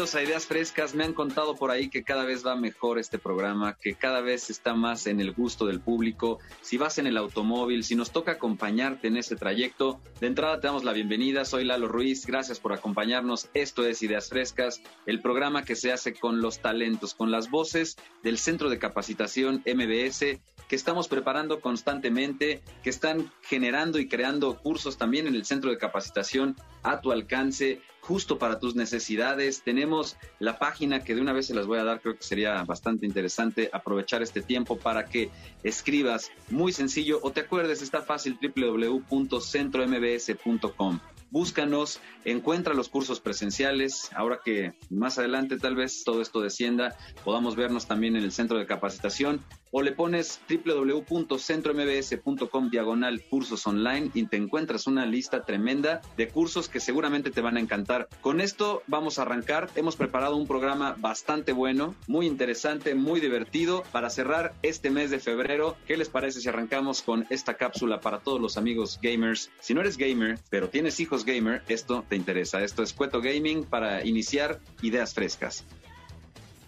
A 0.00 0.22
Ideas 0.22 0.46
Frescas. 0.46 0.94
Me 0.94 1.04
han 1.04 1.12
contado 1.12 1.56
por 1.56 1.70
ahí 1.70 1.90
que 1.90 2.02
cada 2.02 2.24
vez 2.24 2.44
va 2.44 2.56
mejor 2.56 2.98
este 2.98 3.18
programa, 3.18 3.76
que 3.78 3.94
cada 3.94 4.22
vez 4.22 4.48
está 4.48 4.72
más 4.72 5.06
en 5.06 5.20
el 5.20 5.32
gusto 5.32 5.66
del 5.66 5.78
público. 5.78 6.38
Si 6.62 6.78
vas 6.78 6.96
en 6.96 7.06
el 7.06 7.18
automóvil, 7.18 7.84
si 7.84 7.96
nos 7.96 8.10
toca 8.10 8.32
acompañarte 8.32 9.08
en 9.08 9.18
ese 9.18 9.36
trayecto, 9.36 10.00
de 10.18 10.28
entrada 10.28 10.58
te 10.58 10.68
damos 10.68 10.84
la 10.84 10.94
bienvenida. 10.94 11.44
Soy 11.44 11.66
Lalo 11.66 11.86
Ruiz. 11.86 12.24
Gracias 12.24 12.58
por 12.58 12.72
acompañarnos. 12.72 13.50
Esto 13.52 13.84
es 13.84 14.02
Ideas 14.02 14.30
Frescas, 14.30 14.80
el 15.04 15.20
programa 15.20 15.66
que 15.66 15.76
se 15.76 15.92
hace 15.92 16.14
con 16.14 16.40
los 16.40 16.60
talentos, 16.60 17.12
con 17.12 17.30
las 17.30 17.50
voces 17.50 17.98
del 18.22 18.38
Centro 18.38 18.70
de 18.70 18.78
Capacitación 18.78 19.62
MBS 19.66 20.40
que 20.70 20.76
estamos 20.76 21.08
preparando 21.08 21.60
constantemente, 21.60 22.62
que 22.84 22.90
están 22.90 23.32
generando 23.42 23.98
y 23.98 24.06
creando 24.06 24.56
cursos 24.56 24.96
también 24.96 25.26
en 25.26 25.34
el 25.34 25.44
Centro 25.44 25.68
de 25.68 25.78
Capacitación 25.78 26.54
a 26.84 27.00
tu 27.00 27.10
alcance 27.10 27.80
justo 27.98 28.38
para 28.38 28.60
tus 28.60 28.76
necesidades. 28.76 29.62
Tenemos 29.64 30.16
la 30.38 30.60
página 30.60 31.02
que 31.02 31.16
de 31.16 31.22
una 31.22 31.32
vez 31.32 31.48
se 31.48 31.56
las 31.56 31.66
voy 31.66 31.80
a 31.80 31.84
dar, 31.84 32.00
creo 32.00 32.16
que 32.16 32.22
sería 32.22 32.62
bastante 32.62 33.04
interesante 33.04 33.68
aprovechar 33.72 34.22
este 34.22 34.42
tiempo 34.42 34.78
para 34.78 35.06
que 35.06 35.30
escribas. 35.64 36.30
Muy 36.50 36.72
sencillo 36.72 37.18
o 37.20 37.32
te 37.32 37.40
acuerdes, 37.40 37.82
está 37.82 38.02
fácil 38.02 38.38
www.centrombs.com 38.40 41.00
búscanos, 41.32 42.00
encuentra 42.24 42.74
los 42.74 42.88
cursos 42.88 43.20
presenciales, 43.20 44.10
ahora 44.14 44.40
que 44.44 44.74
más 44.90 45.18
adelante 45.18 45.58
tal 45.58 45.76
vez 45.76 46.02
todo 46.04 46.22
esto 46.22 46.40
descienda, 46.40 46.96
podamos 47.24 47.56
vernos 47.56 47.86
también 47.86 48.16
en 48.16 48.24
el 48.24 48.32
centro 48.32 48.58
de 48.58 48.66
capacitación 48.66 49.40
o 49.70 49.82
le 49.82 49.92
pones 49.92 50.40
www.centrombs.com 50.48 52.70
diagonal 52.70 53.22
cursos 53.28 53.66
online 53.66 54.10
y 54.14 54.26
te 54.26 54.36
encuentras 54.36 54.86
una 54.86 55.06
lista 55.06 55.44
tremenda 55.44 56.00
de 56.16 56.28
cursos 56.28 56.68
que 56.68 56.80
seguramente 56.80 57.30
te 57.30 57.40
van 57.40 57.56
a 57.56 57.60
encantar. 57.60 58.08
Con 58.20 58.40
esto 58.40 58.82
vamos 58.86 59.18
a 59.18 59.22
arrancar. 59.22 59.70
Hemos 59.74 59.96
preparado 59.96 60.36
un 60.36 60.46
programa 60.46 60.94
bastante 60.98 61.52
bueno, 61.52 61.94
muy 62.06 62.26
interesante, 62.26 62.94
muy 62.94 63.20
divertido 63.20 63.82
para 63.92 64.10
cerrar 64.10 64.54
este 64.62 64.90
mes 64.90 65.10
de 65.10 65.20
febrero. 65.20 65.76
¿Qué 65.86 65.96
les 65.96 66.08
parece 66.08 66.40
si 66.40 66.48
arrancamos 66.48 67.02
con 67.02 67.26
esta 67.30 67.54
cápsula 67.54 68.00
para 68.00 68.20
todos 68.20 68.40
los 68.40 68.56
amigos 68.56 68.98
gamers? 69.02 69.50
Si 69.60 69.74
no 69.74 69.80
eres 69.80 69.96
gamer, 69.96 70.38
pero 70.50 70.68
tienes 70.68 71.00
hijos 71.00 71.24
gamer, 71.24 71.62
esto 71.68 72.04
te 72.08 72.16
interesa. 72.16 72.62
Esto 72.62 72.82
es 72.82 72.92
Cueto 72.92 73.20
Gaming 73.20 73.64
para 73.64 74.04
iniciar 74.04 74.60
ideas 74.82 75.14
frescas. 75.14 75.64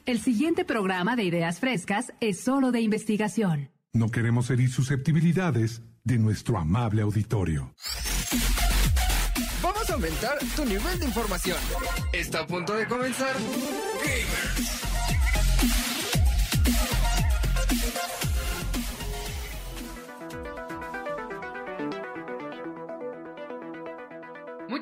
El 0.04 0.20
siguiente 0.20 0.64
programa 0.64 1.14
de 1.14 1.22
Ideas 1.22 1.60
Frescas 1.60 2.12
es 2.18 2.40
solo 2.40 2.72
de 2.72 2.80
investigación. 2.80 3.70
No 3.92 4.08
queremos 4.08 4.50
herir 4.50 4.68
susceptibilidades 4.68 5.82
de 6.02 6.18
nuestro 6.18 6.58
amable 6.58 7.02
auditorio. 7.02 7.72
Vamos 9.62 9.88
a 9.88 9.94
aumentar 9.94 10.38
tu 10.56 10.64
nivel 10.64 10.98
de 10.98 11.06
información. 11.06 11.58
Está 12.12 12.40
a 12.40 12.46
punto 12.48 12.74
de 12.74 12.86
comenzar 12.86 13.36
Gamers. 14.00 15.91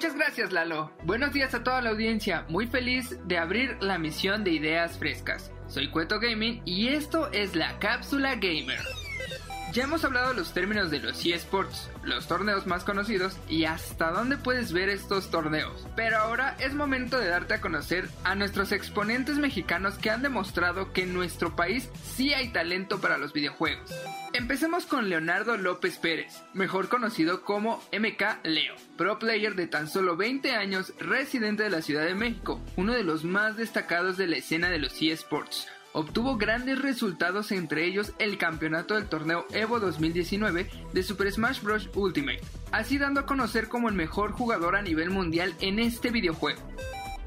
Muchas 0.00 0.16
gracias 0.16 0.50
Lalo. 0.50 0.90
Buenos 1.04 1.34
días 1.34 1.52
a 1.52 1.62
toda 1.62 1.82
la 1.82 1.90
audiencia. 1.90 2.46
Muy 2.48 2.66
feliz 2.66 3.18
de 3.26 3.36
abrir 3.36 3.76
la 3.82 3.98
misión 3.98 4.44
de 4.44 4.52
ideas 4.52 4.96
frescas. 4.96 5.52
Soy 5.66 5.90
Cueto 5.90 6.18
Gaming 6.18 6.62
y 6.64 6.88
esto 6.88 7.30
es 7.32 7.54
la 7.54 7.78
cápsula 7.80 8.36
gamer. 8.36 8.80
Ya 9.72 9.84
hemos 9.84 10.04
hablado 10.04 10.30
de 10.30 10.34
los 10.34 10.52
términos 10.52 10.90
de 10.90 10.98
los 10.98 11.24
eSports, 11.24 11.90
los 12.02 12.26
torneos 12.26 12.66
más 12.66 12.82
conocidos 12.82 13.36
y 13.48 13.66
hasta 13.66 14.10
dónde 14.10 14.36
puedes 14.36 14.72
ver 14.72 14.88
estos 14.88 15.30
torneos. 15.30 15.86
Pero 15.94 16.18
ahora 16.18 16.56
es 16.58 16.74
momento 16.74 17.20
de 17.20 17.28
darte 17.28 17.54
a 17.54 17.60
conocer 17.60 18.08
a 18.24 18.34
nuestros 18.34 18.72
exponentes 18.72 19.36
mexicanos 19.36 19.94
que 19.94 20.10
han 20.10 20.22
demostrado 20.22 20.92
que 20.92 21.04
en 21.04 21.14
nuestro 21.14 21.54
país 21.54 21.88
sí 22.02 22.34
hay 22.34 22.48
talento 22.48 23.00
para 23.00 23.16
los 23.16 23.32
videojuegos. 23.32 23.94
Empecemos 24.32 24.86
con 24.86 25.08
Leonardo 25.08 25.56
López 25.56 25.98
Pérez, 25.98 26.42
mejor 26.52 26.88
conocido 26.88 27.42
como 27.42 27.80
MK 27.92 28.44
Leo, 28.44 28.74
pro 28.96 29.20
player 29.20 29.54
de 29.54 29.68
tan 29.68 29.88
solo 29.88 30.16
20 30.16 30.50
años, 30.50 30.94
residente 30.98 31.62
de 31.62 31.70
la 31.70 31.82
Ciudad 31.82 32.04
de 32.04 32.16
México, 32.16 32.60
uno 32.76 32.92
de 32.92 33.04
los 33.04 33.22
más 33.22 33.56
destacados 33.56 34.16
de 34.16 34.26
la 34.26 34.38
escena 34.38 34.68
de 34.68 34.78
los 34.80 35.00
eSports 35.00 35.68
obtuvo 35.92 36.36
grandes 36.36 36.80
resultados 36.80 37.52
entre 37.52 37.86
ellos 37.86 38.12
el 38.18 38.38
campeonato 38.38 38.94
del 38.94 39.08
torneo 39.08 39.46
Evo 39.52 39.80
2019 39.80 40.68
de 40.92 41.02
Super 41.02 41.32
Smash 41.32 41.62
Bros. 41.62 41.88
Ultimate, 41.94 42.40
así 42.72 42.98
dando 42.98 43.20
a 43.20 43.26
conocer 43.26 43.68
como 43.68 43.88
el 43.88 43.94
mejor 43.94 44.32
jugador 44.32 44.76
a 44.76 44.82
nivel 44.82 45.10
mundial 45.10 45.54
en 45.60 45.78
este 45.78 46.10
videojuego. 46.10 46.60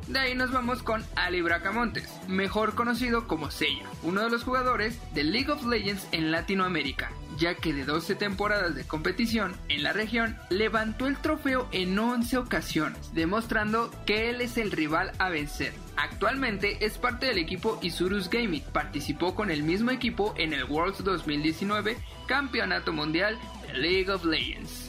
De 0.07 0.19
ahí 0.19 0.35
nos 0.35 0.51
vamos 0.51 0.83
con 0.83 1.03
Ali 1.15 1.41
Bracamontes, 1.41 2.09
mejor 2.27 2.75
conocido 2.75 3.25
como 3.25 3.51
Seiya, 3.51 3.85
uno 4.03 4.21
de 4.21 4.29
los 4.29 4.43
jugadores 4.43 4.99
de 5.13 5.23
League 5.23 5.49
of 5.49 5.65
Legends 5.65 6.07
en 6.11 6.29
Latinoamérica, 6.29 7.11
ya 7.37 7.55
que 7.55 7.73
de 7.73 7.85
12 7.85 8.15
temporadas 8.15 8.75
de 8.75 8.85
competición 8.85 9.55
en 9.69 9.81
la 9.81 9.93
región 9.93 10.37
levantó 10.49 11.07
el 11.07 11.17
trofeo 11.17 11.69
en 11.71 11.97
11 11.97 12.37
ocasiones, 12.37 13.13
demostrando 13.13 13.91
que 14.05 14.29
él 14.29 14.41
es 14.41 14.57
el 14.57 14.71
rival 14.71 15.13
a 15.19 15.29
vencer. 15.29 15.73
Actualmente 15.95 16.85
es 16.85 16.97
parte 16.97 17.27
del 17.27 17.37
equipo 17.37 17.79
Isurus 17.81 18.29
Gaming, 18.29 18.63
participó 18.73 19.35
con 19.35 19.51
el 19.51 19.63
mismo 19.63 19.91
equipo 19.91 20.33
en 20.37 20.51
el 20.51 20.65
Worlds 20.65 21.03
2019 21.03 21.97
Campeonato 22.27 22.91
Mundial 22.91 23.37
de 23.67 23.73
League 23.73 24.11
of 24.11 24.25
Legends. 24.25 24.82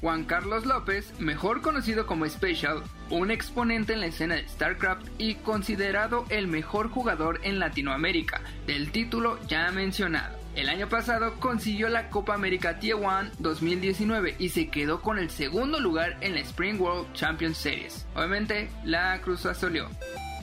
Juan 0.00 0.24
Carlos 0.24 0.64
López, 0.64 1.12
mejor 1.18 1.60
conocido 1.60 2.06
como 2.06 2.28
Special, 2.28 2.82
un 3.10 3.30
exponente 3.30 3.92
en 3.92 4.00
la 4.00 4.06
escena 4.06 4.36
de 4.36 4.48
StarCraft 4.48 5.06
y 5.18 5.34
considerado 5.36 6.24
el 6.28 6.46
mejor 6.46 6.88
jugador 6.90 7.40
en 7.42 7.58
Latinoamérica, 7.58 8.40
del 8.66 8.90
título 8.92 9.38
ya 9.48 9.70
mencionado. 9.72 10.38
El 10.54 10.68
año 10.68 10.88
pasado 10.88 11.38
consiguió 11.38 11.88
la 11.88 12.10
Copa 12.10 12.34
América 12.34 12.78
Tier 12.80 12.96
1 12.96 13.30
2019 13.38 14.36
y 14.38 14.48
se 14.48 14.68
quedó 14.68 15.02
con 15.02 15.18
el 15.18 15.30
segundo 15.30 15.78
lugar 15.78 16.16
en 16.20 16.34
la 16.34 16.40
Spring 16.40 16.80
World 16.80 17.12
Champions 17.12 17.58
Series. 17.58 18.06
Obviamente, 18.14 18.68
la 18.84 19.20
cruz 19.20 19.46
azul. 19.46 19.86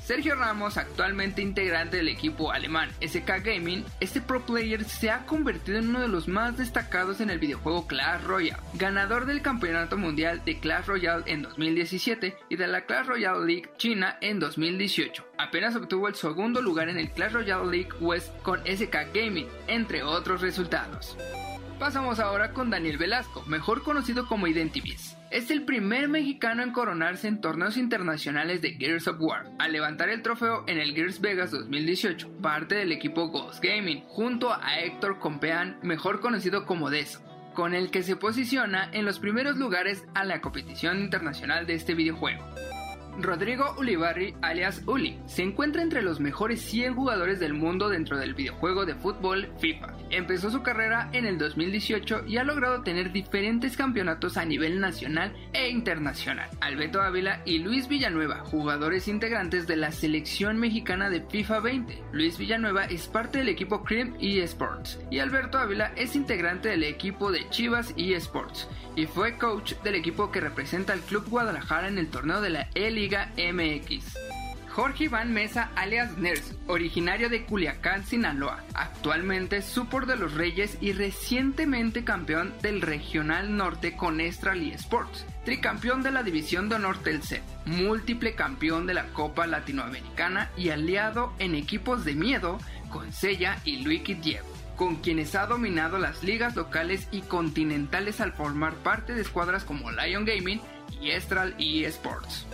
Sergio 0.06 0.36
Ramos, 0.36 0.78
actualmente 0.78 1.42
integrante 1.42 1.98
del 1.98 2.10
equipo 2.10 2.52
alemán 2.52 2.92
SK 3.02 3.44
Gaming, 3.44 3.84
este 4.00 4.22
pro 4.22 4.46
player 4.46 4.84
se 4.84 5.10
ha 5.10 5.26
convertido 5.26 5.80
en 5.80 5.90
uno 5.90 6.02
de 6.02 6.08
los 6.08 6.28
más 6.28 6.58
destacados 6.58 7.22
en 7.22 7.32
el 7.32 7.40
videojuego 7.40 7.88
Clash 7.88 8.22
Royale, 8.22 8.62
ganador 8.76 9.26
del 9.26 9.42
Campeonato 9.42 9.98
Mundial 9.98 10.46
de 10.46 10.60
Clash 10.60 10.86
Royale 10.86 11.24
en 11.26 11.42
2017 11.42 12.38
y 12.50 12.56
de 12.56 12.68
la 12.68 12.86
Clash 12.86 13.08
Royale 13.08 13.48
League 13.48 13.72
China 13.78 14.20
en 14.22 14.38
2018. 14.38 15.26
Apenas 15.40 15.76
obtuvo 15.76 16.08
el 16.08 16.14
segundo 16.14 16.62
lugar 16.62 16.88
en 16.90 17.00
el 17.00 17.10
Clash 17.10 17.32
Royale 17.32 17.72
League 17.72 17.98
West 18.00 18.32
con 18.44 18.60
SK 18.60 19.12
Gaming, 19.12 19.48
entre 19.66 20.04
otros 20.04 20.42
resultados. 20.42 21.18
Pasamos 21.80 22.20
ahora 22.20 22.52
con 22.54 22.70
Daniel 22.70 23.00
Velasco, 23.00 23.44
mejor 23.48 23.82
conocido 23.82 24.28
como 24.28 24.46
Identivis. 24.46 25.18
Es 25.32 25.50
el 25.50 25.64
primer 25.64 26.08
mexicano 26.08 26.62
en 26.62 26.72
coronarse 26.72 27.28
en 27.28 27.42
torneos 27.42 27.78
internacionales 27.78 28.62
de 28.62 28.74
Gears 28.74 29.08
of 29.08 29.18
War, 29.20 29.50
al 29.58 29.72
levantar 29.72 30.10
el 30.10 30.22
trofeo 30.22 30.64
en 30.68 30.78
el 30.78 30.94
Gears 30.94 31.20
Vegas 31.20 31.52
2018, 31.52 32.30
parte 32.42 32.76
del 32.76 32.92
equipo 32.92 33.30
Ghost 33.30 33.64
Gaming, 33.64 34.04
junto 34.08 34.54
a 34.54 34.80
Héctor 34.80 35.20
Compeán, 35.20 35.80
mejor 35.82 36.22
conocido 36.22 36.66
como 36.66 36.92
Deso, 36.92 37.22
con 37.56 37.74
el 37.74 37.90
que 37.90 38.04
se 38.04 38.16
posiciona 38.16 38.90
en 38.94 39.04
los 39.04 39.20
primeros 39.20 39.58
lugares 39.58 40.06
a 40.14 40.26
la 40.26 40.42
competición 40.42 41.00
internacional 41.00 41.66
de 41.66 41.74
este 41.74 41.96
videojuego. 41.96 42.46
Rodrigo 43.20 43.76
Ulibarri, 43.78 44.36
alias 44.42 44.82
Uli, 44.86 45.20
se 45.26 45.44
encuentra 45.44 45.82
entre 45.82 46.02
los 46.02 46.20
mejores 46.20 46.62
100 46.62 46.96
jugadores 46.96 47.40
del 47.40 47.54
mundo 47.54 47.90
dentro 47.90 48.18
del 48.18 48.34
videojuego 48.34 48.86
de 48.86 48.96
fútbol 48.96 49.50
FIFA. 49.60 49.94
Empezó 50.10 50.52
su 50.52 50.62
carrera 50.62 51.10
en 51.14 51.26
el 51.26 51.38
2018 51.38 52.26
y 52.28 52.38
ha 52.38 52.44
logrado 52.44 52.82
tener 52.82 53.12
diferentes 53.12 53.78
campeonatos 53.78 54.38
a 54.38 54.46
nivel 54.46 54.80
nacional 54.80 55.34
e 55.54 55.70
internacional. 55.70 56.50
Alberto 56.62 57.02
Ávila 57.02 57.42
y 57.46 57.60
Luis 57.60 57.88
Villanueva, 57.88 58.40
jugadores 58.40 59.08
integrantes 59.08 59.68
de 59.68 59.78
la 59.78 59.92
selección 59.92 60.58
mexicana 60.58 61.10
de 61.10 61.22
FIFA 61.22 61.60
20. 61.60 62.04
Luis 62.12 62.38
Villanueva 62.38 62.86
es 62.86 63.08
parte 63.08 63.40
del 63.40 63.50
equipo 63.50 63.84
Cream 63.84 64.16
eSports 64.20 65.00
y 65.10 65.20
Alberto 65.20 65.58
Ávila 65.58 65.92
es 65.96 66.16
integrante 66.16 66.70
del 66.70 66.84
equipo 66.84 67.32
de 67.32 67.50
Chivas 67.50 67.94
eSports 67.98 68.68
y 68.96 69.06
fue 69.06 69.38
coach 69.38 69.74
del 69.84 69.96
equipo 69.96 70.32
que 70.32 70.42
representa 70.42 70.94
al 70.94 71.02
Club 71.02 71.28
Guadalajara 71.30 71.88
en 71.88 71.98
el 71.98 72.10
torneo 72.10 72.42
de 72.42 72.50
la 72.50 72.70
E-Liga 73.06 73.32
MX. 73.38 74.18
Jorge 74.70 75.04
Iván 75.06 75.32
Mesa 75.32 75.70
alias 75.76 76.18
Ners, 76.18 76.56
originario 76.66 77.30
de 77.30 77.46
Culiacán, 77.46 78.04
Sinaloa, 78.04 78.64
actualmente 78.74 79.62
Supor 79.62 80.08
de 80.08 80.16
los 80.16 80.34
Reyes 80.34 80.80
y 80.82 80.92
recientemente 80.92 82.04
campeón 82.04 82.52
del 82.64 82.82
Regional 82.82 83.56
Norte 83.56 83.96
con 83.96 84.20
Estral 84.20 84.64
Sports, 84.72 85.26
tricampeón 85.46 86.02
de 86.02 86.12
la 86.12 86.24
División 86.24 86.68
de 86.68 86.76
Honor 86.76 86.98
C, 87.22 87.42
múltiple 87.66 88.34
campeón 88.34 88.88
de 88.88 88.96
la 88.96 89.06
Copa 89.14 89.46
Latinoamericana 89.46 90.50
y 90.58 90.70
aliado 90.70 91.32
en 91.38 91.54
equipos 91.54 92.06
de 92.06 92.16
miedo 92.16 92.58
con 92.90 93.14
Sella 93.14 93.60
y 93.66 93.84
Luiki 93.84 94.16
Diego 94.16 94.48
con 94.76 94.98
quienes 94.98 95.36
ha 95.36 95.46
dominado 95.46 96.00
las 96.00 96.22
ligas 96.22 96.58
locales 96.58 97.08
y 97.10 97.22
continentales 97.22 98.20
al 98.20 98.34
formar 98.34 98.74
parte 98.74 99.14
de 99.14 99.22
escuadras 99.22 99.64
como 99.64 99.90
Lion 99.90 100.26
Gaming 100.26 100.60
y 101.02 101.12
Estral 101.12 101.56
eSports. 101.58 102.46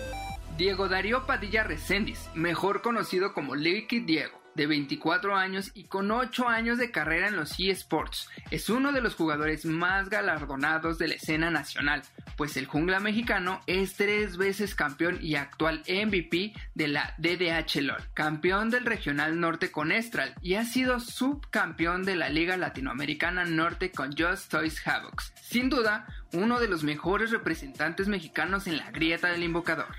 Diego 0.57 0.87
Darío 0.87 1.25
Padilla 1.25 1.63
Recendis, 1.63 2.29
mejor 2.35 2.81
conocido 2.81 3.33
como 3.33 3.55
Liquid 3.55 4.03
Diego, 4.05 4.41
de 4.55 4.67
24 4.67 5.35
años 5.35 5.71
y 5.73 5.85
con 5.85 6.11
8 6.11 6.47
años 6.47 6.77
de 6.77 6.91
carrera 6.91 7.27
en 7.27 7.35
los 7.35 7.59
eSports. 7.59 8.29
Es 8.51 8.69
uno 8.69 8.91
de 8.91 9.01
los 9.01 9.15
jugadores 9.15 9.65
más 9.65 10.09
galardonados 10.09 10.97
de 10.97 11.07
la 11.07 11.15
escena 11.15 11.49
nacional, 11.49 12.03
pues 12.37 12.57
el 12.57 12.65
jungla 12.65 12.99
mexicano 12.99 13.61
es 13.65 13.95
tres 13.95 14.37
veces 14.37 14.75
campeón 14.75 15.19
y 15.21 15.35
actual 15.35 15.83
MVP 15.87 16.53
de 16.75 16.87
la 16.87 17.15
DDH 17.17 17.81
LOL, 17.81 18.03
campeón 18.13 18.69
del 18.69 18.85
Regional 18.85 19.39
Norte 19.39 19.71
con 19.71 19.91
Estral 19.91 20.35
y 20.41 20.55
ha 20.55 20.65
sido 20.65 20.99
subcampeón 20.99 22.03
de 22.03 22.15
la 22.15 22.29
Liga 22.29 22.57
Latinoamericana 22.57 23.45
Norte 23.45 23.91
con 23.91 24.15
Just 24.17 24.51
Toys 24.51 24.85
Havocs. 24.85 25.33
Sin 25.41 25.69
duda, 25.69 26.07
uno 26.33 26.59
de 26.59 26.67
los 26.67 26.83
mejores 26.83 27.31
representantes 27.31 28.07
mexicanos 28.07 28.67
en 28.67 28.77
la 28.77 28.91
grieta 28.91 29.29
del 29.29 29.43
invocador. 29.43 29.95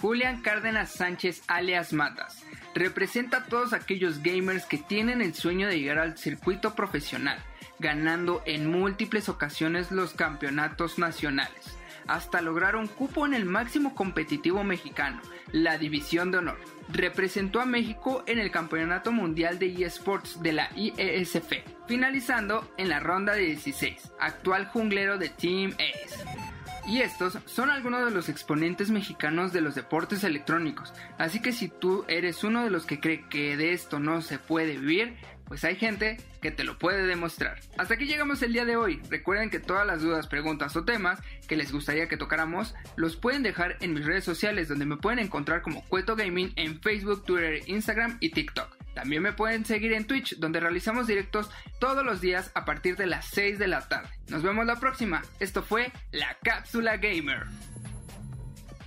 Julián 0.00 0.40
Cárdenas 0.40 0.92
Sánchez 0.92 1.42
alias 1.46 1.92
Matas 1.92 2.42
representa 2.74 3.38
a 3.38 3.44
todos 3.44 3.74
aquellos 3.74 4.22
gamers 4.22 4.64
que 4.64 4.78
tienen 4.78 5.20
el 5.20 5.34
sueño 5.34 5.68
de 5.68 5.78
llegar 5.78 5.98
al 5.98 6.16
circuito 6.16 6.74
profesional, 6.74 7.38
ganando 7.78 8.42
en 8.46 8.70
múltiples 8.70 9.28
ocasiones 9.28 9.90
los 9.90 10.14
campeonatos 10.14 10.98
nacionales, 10.98 11.76
hasta 12.06 12.40
lograr 12.40 12.76
un 12.76 12.86
cupo 12.86 13.26
en 13.26 13.34
el 13.34 13.44
máximo 13.44 13.94
competitivo 13.94 14.64
mexicano, 14.64 15.20
la 15.52 15.76
División 15.76 16.30
de 16.30 16.38
Honor. 16.38 16.58
Representó 16.88 17.60
a 17.60 17.66
México 17.66 18.24
en 18.26 18.38
el 18.38 18.50
Campeonato 18.50 19.12
Mundial 19.12 19.58
de 19.58 19.84
eSports 19.84 20.42
de 20.42 20.52
la 20.52 20.70
IESF, 20.76 21.52
finalizando 21.86 22.72
en 22.78 22.88
la 22.88 23.00
ronda 23.00 23.34
de 23.34 23.42
16, 23.42 24.12
actual 24.18 24.66
junglero 24.66 25.18
de 25.18 25.28
Team 25.28 25.74
Ace. 25.74 26.49
Y 26.86 27.02
estos 27.02 27.38
son 27.46 27.70
algunos 27.70 28.04
de 28.04 28.10
los 28.10 28.28
exponentes 28.28 28.90
mexicanos 28.90 29.52
de 29.52 29.60
los 29.60 29.74
deportes 29.74 30.24
electrónicos. 30.24 30.92
Así 31.18 31.40
que 31.40 31.52
si 31.52 31.68
tú 31.68 32.04
eres 32.08 32.42
uno 32.42 32.64
de 32.64 32.70
los 32.70 32.86
que 32.86 33.00
cree 33.00 33.28
que 33.28 33.56
de 33.56 33.72
esto 33.72 34.00
no 34.00 34.22
se 34.22 34.38
puede 34.38 34.78
vivir, 34.78 35.16
pues 35.50 35.64
hay 35.64 35.76
gente 35.76 36.16
que 36.40 36.50
te 36.50 36.62
lo 36.62 36.78
puede 36.78 37.06
demostrar. 37.06 37.58
Hasta 37.76 37.94
aquí 37.94 38.06
llegamos 38.06 38.40
el 38.42 38.52
día 38.52 38.64
de 38.64 38.76
hoy. 38.76 39.02
Recuerden 39.10 39.50
que 39.50 39.58
todas 39.58 39.86
las 39.86 40.00
dudas, 40.00 40.26
preguntas 40.28 40.76
o 40.76 40.84
temas 40.84 41.20
que 41.48 41.56
les 41.56 41.72
gustaría 41.72 42.08
que 42.08 42.16
tocáramos 42.16 42.74
los 42.96 43.16
pueden 43.16 43.42
dejar 43.42 43.76
en 43.80 43.92
mis 43.92 44.06
redes 44.06 44.24
sociales 44.24 44.68
donde 44.68 44.86
me 44.86 44.96
pueden 44.96 45.18
encontrar 45.18 45.62
como 45.62 45.84
Cueto 45.84 46.14
Gaming 46.16 46.52
en 46.54 46.80
Facebook, 46.80 47.24
Twitter, 47.24 47.62
Instagram 47.66 48.16
y 48.20 48.30
TikTok. 48.30 48.79
También 48.94 49.22
me 49.22 49.32
pueden 49.32 49.64
seguir 49.64 49.92
en 49.92 50.06
Twitch 50.06 50.38
donde 50.38 50.60
realizamos 50.60 51.06
directos 51.06 51.50
todos 51.78 52.04
los 52.04 52.20
días 52.20 52.50
a 52.54 52.64
partir 52.64 52.96
de 52.96 53.06
las 53.06 53.26
6 53.26 53.58
de 53.58 53.68
la 53.68 53.88
tarde. 53.88 54.08
Nos 54.28 54.42
vemos 54.42 54.66
la 54.66 54.80
próxima. 54.80 55.22
Esto 55.38 55.62
fue 55.62 55.92
La 56.12 56.36
Cápsula 56.42 56.96
Gamer 56.96 57.46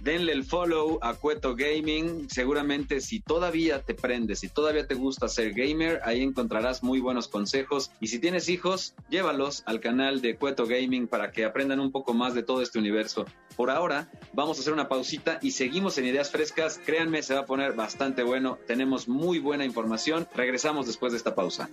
denle 0.04 0.34
el 0.34 0.44
follow 0.44 1.00
a 1.02 1.14
Cueto 1.14 1.56
Gaming. 1.56 2.30
Seguramente 2.30 3.00
si 3.00 3.22
todavía 3.22 3.82
te 3.82 3.94
prendes, 3.94 4.40
si 4.40 4.50
todavía 4.50 4.86
te 4.86 4.96
gusta 4.96 5.30
ser 5.30 5.54
gamer, 5.54 6.02
ahí 6.04 6.22
encontrarás 6.22 6.84
muy 6.84 7.00
buenos 7.00 7.28
consejos. 7.30 7.92
Y 8.02 8.08
si 8.08 8.20
tienes 8.20 8.50
hijos, 8.50 8.96
llévalos 9.10 9.64
al 9.66 9.80
canal 9.80 10.22
de 10.22 10.36
Cueto 10.36 10.68
Gaming 10.68 11.08
para 11.08 11.32
que 11.32 11.46
aprendan 11.46 11.80
un 11.80 11.92
poco 11.92 12.14
más 12.14 12.34
de 12.34 12.44
todo 12.44 12.62
este 12.62 12.80
universo. 12.80 13.26
Por 13.56 13.70
ahora, 13.70 14.10
vamos 14.34 14.58
a 14.58 14.62
hacer 14.62 14.74
una 14.74 14.88
pausita 14.88 15.40
y 15.42 15.52
seguimos 15.52 15.98
en 15.98 16.06
Ideas 16.06 16.32
Frescas. 16.32 16.80
Créanme, 16.84 17.22
se 17.22 17.34
va 17.34 17.42
a 17.42 17.46
poner 17.46 17.74
bastante 17.74 18.24
bueno. 18.24 18.58
Tenemos 18.68 19.08
muy 19.08 19.40
buena 19.40 19.66
información. 19.66 20.28
Regresamos 20.36 20.88
después 20.88 21.12
de 21.14 21.18
esta 21.18 21.36
pausa. 21.36 21.70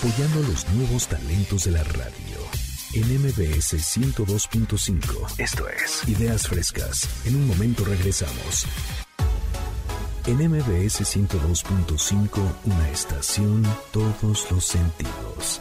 Apoyando 0.00 0.40
los 0.48 0.66
nuevos 0.70 1.08
talentos 1.08 1.64
de 1.64 1.72
la 1.72 1.84
radio. 1.84 2.38
En 2.94 3.22
MBS 3.22 3.74
102.5. 3.74 5.38
Esto 5.38 5.68
es 5.68 6.08
Ideas 6.08 6.48
Frescas. 6.48 7.06
En 7.26 7.36
un 7.36 7.46
momento 7.46 7.84
regresamos. 7.84 8.64
En 10.26 10.36
MBS 10.36 11.02
102.5, 11.02 12.28
una 12.64 12.90
estación, 12.90 13.62
todos 13.92 14.50
los 14.50 14.64
sentidos. 14.64 15.60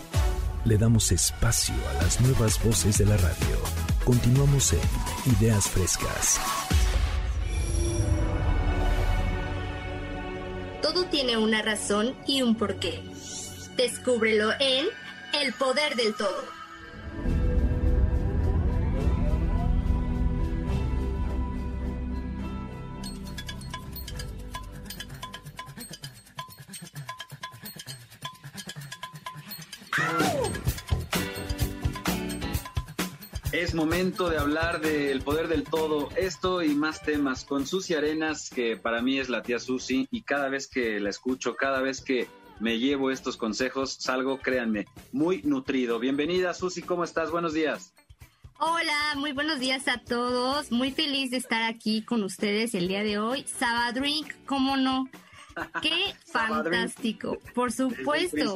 Le 0.64 0.78
damos 0.78 1.12
espacio 1.12 1.76
a 1.90 2.04
las 2.04 2.22
nuevas 2.22 2.64
voces 2.64 2.98
de 2.98 3.08
la 3.08 3.18
radio. 3.18 3.58
Continuamos 4.06 4.72
en 4.72 5.34
Ideas 5.38 5.66
Frescas. 5.66 6.40
Todo 10.82 11.04
tiene 11.08 11.38
una 11.38 11.62
razón 11.62 12.16
y 12.26 12.42
un 12.42 12.56
porqué. 12.56 13.19
Descúbrelo 13.80 14.52
en 14.60 14.88
El 15.42 15.54
Poder 15.54 15.96
del 15.96 16.14
Todo. 16.14 16.44
Es 33.54 33.74
momento 33.74 34.30
de 34.30 34.38
hablar 34.38 34.82
del 34.82 35.22
poder 35.22 35.48
del 35.48 35.64
todo, 35.64 36.10
esto 36.18 36.62
y 36.64 36.76
más 36.76 37.02
temas 37.02 37.46
con 37.46 37.66
Susi 37.66 37.94
Arenas, 37.94 38.50
que 38.50 38.76
para 38.76 39.02
mí 39.02 39.20
es 39.20 39.30
la 39.30 39.42
tía 39.42 39.58
Susi, 39.58 40.06
y 40.12 40.24
cada 40.24 40.50
vez 40.50 40.68
que 40.68 41.00
la 41.00 41.10
escucho, 41.10 41.56
cada 41.56 41.82
vez 41.82 42.02
que 42.02 42.28
me 42.60 42.78
llevo 42.78 43.12
estos 43.12 43.38
consejos, 43.38 43.94
salgo, 44.00 44.40
créanme, 44.40 44.86
muy 45.12 45.42
nutrido. 45.44 46.00
Bienvenida, 46.00 46.54
Susi, 46.54 46.82
¿cómo 46.82 47.04
estás? 47.04 47.32
Buenos 47.32 47.54
días. 47.54 47.94
Hola, 48.60 49.16
muy 49.16 49.32
buenos 49.32 49.60
días 49.60 49.88
a 49.88 50.00
todos. 50.00 50.72
Muy 50.72 50.92
feliz 50.92 51.32
de 51.32 51.38
estar 51.38 51.64
aquí 51.64 52.04
con 52.04 52.24
ustedes 52.24 52.76
el 52.76 52.90
día 52.90 53.04
de 53.04 53.18
hoy. 53.18 53.46
Sabadrink, 53.48 54.34
¿cómo 54.46 54.76
no? 54.76 55.10
Qué 55.82 56.14
fantástico, 56.26 57.38
por 57.56 57.72
supuesto. 57.72 58.56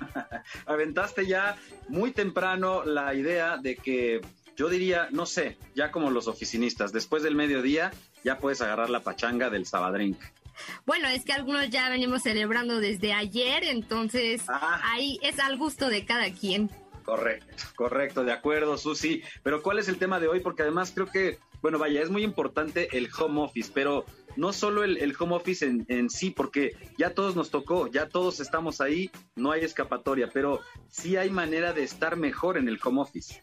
Aventaste 0.66 1.26
ya 1.26 1.56
muy 1.88 2.10
temprano 2.12 2.84
la 2.84 3.14
idea 3.14 3.56
de 3.56 3.76
que 3.76 4.20
yo 4.56 4.68
diría, 4.68 5.08
no 5.10 5.24
sé, 5.24 5.56
ya 5.74 5.90
como 5.90 6.10
los 6.10 6.28
oficinistas, 6.28 6.92
después 6.92 7.22
del 7.22 7.34
mediodía 7.34 7.92
ya 8.22 8.38
puedes 8.38 8.60
agarrar 8.60 8.90
la 8.90 9.00
pachanga 9.00 9.48
del 9.48 9.64
Sabadrink. 9.64 10.18
Bueno, 10.86 11.08
es 11.08 11.24
que 11.24 11.32
algunos 11.32 11.70
ya 11.70 11.88
venimos 11.88 12.22
celebrando 12.22 12.80
desde 12.80 13.12
ayer, 13.12 13.64
entonces 13.64 14.42
ah. 14.48 14.80
ahí 14.84 15.18
es 15.22 15.38
al 15.38 15.56
gusto 15.58 15.88
de 15.88 16.04
cada 16.04 16.32
quien. 16.32 16.70
Correcto, 17.04 17.64
correcto, 17.76 18.24
de 18.24 18.32
acuerdo, 18.32 18.76
Susi. 18.78 19.22
Pero 19.42 19.62
¿cuál 19.62 19.78
es 19.78 19.88
el 19.88 19.98
tema 19.98 20.20
de 20.20 20.28
hoy? 20.28 20.40
Porque 20.40 20.62
además 20.62 20.92
creo 20.94 21.06
que, 21.06 21.38
bueno, 21.62 21.78
vaya, 21.78 22.02
es 22.02 22.10
muy 22.10 22.22
importante 22.22 22.96
el 22.96 23.08
home 23.18 23.40
office, 23.42 23.70
pero 23.74 24.04
no 24.36 24.52
solo 24.52 24.84
el, 24.84 25.16
home 25.18 25.34
office 25.34 25.66
en, 25.66 25.84
en, 25.88 26.08
sí, 26.08 26.30
porque 26.30 26.76
ya 26.98 27.10
todos 27.14 27.34
nos 27.34 27.50
tocó, 27.50 27.88
ya 27.88 28.08
todos 28.08 28.40
estamos 28.40 28.80
ahí, 28.80 29.10
no 29.34 29.50
hay 29.50 29.64
escapatoria, 29.64 30.30
pero 30.32 30.60
sí 30.88 31.16
hay 31.16 31.30
manera 31.30 31.72
de 31.72 31.82
estar 31.82 32.16
mejor 32.16 32.56
en 32.58 32.68
el 32.68 32.78
home 32.82 33.00
office. 33.00 33.42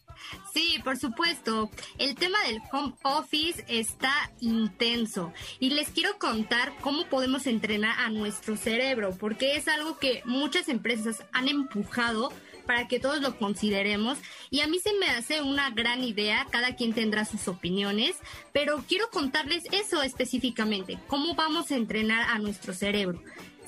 Sí, 0.54 0.80
por 0.84 0.98
supuesto. 0.98 1.70
El 1.98 2.16
tema 2.16 2.42
del 2.44 2.62
home 2.72 2.94
office 3.04 3.64
está 3.68 4.32
intenso 4.40 5.34
y 5.60 5.72
les 5.72 5.90
quiero 5.90 6.18
contar 6.18 6.74
cómo 6.82 7.06
podemos 7.06 7.48
entrenar 7.48 8.00
a 8.00 8.10
nuestro 8.10 8.58
cerebro, 8.58 9.16
porque 9.20 9.56
es 9.56 9.68
algo 9.68 9.98
que 9.98 10.22
muchas 10.26 10.70
empresas 10.70 11.24
han 11.32 11.48
empujado 11.48 12.32
para 12.68 12.88
que 12.88 13.00
todos 13.00 13.22
lo 13.22 13.38
consideremos. 13.38 14.20
Y 14.52 14.60
a 14.60 14.68
mí 14.68 14.78
se 14.80 14.94
me 14.94 15.08
hace 15.08 15.42
una 15.42 15.72
gran 15.72 16.04
idea, 16.04 16.46
cada 16.52 16.76
quien 16.76 16.94
tendrá 16.94 17.26
sus 17.26 17.48
opiniones, 17.48 18.18
pero 18.52 18.84
quiero 18.88 19.10
contarles 19.10 19.64
eso 19.72 20.04
específicamente, 20.04 21.00
cómo 21.08 21.34
vamos 21.34 21.72
a 21.72 21.76
entrenar 21.76 22.30
a 22.30 22.38
nuestro 22.38 22.74
cerebro. 22.74 23.24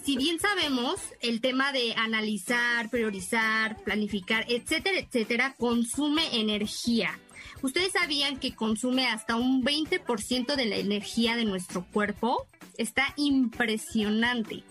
Si 0.09 0.17
bien 0.17 0.39
sabemos, 0.39 0.99
el 1.21 1.39
tema 1.39 1.71
de 1.71 1.93
analizar, 1.95 2.89
priorizar, 2.89 3.77
planificar, 3.83 4.43
etcétera, 4.49 4.97
etcétera, 4.97 5.55
consume 5.55 6.39
energía. 6.39 7.19
¿Ustedes 7.61 7.91
sabían 7.91 8.39
que 8.39 8.55
consume 8.55 9.05
hasta 9.05 9.35
un 9.35 9.63
20% 9.63 10.55
de 10.55 10.65
la 10.65 10.77
energía 10.77 11.35
de 11.35 11.45
nuestro 11.45 11.85
cuerpo? 11.85 12.47
Está 12.79 13.13
impresionante. 13.17 14.63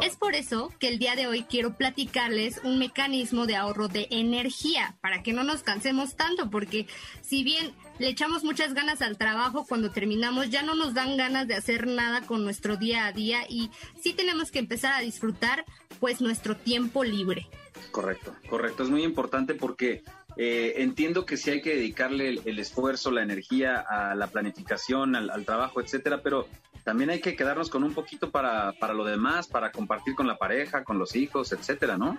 Es 0.00 0.14
por 0.14 0.36
eso 0.36 0.72
que 0.78 0.86
el 0.86 1.00
día 1.00 1.16
de 1.16 1.26
hoy 1.26 1.42
quiero 1.42 1.76
platicarles 1.76 2.60
un 2.62 2.78
mecanismo 2.78 3.46
de 3.46 3.56
ahorro 3.56 3.88
de 3.88 4.06
energía 4.10 4.94
para 5.00 5.24
que 5.24 5.32
no 5.32 5.42
nos 5.42 5.64
cansemos 5.64 6.14
tanto, 6.14 6.50
porque 6.50 6.86
si 7.20 7.42
bien 7.42 7.74
le 7.98 8.08
echamos 8.08 8.44
muchas 8.44 8.74
ganas 8.74 9.02
al 9.02 9.16
trabajo 9.16 9.64
cuando 9.68 9.90
terminamos, 9.90 10.50
ya 10.50 10.62
no 10.62 10.74
nos 10.74 10.94
dan 10.94 11.16
ganas 11.16 11.46
de 11.46 11.54
hacer 11.54 11.86
nada 11.86 12.22
con 12.22 12.44
nuestro 12.44 12.76
día 12.76 13.06
a 13.06 13.12
día 13.12 13.44
y 13.48 13.70
sí 14.00 14.12
tenemos 14.12 14.50
que 14.50 14.58
empezar 14.58 14.94
a 14.94 15.00
disfrutar 15.00 15.64
pues 16.00 16.20
nuestro 16.20 16.56
tiempo 16.56 17.04
libre. 17.04 17.46
Correcto, 17.90 18.34
correcto, 18.48 18.82
es 18.82 18.90
muy 18.90 19.04
importante 19.04 19.54
porque 19.54 20.02
eh, 20.36 20.74
entiendo 20.78 21.24
que 21.24 21.36
sí 21.36 21.50
hay 21.50 21.62
que 21.62 21.76
dedicarle 21.76 22.40
el, 22.44 22.58
esfuerzo, 22.58 23.10
la 23.10 23.22
energía 23.22 23.78
a 23.80 24.14
la 24.14 24.26
planificación, 24.26 25.14
al, 25.14 25.30
al 25.30 25.44
trabajo, 25.44 25.80
etcétera, 25.80 26.22
pero 26.22 26.48
también 26.84 27.10
hay 27.10 27.20
que 27.20 27.34
quedarnos 27.34 27.70
con 27.70 27.82
un 27.82 27.94
poquito 27.94 28.30
para, 28.30 28.72
para 28.72 28.92
lo 28.92 29.04
demás, 29.04 29.48
para 29.48 29.72
compartir 29.72 30.14
con 30.14 30.26
la 30.26 30.36
pareja, 30.36 30.84
con 30.84 30.98
los 30.98 31.16
hijos, 31.16 31.52
etcétera, 31.52 31.96
¿no? 31.96 32.18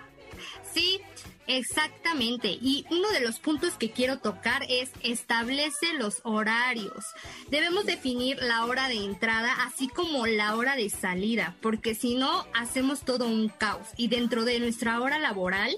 Sí, 0.62 1.00
Exactamente. 1.46 2.48
Y 2.60 2.84
uno 2.90 3.08
de 3.10 3.20
los 3.20 3.38
puntos 3.38 3.74
que 3.74 3.90
quiero 3.90 4.18
tocar 4.18 4.64
es 4.68 4.90
establece 5.02 5.94
los 5.98 6.20
horarios. 6.24 7.04
Debemos 7.50 7.86
definir 7.86 8.38
la 8.42 8.64
hora 8.64 8.88
de 8.88 8.96
entrada 8.96 9.52
así 9.64 9.88
como 9.88 10.26
la 10.26 10.56
hora 10.56 10.76
de 10.76 10.90
salida, 10.90 11.56
porque 11.60 11.94
si 11.94 12.14
no, 12.14 12.46
hacemos 12.54 13.04
todo 13.04 13.26
un 13.26 13.48
caos. 13.48 13.88
Y 13.96 14.08
dentro 14.08 14.44
de 14.44 14.60
nuestra 14.60 15.00
hora 15.00 15.18
laboral, 15.18 15.74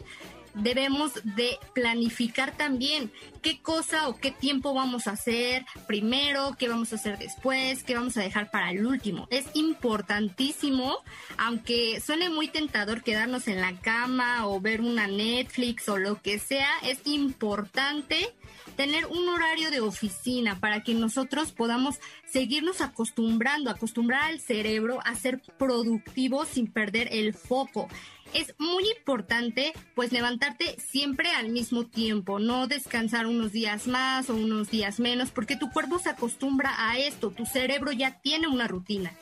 debemos 0.54 1.12
de 1.24 1.58
planificar 1.74 2.56
también 2.56 3.12
qué 3.42 3.60
cosa 3.60 4.08
o 4.08 4.16
qué 4.16 4.30
tiempo 4.30 4.74
vamos 4.74 5.06
a 5.06 5.12
hacer 5.12 5.64
primero, 5.86 6.56
qué 6.58 6.68
vamos 6.68 6.92
a 6.92 6.96
hacer 6.96 7.18
después, 7.18 7.82
qué 7.84 7.94
vamos 7.94 8.16
a 8.16 8.22
dejar 8.22 8.50
para 8.50 8.70
el 8.70 8.86
último. 8.86 9.26
Es 9.30 9.46
importantísimo, 9.54 10.98
aunque 11.36 12.00
suene 12.00 12.30
muy 12.30 12.48
tentador 12.48 13.02
quedarnos 13.02 13.48
en 13.48 13.60
la 13.60 13.72
cama 13.80 14.46
o 14.46 14.60
ver 14.60 14.80
una 14.80 15.06
Netflix 15.06 15.88
o 15.88 15.96
lo 15.96 16.20
que 16.20 16.38
sea, 16.38 16.70
es 16.82 17.00
importante 17.04 18.34
tener 18.76 19.06
un 19.06 19.28
horario 19.28 19.70
de 19.70 19.80
oficina 19.80 20.60
para 20.60 20.82
que 20.82 20.94
nosotros 20.94 21.52
podamos 21.52 21.96
seguirnos 22.24 22.80
acostumbrando, 22.80 23.70
acostumbrar 23.70 24.22
al 24.24 24.40
cerebro 24.40 25.00
a 25.04 25.14
ser 25.14 25.40
productivo 25.58 26.44
sin 26.44 26.70
perder 26.70 27.08
el 27.10 27.34
foco 27.34 27.88
es 28.34 28.54
muy 28.58 28.84
importante 28.98 29.72
pues 29.94 30.12
levantarte 30.12 30.76
siempre 30.80 31.30
al 31.30 31.48
mismo 31.50 31.86
tiempo, 31.86 32.38
no 32.38 32.66
descansar 32.66 33.26
unos 33.26 33.52
días 33.52 33.86
más 33.86 34.30
o 34.30 34.34
unos 34.34 34.70
días 34.70 35.00
menos, 35.00 35.30
porque 35.30 35.56
tu 35.56 35.70
cuerpo 35.70 35.98
se 35.98 36.10
acostumbra 36.10 36.74
a 36.76 36.98
esto, 36.98 37.30
tu 37.30 37.46
cerebro 37.46 37.92
ya 37.92 38.20
tiene 38.20 38.48
una 38.48 38.68
rutina. 38.68 39.12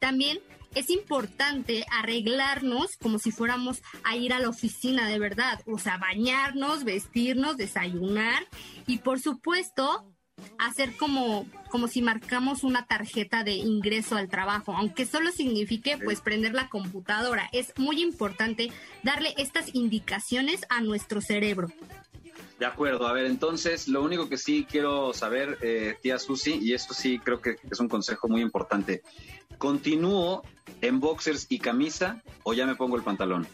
También 0.00 0.38
es 0.74 0.90
importante 0.90 1.86
arreglarnos 1.90 2.96
como 2.96 3.18
si 3.18 3.30
fuéramos 3.30 3.82
a 4.02 4.16
ir 4.16 4.32
a 4.32 4.40
la 4.40 4.48
oficina 4.48 5.08
de 5.08 5.18
verdad, 5.18 5.60
o 5.66 5.78
sea, 5.78 5.98
bañarnos, 5.98 6.84
vestirnos, 6.84 7.56
desayunar 7.56 8.46
y 8.86 8.98
por 8.98 9.20
supuesto 9.20 10.13
hacer 10.58 10.96
como, 10.96 11.46
como 11.70 11.88
si 11.88 12.02
marcamos 12.02 12.64
una 12.64 12.86
tarjeta 12.86 13.44
de 13.44 13.52
ingreso 13.52 14.16
al 14.16 14.28
trabajo, 14.28 14.74
aunque 14.76 15.06
solo 15.06 15.30
signifique 15.30 15.98
pues 15.98 16.20
prender 16.20 16.54
la 16.54 16.68
computadora. 16.68 17.48
Es 17.52 17.72
muy 17.76 18.02
importante 18.02 18.70
darle 19.02 19.34
estas 19.36 19.74
indicaciones 19.74 20.64
a 20.68 20.80
nuestro 20.80 21.20
cerebro. 21.20 21.68
De 22.58 22.66
acuerdo, 22.66 23.08
a 23.08 23.12
ver, 23.12 23.26
entonces 23.26 23.88
lo 23.88 24.02
único 24.02 24.28
que 24.28 24.38
sí 24.38 24.66
quiero 24.70 25.12
saber, 25.12 25.58
eh, 25.60 25.96
tía 26.00 26.18
Susi, 26.18 26.58
y 26.62 26.72
esto 26.72 26.94
sí 26.94 27.18
creo 27.18 27.40
que 27.40 27.56
es 27.70 27.80
un 27.80 27.88
consejo 27.88 28.28
muy 28.28 28.42
importante, 28.42 29.02
¿continúo 29.58 30.42
en 30.80 31.00
boxers 31.00 31.46
y 31.48 31.58
camisa 31.58 32.22
o 32.44 32.54
ya 32.54 32.64
me 32.64 32.76
pongo 32.76 32.96
el 32.96 33.02
pantalón? 33.02 33.46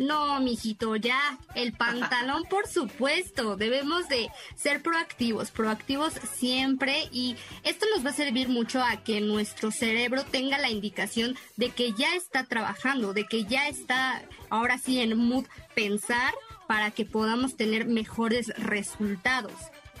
No, 0.00 0.40
mijito, 0.40 0.96
ya, 0.96 1.38
el 1.54 1.74
pantalón, 1.74 2.44
por 2.48 2.66
supuesto, 2.66 3.56
debemos 3.56 4.08
de 4.08 4.30
ser 4.56 4.80
proactivos, 4.80 5.50
proactivos 5.50 6.14
siempre 6.32 7.06
y 7.12 7.36
esto 7.64 7.84
nos 7.94 8.02
va 8.02 8.08
a 8.08 8.14
servir 8.14 8.48
mucho 8.48 8.82
a 8.82 9.04
que 9.04 9.20
nuestro 9.20 9.70
cerebro 9.70 10.24
tenga 10.24 10.56
la 10.56 10.70
indicación 10.70 11.36
de 11.58 11.68
que 11.68 11.92
ya 11.92 12.14
está 12.16 12.44
trabajando, 12.44 13.12
de 13.12 13.26
que 13.26 13.44
ya 13.44 13.68
está 13.68 14.22
ahora 14.48 14.78
sí 14.78 15.00
en 15.00 15.18
mood 15.18 15.44
pensar 15.74 16.32
para 16.66 16.90
que 16.92 17.04
podamos 17.04 17.58
tener 17.58 17.84
mejores 17.86 18.48
resultados. 18.56 19.52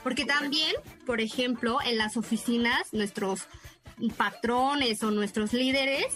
Porque 0.02 0.24
también, 0.24 0.74
por 1.04 1.20
ejemplo, 1.20 1.76
en 1.84 1.98
las 1.98 2.16
oficinas, 2.16 2.94
nuestros 2.94 3.48
patrones 4.16 5.02
o 5.02 5.10
nuestros 5.10 5.52
líderes, 5.52 6.06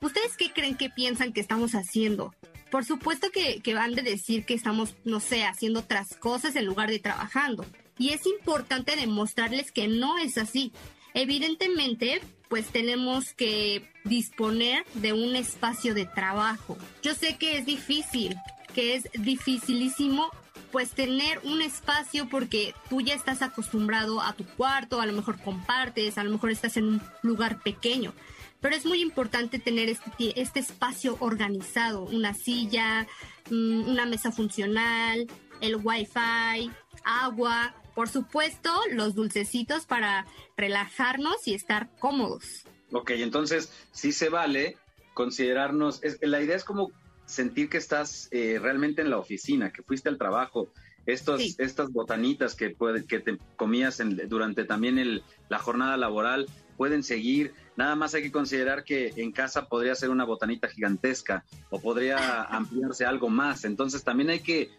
¿ustedes 0.00 0.36
qué 0.36 0.52
creen 0.52 0.76
que 0.76 0.90
piensan 0.90 1.32
que 1.32 1.40
estamos 1.40 1.76
haciendo? 1.76 2.34
Por 2.70 2.84
supuesto 2.84 3.28
que, 3.30 3.74
van 3.74 3.94
de 3.94 4.02
decir 4.02 4.44
que 4.44 4.54
estamos, 4.54 4.94
no 5.04 5.20
sé, 5.20 5.44
haciendo 5.44 5.80
otras 5.80 6.16
cosas 6.16 6.54
en 6.56 6.66
lugar 6.66 6.90
de 6.90 6.98
trabajando. 6.98 7.64
Y 7.98 8.10
es 8.10 8.26
importante 8.26 8.96
demostrarles 8.96 9.72
que 9.72 9.88
no 9.88 10.18
es 10.18 10.38
así. 10.38 10.72
Evidentemente, 11.14 12.20
pues 12.48 12.66
tenemos 12.66 13.32
que 13.32 13.90
disponer 14.04 14.84
de 14.94 15.12
un 15.12 15.34
espacio 15.34 15.94
de 15.94 16.04
trabajo. 16.04 16.76
Yo 17.02 17.14
sé 17.14 17.36
que 17.36 17.58
es 17.58 17.66
difícil, 17.66 18.36
que 18.74 18.94
es 18.94 19.08
dificilísimo 19.14 20.30
pues 20.70 20.90
tener 20.90 21.40
un 21.44 21.62
espacio 21.62 22.28
porque 22.28 22.74
tú 22.90 23.00
ya 23.00 23.14
estás 23.14 23.40
acostumbrado 23.40 24.20
a 24.20 24.34
tu 24.34 24.44
cuarto, 24.44 25.00
a 25.00 25.06
lo 25.06 25.14
mejor 25.14 25.40
compartes, 25.40 26.18
a 26.18 26.24
lo 26.24 26.30
mejor 26.30 26.50
estás 26.50 26.76
en 26.76 26.84
un 26.84 27.02
lugar 27.22 27.62
pequeño 27.62 28.12
pero 28.60 28.74
es 28.74 28.84
muy 28.86 29.00
importante 29.00 29.58
tener 29.58 29.88
este, 29.88 30.40
este 30.40 30.60
espacio 30.60 31.16
organizado, 31.20 32.02
una 32.02 32.34
silla, 32.34 33.06
mm, 33.50 33.88
una 33.88 34.06
mesa 34.06 34.32
funcional, 34.32 35.26
el 35.60 35.76
wifi, 35.76 36.70
agua, 37.04 37.74
por 37.94 38.08
supuesto, 38.08 38.70
los 38.92 39.14
dulcecitos 39.14 39.86
para 39.86 40.26
relajarnos 40.56 41.46
y 41.46 41.54
estar 41.54 41.90
cómodos. 41.98 42.64
Ok, 42.92 43.10
entonces 43.10 43.72
sí 43.92 44.12
se 44.12 44.28
vale 44.28 44.76
considerarnos, 45.14 46.00
la 46.20 46.40
idea 46.40 46.56
es 46.56 46.64
como 46.64 46.92
sentir 47.26 47.68
que 47.68 47.76
estás 47.76 48.28
eh, 48.30 48.58
realmente 48.60 49.02
en 49.02 49.10
la 49.10 49.18
oficina, 49.18 49.72
que 49.72 49.82
fuiste 49.82 50.08
al 50.08 50.16
trabajo, 50.16 50.68
estos, 51.06 51.58
estas 51.58 51.90
botanitas 51.90 52.54
que, 52.54 52.70
puede, 52.70 53.04
que 53.04 53.18
te 53.18 53.38
comías 53.56 54.00
durante 54.28 54.64
también 54.64 54.98
el, 54.98 55.22
la 55.48 55.58
jornada 55.58 55.96
laboral 55.96 56.46
pueden 56.76 57.02
seguir, 57.02 57.52
Nada 57.78 57.94
más 57.94 58.12
hay 58.12 58.22
que 58.22 58.32
considerar 58.32 58.82
que 58.82 59.12
en 59.18 59.30
casa 59.30 59.68
podría 59.68 59.94
ser 59.94 60.10
una 60.10 60.24
botanita 60.24 60.66
gigantesca 60.66 61.44
o 61.70 61.80
podría 61.80 62.42
ampliarse 62.50 63.06
algo 63.06 63.28
más. 63.28 63.64
Entonces 63.64 64.02
también 64.02 64.30
hay 64.30 64.40
que, 64.40 64.72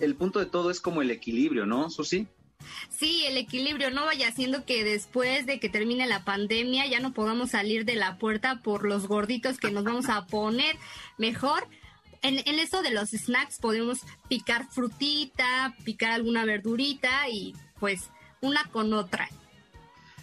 el 0.00 0.14
punto 0.14 0.38
de 0.38 0.46
todo 0.46 0.70
es 0.70 0.80
como 0.80 1.02
el 1.02 1.10
equilibrio, 1.10 1.66
¿no, 1.66 1.90
Susi? 1.90 2.26
Sí, 2.88 3.26
el 3.26 3.36
equilibrio, 3.36 3.90
no 3.90 4.06
vaya 4.06 4.32
siendo 4.32 4.64
que 4.64 4.82
después 4.82 5.44
de 5.44 5.60
que 5.60 5.68
termine 5.68 6.06
la 6.06 6.24
pandemia 6.24 6.86
ya 6.86 7.00
no 7.00 7.12
podamos 7.12 7.50
salir 7.50 7.84
de 7.84 7.96
la 7.96 8.16
puerta 8.16 8.62
por 8.62 8.88
los 8.88 9.06
gorditos 9.06 9.58
que 9.58 9.70
nos 9.70 9.84
vamos 9.84 10.08
a 10.08 10.24
poner. 10.24 10.74
Mejor 11.18 11.68
en, 12.22 12.38
en, 12.38 12.58
eso 12.58 12.80
de 12.80 12.92
los 12.92 13.10
snacks 13.10 13.58
podemos 13.58 13.98
picar 14.30 14.70
frutita, 14.70 15.76
picar 15.84 16.12
alguna 16.12 16.46
verdurita 16.46 17.28
y 17.28 17.54
pues 17.78 18.08
una 18.40 18.64
con 18.70 18.94
otra. 18.94 19.28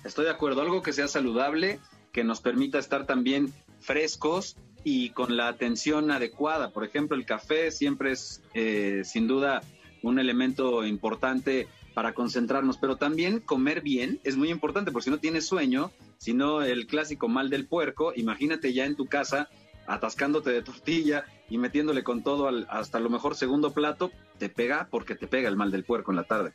Estoy 0.03 0.25
de 0.25 0.31
acuerdo, 0.31 0.61
algo 0.61 0.81
que 0.81 0.91
sea 0.91 1.07
saludable 1.07 1.79
que 2.15 2.23
nos 2.23 2.39
permita 2.39 2.79
estar 2.79 3.05
también 3.05 3.53
frescos 3.81 4.55
y 4.85 5.09
con 5.09 5.35
la 5.35 5.49
atención 5.49 6.11
adecuada. 6.11 6.69
Por 6.69 6.85
ejemplo, 6.85 7.17
el 7.17 7.25
café 7.25 7.71
siempre 7.71 8.13
es 8.13 8.41
eh, 8.53 9.01
sin 9.03 9.27
duda 9.27 9.61
un 10.01 10.17
elemento 10.17 10.85
importante 10.85 11.67
para 11.93 12.13
concentrarnos, 12.13 12.77
pero 12.77 12.95
también 12.95 13.41
comer 13.41 13.81
bien 13.81 14.21
es 14.23 14.37
muy 14.37 14.49
importante, 14.49 14.93
porque 14.93 15.03
si 15.03 15.09
no 15.09 15.17
tienes 15.17 15.45
sueño, 15.45 15.91
si 16.17 16.33
no 16.33 16.61
el 16.61 16.87
clásico 16.87 17.27
mal 17.27 17.49
del 17.49 17.67
puerco, 17.67 18.13
imagínate 18.15 18.71
ya 18.71 18.85
en 18.85 18.95
tu 18.95 19.07
casa 19.07 19.49
atascándote 19.85 20.51
de 20.51 20.61
tortilla 20.61 21.25
y 21.49 21.57
metiéndole 21.57 22.05
con 22.05 22.23
todo 22.23 22.47
al, 22.47 22.65
hasta 22.69 23.01
lo 23.01 23.09
mejor 23.09 23.35
segundo 23.35 23.73
plato, 23.73 24.09
te 24.37 24.47
pega 24.47 24.87
porque 24.89 25.15
te 25.15 25.27
pega 25.27 25.49
el 25.49 25.57
mal 25.57 25.69
del 25.69 25.83
puerco 25.83 26.13
en 26.13 26.15
la 26.15 26.23
tarde. 26.23 26.53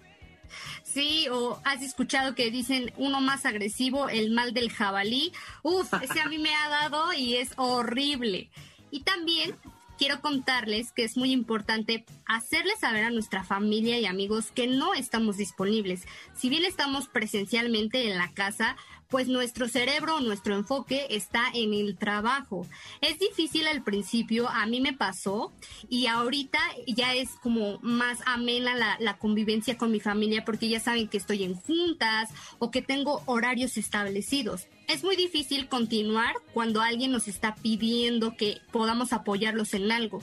Sí, 0.83 1.29
o 1.31 1.61
has 1.65 1.83
escuchado 1.83 2.35
que 2.35 2.51
dicen 2.51 2.93
uno 2.97 3.21
más 3.21 3.47
agresivo, 3.47 4.09
el 4.09 4.31
mal 4.31 4.53
del 4.53 4.71
jabalí. 4.71 5.33
Uf, 5.63 5.93
ese 6.03 6.21
a 6.21 6.27
mí 6.27 6.39
me 6.39 6.55
ha 6.55 6.69
dado 6.69 7.13
y 7.13 7.37
es 7.37 7.53
horrible. 7.57 8.51
Y 8.91 9.01
también 9.01 9.57
quiero 10.01 10.23
contarles 10.23 10.93
que 10.93 11.05
es 11.05 11.19
muy 11.19 11.31
importante 11.31 12.07
hacerles 12.25 12.81
saber 12.81 13.05
a 13.05 13.11
nuestra 13.11 13.45
familia 13.45 13.99
y 13.99 14.07
amigos 14.07 14.51
que 14.51 14.67
no 14.67 14.95
estamos 14.95 15.37
disponibles. 15.37 16.05
Si 16.35 16.49
bien 16.49 16.65
estamos 16.65 17.07
presencialmente 17.09 18.11
en 18.11 18.17
la 18.17 18.33
casa, 18.33 18.77
pues 19.11 19.29
nuestro 19.29 19.69
cerebro, 19.69 20.21
nuestro 20.21 20.55
enfoque 20.55 21.07
está 21.11 21.45
en 21.53 21.75
el 21.75 21.97
trabajo. 21.99 22.67
Es 23.01 23.19
difícil 23.19 23.67
al 23.67 23.83
principio, 23.83 24.49
a 24.49 24.67
mí 24.67 24.81
me 24.81 24.93
pasó 24.93 25.53
y 25.89 26.07
ahorita 26.07 26.59
ya 26.87 27.15
es 27.15 27.31
como 27.43 27.79
más 27.83 28.21
amena 28.25 28.75
la, 28.75 28.97
la, 29.01 29.19
convivencia 29.19 29.77
con 29.77 29.91
mi 29.91 30.01
familia 30.01 30.45
porque 30.45 30.69
ya 30.69 30.81
saben 30.81 31.09
que 31.09 31.19
estoy 31.19 31.43
en 31.43 31.55
juntas 31.55 32.31
o 32.59 32.71
que 32.71 32.83
tengo 32.83 33.23
horarios 33.27 33.77
establecidos. 33.77 34.69
Es 34.89 35.05
muy 35.05 35.17
difícil 35.17 35.69
continuar 35.69 36.35
cuando 36.55 36.81
alguien 36.81 37.13
nos 37.13 37.29
está 37.29 37.55
pidiendo 37.57 38.37
que 38.37 38.59
podamos 38.73 39.13
apoyarlos 39.13 39.75
en 39.75 39.91
algo. 39.91 40.23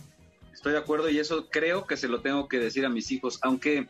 Estoy 0.53 0.72
de 0.72 0.79
acuerdo 0.79 1.10
y 1.10 1.20
eso 1.20 1.50
creo 1.50 1.86
que 1.86 1.98
se 1.98 2.08
lo 2.08 2.22
tengo 2.22 2.48
que 2.48 2.58
decir 2.58 2.86
a 2.86 2.89
mis 2.89 3.12
hijos, 3.12 3.39
aunque 3.44 3.88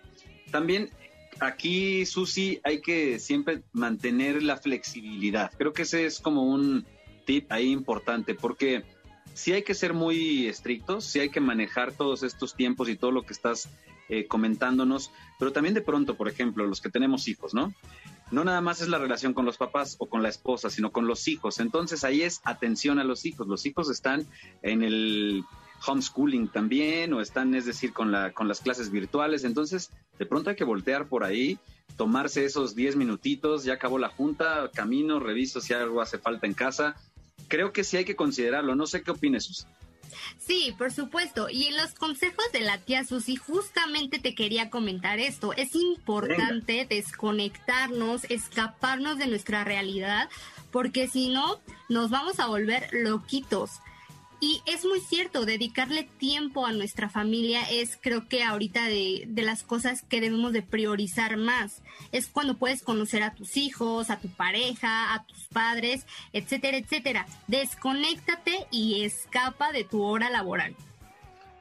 también 0.51 0.91
aquí, 1.39 2.05
Susi, 2.05 2.59
hay 2.63 2.81
que 2.81 3.19
siempre 3.19 3.63
mantener 3.73 4.43
la 4.43 4.57
flexibilidad. 4.57 5.51
Creo 5.57 5.73
que 5.73 5.83
ese 5.83 6.05
es 6.05 6.19
como 6.19 6.43
un 6.43 6.85
tip 7.25 7.51
ahí 7.51 7.71
importante, 7.71 8.35
porque 8.35 8.83
sí 9.33 9.53
hay 9.53 9.63
que 9.63 9.73
ser 9.73 9.93
muy 9.93 10.47
estrictos, 10.47 11.05
sí 11.05 11.19
hay 11.19 11.29
que 11.29 11.41
manejar 11.41 11.91
todos 11.93 12.23
estos 12.23 12.55
tiempos 12.55 12.89
y 12.89 12.95
todo 12.95 13.11
lo 13.11 13.23
que 13.23 13.33
estás 13.33 13.69
eh, 14.09 14.25
comentándonos, 14.25 15.11
pero 15.37 15.51
también 15.51 15.75
de 15.75 15.81
pronto, 15.81 16.15
por 16.15 16.29
ejemplo, 16.29 16.65
los 16.65 16.81
que 16.81 16.89
tenemos 16.89 17.27
hijos, 17.27 17.53
¿no? 17.53 17.73
No 18.31 18.43
nada 18.43 18.61
más 18.61 18.81
es 18.81 18.87
la 18.87 18.97
relación 18.97 19.33
con 19.33 19.45
los 19.45 19.57
papás 19.57 19.95
o 19.99 20.07
con 20.07 20.23
la 20.23 20.29
esposa, 20.29 20.69
sino 20.69 20.91
con 20.91 21.07
los 21.07 21.27
hijos. 21.27 21.59
Entonces 21.59 22.03
ahí 22.03 22.23
es 22.23 22.41
atención 22.43 22.99
a 22.99 23.05
los 23.05 23.25
hijos. 23.25 23.47
Los 23.47 23.65
hijos 23.65 23.89
están 23.89 24.25
en 24.61 24.83
el 24.83 25.43
homeschooling 25.85 26.47
también 26.47 27.13
o 27.13 27.21
están, 27.21 27.53
es 27.55 27.65
decir, 27.65 27.93
con, 27.93 28.11
la, 28.11 28.31
con 28.33 28.47
las 28.47 28.61
clases 28.61 28.91
virtuales. 28.91 29.43
Entonces, 29.43 29.91
de 30.17 30.25
pronto 30.25 30.49
hay 30.49 30.55
que 30.55 30.63
voltear 30.63 31.07
por 31.07 31.23
ahí, 31.23 31.57
tomarse 31.95 32.45
esos 32.45 32.75
10 32.75 32.95
minutitos, 32.95 33.63
ya 33.63 33.73
acabó 33.73 33.99
la 33.99 34.09
junta, 34.09 34.69
camino, 34.73 35.19
reviso 35.19 35.61
si 35.61 35.73
algo 35.73 36.01
hace 36.01 36.17
falta 36.17 36.47
en 36.47 36.53
casa. 36.53 36.95
Creo 37.47 37.71
que 37.71 37.83
sí 37.83 37.97
hay 37.97 38.05
que 38.05 38.15
considerarlo. 38.15 38.75
No 38.75 38.87
sé 38.87 39.03
qué 39.03 39.11
opines, 39.11 39.45
Susi. 39.45 39.65
Sí, 40.37 40.73
por 40.77 40.91
supuesto. 40.91 41.49
Y 41.49 41.65
en 41.65 41.77
los 41.77 41.93
consejos 41.93 42.45
de 42.51 42.61
la 42.61 42.77
tía 42.79 43.03
Susi, 43.03 43.35
justamente 43.35 44.19
te 44.19 44.35
quería 44.35 44.69
comentar 44.69 45.19
esto. 45.19 45.53
Es 45.53 45.75
importante 45.75 46.73
Venga. 46.73 46.95
desconectarnos, 46.95 48.23
escaparnos 48.25 49.17
de 49.17 49.27
nuestra 49.27 49.63
realidad, 49.63 50.29
porque 50.71 51.07
si 51.07 51.29
no, 51.29 51.59
nos 51.89 52.09
vamos 52.09 52.39
a 52.39 52.47
volver 52.47 52.89
loquitos. 52.91 53.71
Y 54.39 54.61
es 54.67 54.85
muy 54.85 54.99
cierto, 54.99 55.45
dedicarle 55.45 56.07
tiempo 56.19 56.67
a 56.67 56.71
nuestra 56.71 57.09
familia 57.09 57.63
es 57.71 57.97
creo 57.99 58.27
que 58.27 58.43
ahorita 58.43 58.85
de, 58.85 59.23
de, 59.27 59.41
las 59.41 59.63
cosas 59.63 60.03
que 60.03 60.21
debemos 60.21 60.53
de 60.53 60.61
priorizar 60.61 61.37
más. 61.37 61.81
Es 62.11 62.27
cuando 62.27 62.57
puedes 62.57 62.83
conocer 62.83 63.23
a 63.23 63.33
tus 63.33 63.57
hijos, 63.57 64.11
a 64.11 64.19
tu 64.19 64.27
pareja, 64.29 65.15
a 65.15 65.23
tus 65.25 65.45
padres, 65.45 66.05
etcétera, 66.33 66.77
etcétera. 66.77 67.25
Desconéctate 67.47 68.67
y 68.69 69.03
escapa 69.03 69.71
de 69.71 69.83
tu 69.83 70.03
hora 70.03 70.29
laboral. 70.29 70.75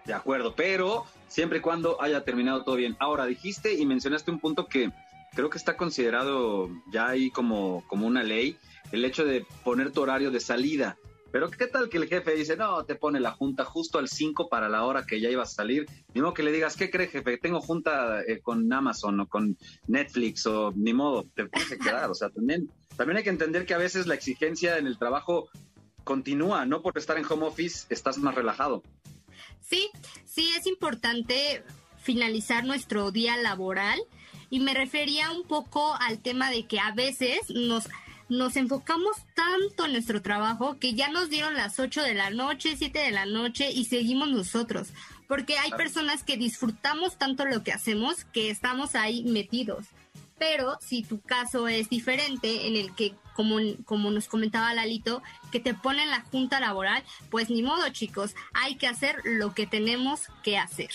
De 0.05 0.13
acuerdo, 0.13 0.55
pero 0.55 1.07
siempre 1.29 1.59
y 1.59 1.61
cuando 1.63 2.01
haya 2.01 2.25
terminado 2.25 2.63
todo 2.63 2.77
bien. 2.77 2.97
Ahora, 2.99 3.27
dijiste 3.27 3.75
y 3.75 3.87
mencionaste 3.87 4.31
un 4.31 4.39
punto 4.39 4.67
que 4.67 4.93
creo 5.35 5.51
que 5.51 5.59
está 5.59 5.77
considerado 5.77 6.71
ya 6.91 7.09
ahí 7.09 7.31
como, 7.31 7.85
como 7.89 8.07
una 8.07 8.23
ley, 8.23 8.57
el 8.93 9.05
hecho 9.05 9.25
de 9.25 9.45
poner 9.65 9.93
tu 9.93 10.03
horario 10.03 10.31
de 10.31 10.41
salida. 10.41 10.97
Pero 11.33 11.51
¿qué 11.51 11.67
tal 11.67 11.89
que 11.89 11.99
el 11.99 12.09
jefe 12.09 12.35
dice, 12.35 12.57
no, 12.57 12.85
te 12.85 12.95
pone 12.95 13.21
la 13.21 13.33
junta 13.33 13.65
justo 13.65 13.99
al 13.99 14.09
5 14.09 14.49
para 14.49 14.69
la 14.69 14.85
hora 14.85 15.07
que 15.07 15.21
ya 15.21 15.29
ibas 15.29 15.53
a 15.53 15.57
salir? 15.57 15.87
Ni 16.15 16.21
modo 16.21 16.35
que 16.35 16.43
le 16.43 16.53
digas, 16.53 16.77
¿qué 16.77 16.91
cree 16.91 17.09
jefe? 17.09 17.39
Tengo 17.39 17.61
junta 17.61 18.23
eh, 18.23 18.41
con 18.41 18.73
Amazon 18.73 19.21
o 19.21 19.29
con 19.29 19.57
Netflix 19.87 20.47
o 20.47 20.73
ni 20.75 20.95
modo, 20.95 21.25
te 21.35 21.49
tienes 21.49 21.69
que 21.69 21.79
quedar. 21.79 22.11
O 22.11 22.15
sea, 22.15 22.31
también, 22.31 22.71
también 22.97 23.19
hay 23.19 23.25
que 23.25 23.31
entender 23.31 23.67
que 23.67 23.75
a 23.75 23.79
veces 23.79 24.07
la 24.07 24.15
exigencia 24.15 24.79
en 24.79 24.87
el 24.87 24.99
trabajo 24.99 25.49
continúa, 26.05 26.65
no 26.65 26.83
por 26.83 26.97
estar 26.97 27.19
en 27.19 27.27
home 27.29 27.47
office 27.47 27.87
estás 27.91 28.19
más 28.19 28.35
relajado. 28.35 28.83
Sí, 29.61 29.91
sí, 30.25 30.49
es 30.57 30.67
importante 30.67 31.65
finalizar 31.99 32.65
nuestro 32.65 33.11
día 33.11 33.37
laboral 33.37 33.99
y 34.49 34.61
me 34.61 34.75
refería 34.75 35.33
un 35.33 35.43
poco 35.43 35.95
al 35.97 36.21
tema 36.21 36.51
de 36.51 36.67
que 36.67 36.79
a 36.79 36.93
veces 36.93 37.51
nos 37.51 37.89
nos 38.29 38.57
enfocamos 38.57 39.17
tanto 39.35 39.85
en 39.85 39.93
nuestro 39.93 40.21
trabajo 40.23 40.79
que 40.79 40.95
ya 40.95 41.09
nos 41.09 41.31
dieron 41.31 41.55
las 41.55 41.79
8 41.79 42.03
de 42.03 42.15
la 42.15 42.31
noche, 42.31 42.77
7 42.77 42.99
de 42.99 43.11
la 43.11 43.27
noche 43.27 43.71
y 43.71 43.85
seguimos 43.85 44.31
nosotros. 44.31 44.89
Porque 45.29 45.59
hay 45.59 45.71
personas 45.73 46.23
que 46.23 46.37
disfrutamos 46.37 47.19
tanto 47.19 47.45
lo 47.45 47.63
que 47.63 47.73
hacemos 47.73 48.25
que 48.25 48.51
estamos 48.51 48.95
ahí 48.95 49.25
metidos. 49.25 49.87
Pero 50.39 50.79
si 50.81 51.03
tu 51.03 51.21
caso 51.21 51.67
es 51.67 51.89
diferente, 51.89 52.67
en 52.67 52.77
el 52.77 52.95
que, 52.95 53.15
como, 53.35 53.59
como 53.85 54.11
nos 54.11 54.29
comentaba 54.29 54.75
Lalito, 54.75 55.23
que 55.51 55.61
te 55.61 55.73
ponen 55.73 56.11
la 56.11 56.21
junta 56.21 56.61
laboral, 56.61 57.03
pues 57.31 57.49
ni 57.49 57.63
modo 57.63 57.89
chicos, 57.89 58.35
hay 58.53 58.77
que 58.77 58.87
hacer 58.87 59.17
lo 59.25 59.55
que 59.55 59.67
tenemos 59.67 60.29
que 60.43 60.59
hacer. 60.59 60.91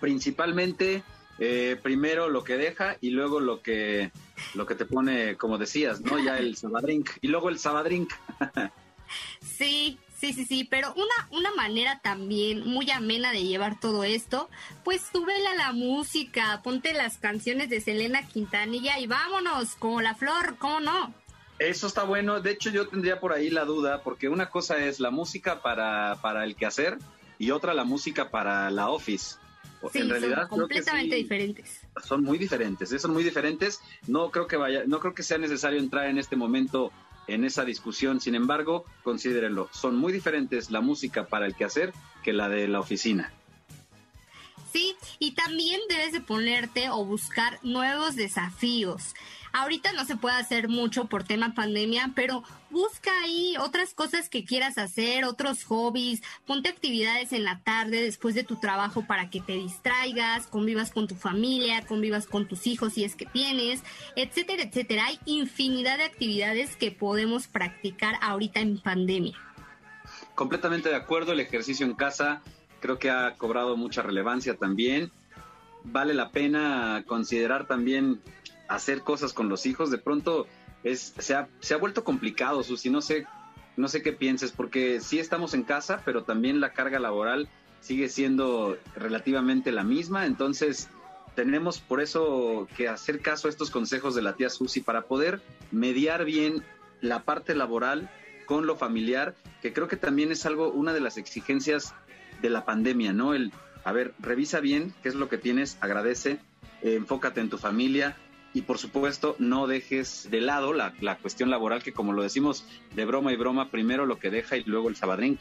Principalmente, 0.00 1.02
eh, 1.38 1.78
primero 1.82 2.28
lo 2.28 2.44
que 2.44 2.56
deja 2.56 2.98
y 3.00 3.10
luego 3.10 3.40
lo 3.40 3.62
que 3.62 4.12
lo 4.54 4.66
que 4.66 4.74
te 4.74 4.84
pone, 4.84 5.36
como 5.36 5.58
decías, 5.58 6.00
¿no? 6.00 6.18
Ya 6.18 6.38
el 6.38 6.56
sabadrink 6.56 7.10
y 7.20 7.28
luego 7.28 7.48
el 7.48 7.58
sabadrink. 7.58 8.12
sí, 9.40 9.98
sí, 10.16 10.32
sí, 10.32 10.44
sí, 10.44 10.64
pero 10.64 10.94
una, 10.94 11.28
una 11.30 11.52
manera 11.54 12.00
también 12.00 12.66
muy 12.66 12.90
amena 12.90 13.32
de 13.32 13.44
llevar 13.44 13.80
todo 13.80 14.04
esto, 14.04 14.48
pues 14.84 15.02
súbele 15.12 15.48
a 15.48 15.54
la 15.54 15.72
música, 15.72 16.60
ponte 16.62 16.92
las 16.92 17.18
canciones 17.18 17.68
de 17.70 17.80
Selena 17.80 18.26
Quintanilla 18.26 18.98
y 18.98 19.06
vámonos, 19.06 19.74
como 19.76 20.00
la 20.00 20.14
flor, 20.14 20.56
¿cómo 20.58 20.80
no? 20.80 21.14
Eso 21.58 21.86
está 21.86 22.04
bueno, 22.04 22.40
de 22.40 22.50
hecho 22.50 22.70
yo 22.70 22.88
tendría 22.88 23.20
por 23.20 23.32
ahí 23.32 23.50
la 23.50 23.64
duda, 23.64 24.02
porque 24.02 24.28
una 24.28 24.50
cosa 24.50 24.78
es 24.78 24.98
la 24.98 25.10
música 25.10 25.62
para, 25.62 26.18
para 26.20 26.44
el 26.44 26.56
quehacer 26.56 26.98
y 27.38 27.50
otra 27.50 27.74
la 27.74 27.84
música 27.84 28.30
para 28.30 28.70
la 28.70 28.90
office. 28.90 29.36
Sí, 29.92 29.98
en 29.98 30.10
realidad 30.10 30.48
son 30.48 30.60
completamente 30.60 31.16
sí, 31.16 31.22
diferentes. 31.22 31.80
Son 32.04 32.22
muy 32.22 32.38
diferentes, 32.38 32.90
¿eh? 32.92 32.98
son 32.98 33.12
muy 33.12 33.22
diferentes. 33.22 33.80
No 34.06 34.30
creo 34.30 34.46
que 34.46 34.56
vaya, 34.56 34.84
no 34.86 34.98
creo 35.00 35.14
que 35.14 35.22
sea 35.22 35.38
necesario 35.38 35.78
entrar 35.78 36.06
en 36.06 36.18
este 36.18 36.36
momento 36.36 36.90
en 37.26 37.44
esa 37.44 37.64
discusión. 37.64 38.20
Sin 38.20 38.34
embargo, 38.34 38.84
considérenlo, 39.02 39.68
son 39.72 39.96
muy 39.96 40.12
diferentes 40.12 40.70
la 40.70 40.80
música 40.80 41.26
para 41.26 41.46
el 41.46 41.54
quehacer 41.54 41.92
que 42.22 42.32
la 42.32 42.48
de 42.48 42.68
la 42.68 42.80
oficina. 42.80 43.32
Sí, 44.72 44.96
y 45.18 45.32
también 45.32 45.80
debes 45.88 46.12
de 46.12 46.22
ponerte 46.22 46.88
o 46.88 47.04
buscar 47.04 47.58
nuevos 47.62 48.16
desafíos. 48.16 49.14
Ahorita 49.52 49.92
no 49.92 50.04
se 50.04 50.16
puede 50.16 50.36
hacer 50.36 50.68
mucho 50.68 51.06
por 51.06 51.24
tema 51.24 51.54
pandemia, 51.54 52.12
pero 52.14 52.42
busca 52.70 53.10
ahí 53.22 53.54
otras 53.60 53.92
cosas 53.92 54.28
que 54.28 54.44
quieras 54.44 54.78
hacer, 54.78 55.24
otros 55.24 55.64
hobbies, 55.64 56.22
ponte 56.46 56.70
actividades 56.70 57.32
en 57.32 57.44
la 57.44 57.60
tarde 57.60 58.02
después 58.02 58.34
de 58.34 58.44
tu 58.44 58.56
trabajo 58.56 59.06
para 59.06 59.28
que 59.28 59.40
te 59.40 59.52
distraigas, 59.52 60.46
convivas 60.46 60.90
con 60.90 61.06
tu 61.06 61.14
familia, 61.14 61.84
convivas 61.84 62.26
con 62.26 62.48
tus 62.48 62.66
hijos 62.66 62.94
si 62.94 63.04
es 63.04 63.14
que 63.14 63.26
tienes, 63.26 63.82
etcétera, 64.16 64.62
etcétera. 64.62 65.06
Hay 65.06 65.18
infinidad 65.26 65.98
de 65.98 66.04
actividades 66.04 66.76
que 66.76 66.90
podemos 66.90 67.46
practicar 67.46 68.16
ahorita 68.22 68.60
en 68.60 68.78
pandemia. 68.78 69.36
Completamente 70.34 70.88
de 70.88 70.96
acuerdo, 70.96 71.32
el 71.32 71.40
ejercicio 71.40 71.84
en 71.84 71.94
casa 71.94 72.42
creo 72.80 72.98
que 72.98 73.10
ha 73.10 73.34
cobrado 73.36 73.76
mucha 73.76 74.02
relevancia 74.02 74.56
también. 74.56 75.12
Vale 75.84 76.14
la 76.14 76.30
pena 76.30 77.04
considerar 77.06 77.66
también 77.66 78.20
hacer 78.74 79.02
cosas 79.02 79.32
con 79.32 79.48
los 79.48 79.66
hijos, 79.66 79.90
de 79.90 79.98
pronto 79.98 80.46
es, 80.82 81.14
se, 81.18 81.34
ha, 81.34 81.48
se 81.60 81.74
ha 81.74 81.78
vuelto 81.78 82.04
complicado, 82.04 82.62
Susi, 82.62 82.90
no 82.90 83.00
sé, 83.00 83.26
no 83.76 83.88
sé 83.88 84.02
qué 84.02 84.12
pienses, 84.12 84.52
porque 84.52 85.00
sí 85.00 85.18
estamos 85.18 85.54
en 85.54 85.62
casa, 85.62 86.02
pero 86.04 86.24
también 86.24 86.60
la 86.60 86.72
carga 86.72 86.98
laboral 86.98 87.48
sigue 87.80 88.08
siendo 88.08 88.78
relativamente 88.96 89.72
la 89.72 89.84
misma, 89.84 90.26
entonces 90.26 90.88
tenemos 91.34 91.80
por 91.80 92.00
eso 92.00 92.68
que 92.76 92.88
hacer 92.88 93.20
caso 93.20 93.48
a 93.48 93.50
estos 93.50 93.70
consejos 93.70 94.14
de 94.14 94.22
la 94.22 94.34
tía 94.34 94.50
Susi 94.50 94.80
para 94.80 95.02
poder 95.02 95.40
mediar 95.70 96.24
bien 96.24 96.62
la 97.00 97.22
parte 97.22 97.54
laboral 97.54 98.10
con 98.46 98.66
lo 98.66 98.76
familiar, 98.76 99.34
que 99.62 99.72
creo 99.72 99.88
que 99.88 99.96
también 99.96 100.30
es 100.32 100.46
algo, 100.46 100.70
una 100.70 100.92
de 100.92 101.00
las 101.00 101.16
exigencias 101.16 101.94
de 102.42 102.50
la 102.50 102.64
pandemia, 102.64 103.12
¿no? 103.12 103.34
El, 103.34 103.52
a 103.84 103.92
ver, 103.92 104.14
revisa 104.18 104.60
bien 104.60 104.92
qué 105.02 105.08
es 105.08 105.14
lo 105.14 105.28
que 105.28 105.38
tienes, 105.38 105.78
agradece, 105.80 106.38
enfócate 106.82 107.40
en 107.40 107.48
tu 107.48 107.58
familia 107.58 108.16
y 108.54 108.62
por 108.62 108.78
supuesto 108.78 109.36
no 109.38 109.66
dejes 109.66 110.28
de 110.30 110.40
lado 110.40 110.72
la, 110.72 110.94
la, 111.00 111.16
cuestión 111.18 111.50
laboral 111.50 111.82
que 111.82 111.92
como 111.92 112.12
lo 112.12 112.22
decimos 112.22 112.64
de 112.94 113.04
broma 113.04 113.32
y 113.32 113.36
broma, 113.36 113.70
primero 113.70 114.06
lo 114.06 114.18
que 114.18 114.30
deja 114.30 114.56
y 114.56 114.64
luego 114.64 114.88
el 114.88 114.96
sabadrink. 114.96 115.40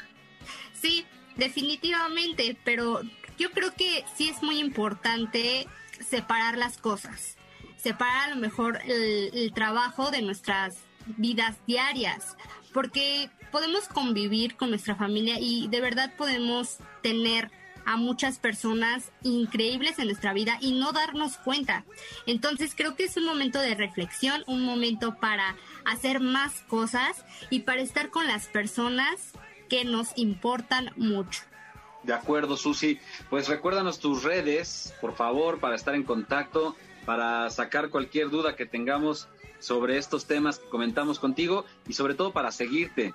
Sí, 0.74 1.06
definitivamente, 1.36 2.58
pero 2.64 3.02
yo 3.38 3.52
creo 3.52 3.74
que 3.74 4.04
sí 4.16 4.30
es 4.30 4.42
muy 4.42 4.60
importante 4.60 5.68
separar 6.00 6.58
las 6.58 6.78
cosas, 6.78 7.38
separar 7.78 8.32
a 8.32 8.36
lo 8.36 8.42
mejor 8.42 8.80
el 8.86 9.52
trabajo 9.54 10.12
de 10.12 10.22
nuestras 10.22 10.78
vidas 11.18 11.58
diarias, 11.68 12.38
porque 12.74 13.30
podemos 13.52 13.88
convivir 13.88 14.56
con 14.56 14.70
nuestra 14.70 14.96
familia 14.96 15.38
y 15.40 15.68
de 15.68 15.82
verdad 15.82 16.14
podemos 16.18 16.78
tener 17.02 17.52
a 17.86 17.98
muchas 17.98 18.40
personas 18.40 19.12
increíbles 19.24 20.00
en 20.00 20.06
nuestra 20.06 20.34
vida 20.34 20.58
y 20.62 20.74
no 20.74 20.92
darnos 20.92 21.38
cuenta. 21.38 21.86
Entonces 22.26 22.74
creo 22.76 22.96
que 22.96 23.06
es 23.06 23.18
un 23.18 23.26
momento 23.26 23.60
de 23.60 23.76
reflexión, 23.76 24.44
un 24.48 24.64
momento 24.64 25.16
para 25.20 25.56
hacer 25.86 26.20
más 26.20 26.62
cosas 26.68 27.26
y 27.50 27.62
para 27.62 27.82
estar 27.82 28.10
con 28.10 28.28
las 28.28 28.48
personas 28.48 29.32
que 29.70 29.86
nos 29.86 30.10
importan 30.18 30.92
mucho. 30.96 31.42
De 32.04 32.14
acuerdo, 32.14 32.58
Susi. 32.58 33.00
Pues 33.30 33.48
recuérdanos 33.48 34.00
tus 34.00 34.24
redes, 34.24 34.94
por 35.02 35.16
favor, 35.16 35.60
para 35.60 35.76
estar 35.76 35.96
en 35.96 36.04
contacto, 36.04 36.76
para 37.06 37.50
sacar 37.50 37.90
cualquier 37.90 38.30
duda 38.30 38.56
que 38.56 38.66
tengamos 38.66 39.28
sobre 39.60 39.98
estos 39.98 40.26
temas 40.26 40.60
que 40.60 40.68
comentamos 40.70 41.20
contigo 41.20 41.66
y 41.88 41.94
sobre 41.94 42.16
todo 42.16 42.34
para 42.34 42.52
seguirte. 42.52 43.14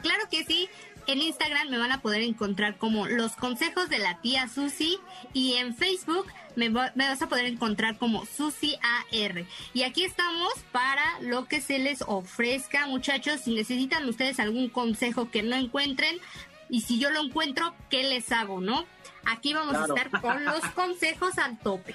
Claro 0.00 0.24
que 0.30 0.44
sí. 0.44 0.68
En 1.06 1.20
Instagram 1.20 1.68
me 1.68 1.78
van 1.78 1.90
a 1.90 2.00
poder 2.00 2.22
encontrar 2.22 2.78
como 2.78 3.06
los 3.06 3.32
consejos 3.32 3.88
de 3.88 3.98
la 3.98 4.20
tía 4.20 4.48
Susi 4.48 4.98
y 5.32 5.54
en 5.54 5.74
Facebook 5.74 6.26
me, 6.54 6.68
vas 6.68 7.22
a 7.22 7.28
poder 7.28 7.46
encontrar 7.46 7.98
como 7.98 8.24
Susi 8.24 8.76
AR. 8.82 9.44
Y 9.74 9.82
aquí 9.82 10.04
estamos 10.04 10.52
para 10.70 11.02
lo 11.20 11.46
que 11.46 11.60
se 11.60 11.78
les 11.78 12.02
ofrezca, 12.02 12.86
muchachos. 12.86 13.40
Si 13.40 13.54
necesitan 13.54 14.08
ustedes 14.08 14.38
algún 14.38 14.68
consejo 14.68 15.30
que 15.30 15.42
no 15.42 15.56
encuentren 15.56 16.18
y 16.68 16.82
si 16.82 16.98
yo 16.98 17.10
lo 17.10 17.20
encuentro, 17.20 17.74
¿qué 17.90 18.04
les 18.04 18.30
hago, 18.30 18.60
no? 18.60 18.86
Aquí 19.24 19.54
vamos 19.54 19.74
a 19.74 19.86
estar 19.86 20.20
con 20.20 20.44
los 20.44 20.60
consejos 20.74 21.38
al 21.38 21.58
tope. 21.58 21.94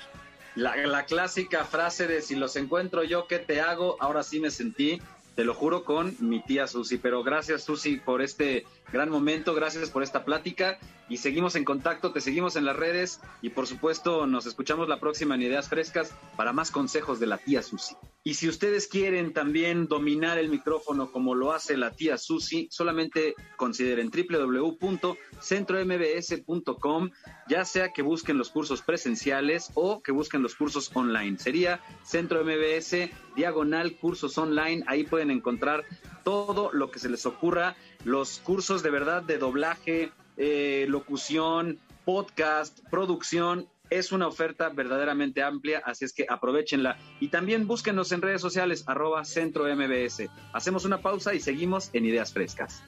La, 0.55 0.75
la 0.75 1.05
clásica 1.05 1.65
frase 1.65 2.07
de 2.07 2.21
si 2.21 2.35
los 2.35 2.55
encuentro 2.55 3.03
yo, 3.03 3.27
¿qué 3.27 3.39
te 3.39 3.61
hago? 3.61 3.95
Ahora 3.99 4.23
sí 4.23 4.39
me 4.39 4.49
sentí 4.49 4.99
te 5.37 5.45
lo 5.45 5.53
juro 5.53 5.83
con 5.83 6.15
mi 6.19 6.41
tía 6.41 6.65
Susi. 6.65 6.97
Pero 6.97 7.23
gracias 7.23 7.63
Susi 7.63 7.97
por 7.97 8.23
este 8.23 8.65
gran 8.91 9.11
momento, 9.11 9.53
gracias 9.53 9.91
por 9.91 10.01
esta 10.01 10.25
plática 10.25 10.79
y 11.09 11.17
seguimos 11.17 11.55
en 11.55 11.63
contacto, 11.63 12.11
te 12.11 12.21
seguimos 12.21 12.55
en 12.55 12.65
las 12.65 12.75
redes 12.75 13.21
y 13.43 13.51
por 13.51 13.67
supuesto 13.67 14.25
nos 14.25 14.47
escuchamos 14.47 14.89
la 14.89 14.99
próxima 14.99 15.35
en 15.35 15.43
Ideas 15.43 15.69
Frescas 15.69 16.11
para 16.35 16.53
más 16.53 16.71
consejos 16.71 17.19
de 17.19 17.27
la 17.27 17.37
tía 17.37 17.61
Susi. 17.61 17.95
Y 18.27 18.33
si 18.33 18.49
ustedes 18.49 18.87
quieren 18.87 19.31
también 19.31 19.87
dominar 19.87 20.37
el 20.37 20.49
micrófono 20.49 21.13
como 21.13 21.33
lo 21.33 21.53
hace 21.53 21.77
la 21.77 21.91
tía 21.91 22.17
Susi, 22.17 22.67
solamente 22.69 23.35
consideren 23.55 24.11
www.centrombs.com, 24.11 27.09
ya 27.47 27.63
sea 27.63 27.93
que 27.93 28.01
busquen 28.01 28.37
los 28.37 28.49
cursos 28.49 28.81
presenciales 28.81 29.71
o 29.75 30.03
que 30.03 30.11
busquen 30.11 30.43
los 30.43 30.55
cursos 30.55 30.91
online. 30.93 31.39
Sería 31.39 31.79
Centro 32.03 32.43
MBS, 32.43 33.09
diagonal 33.37 33.95
cursos 33.95 34.37
online, 34.37 34.83
ahí 34.87 35.05
pueden 35.05 35.31
encontrar 35.31 35.85
todo 36.25 36.69
lo 36.73 36.91
que 36.91 36.99
se 36.99 37.07
les 37.07 37.25
ocurra, 37.25 37.77
los 38.03 38.39
cursos 38.39 38.83
de 38.83 38.89
verdad 38.89 39.23
de 39.23 39.37
doblaje, 39.37 40.11
eh, 40.35 40.85
locución, 40.89 41.79
podcast, 42.03 42.81
producción, 42.89 43.69
es 43.89 44.11
una 44.11 44.27
oferta 44.27 44.69
verdaderamente 44.69 45.43
amplia, 45.43 45.81
así 45.85 46.05
es 46.05 46.13
que 46.13 46.25
aprovechenla. 46.27 46.97
Y 47.19 47.29
también 47.29 47.67
búsquenos 47.67 48.11
en 48.11 48.21
redes 48.21 48.41
sociales, 48.41 48.83
arroba 48.87 49.23
centro 49.25 49.65
MBS. 49.65 50.29
Hacemos 50.53 50.85
una 50.85 51.01
pausa 51.01 51.33
y 51.33 51.39
seguimos 51.39 51.89
en 51.93 52.05
Ideas 52.05 52.33
Frescas. 52.33 52.83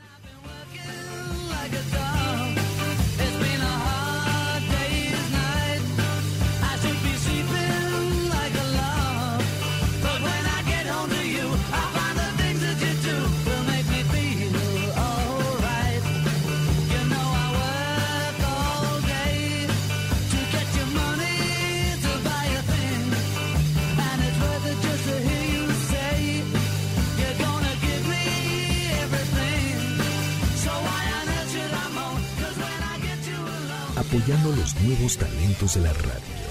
Apoyando 34.10 34.52
los 34.56 34.76
nuevos 34.82 35.18
talentos 35.18 35.76
de 35.76 35.82
la 35.82 35.94
radio. 35.94 36.50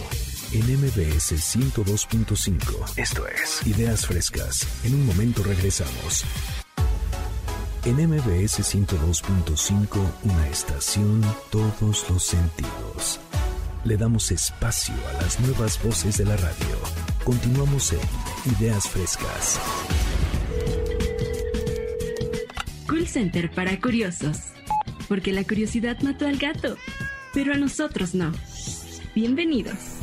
En 0.52 0.80
MBS 0.80 1.32
102.5. 1.32 2.96
Esto 2.96 3.26
es 3.26 3.66
Ideas 3.66 4.06
Frescas. 4.06 4.66
En 4.84 4.94
un 4.94 5.04
momento 5.04 5.42
regresamos. 5.42 6.24
En 7.84 7.96
MBS 7.96 8.60
102.5, 8.60 9.88
una 10.22 10.48
estación, 10.48 11.20
todos 11.50 12.08
los 12.08 12.22
sentidos. 12.22 13.18
Le 13.84 13.96
damos 13.96 14.30
espacio 14.30 14.94
a 15.10 15.22
las 15.22 15.40
nuevas 15.40 15.82
voces 15.82 16.16
de 16.16 16.26
la 16.26 16.36
radio. 16.36 16.76
Continuamos 17.24 17.92
en 17.92 18.52
Ideas 18.56 18.88
Frescas. 18.88 19.60
Cool 22.88 23.08
Center 23.08 23.50
para 23.50 23.80
curiosos. 23.80 24.38
Porque 25.08 25.32
la 25.32 25.42
curiosidad 25.42 25.98
mató 26.02 26.26
al 26.26 26.36
gato 26.36 26.76
pero 27.38 27.54
a 27.54 27.56
nosotros 27.56 28.16
no. 28.16 28.32
Bienvenidos. 29.14 29.97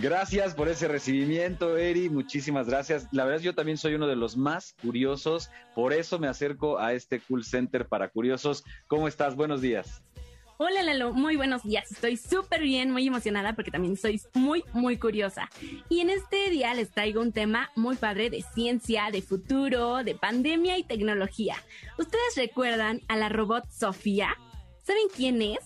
Gracias 0.00 0.54
por 0.54 0.70
ese 0.70 0.88
recibimiento, 0.88 1.76
Eri. 1.76 2.08
Muchísimas 2.08 2.66
gracias. 2.66 3.06
La 3.12 3.26
verdad, 3.26 3.42
yo 3.42 3.54
también 3.54 3.76
soy 3.76 3.94
uno 3.94 4.06
de 4.06 4.16
los 4.16 4.34
más 4.34 4.74
curiosos. 4.80 5.50
Por 5.74 5.92
eso 5.92 6.18
me 6.18 6.26
acerco 6.26 6.78
a 6.78 6.94
este 6.94 7.20
Cool 7.20 7.44
Center 7.44 7.86
para 7.86 8.08
curiosos. 8.08 8.64
¿Cómo 8.86 9.08
estás? 9.08 9.36
Buenos 9.36 9.60
días. 9.60 10.02
Hola 10.56 10.82
Lalo, 10.82 11.12
muy 11.12 11.36
buenos 11.36 11.64
días. 11.64 11.92
Estoy 11.92 12.16
súper 12.16 12.62
bien, 12.62 12.90
muy 12.90 13.06
emocionada 13.06 13.54
porque 13.54 13.70
también 13.70 13.98
soy 13.98 14.22
muy, 14.32 14.64
muy 14.72 14.96
curiosa. 14.96 15.50
Y 15.90 16.00
en 16.00 16.08
este 16.08 16.48
día 16.48 16.72
les 16.72 16.90
traigo 16.90 17.20
un 17.20 17.32
tema 17.32 17.70
muy 17.76 17.96
padre 17.96 18.30
de 18.30 18.42
ciencia, 18.54 19.10
de 19.10 19.20
futuro, 19.20 20.02
de 20.02 20.14
pandemia 20.14 20.78
y 20.78 20.82
tecnología. 20.82 21.56
¿Ustedes 21.98 22.36
recuerdan 22.36 23.02
a 23.08 23.16
la 23.16 23.28
robot 23.28 23.64
Sofía? 23.70 24.30
¿Saben 24.82 25.08
quién 25.14 25.42
es? 25.42 25.60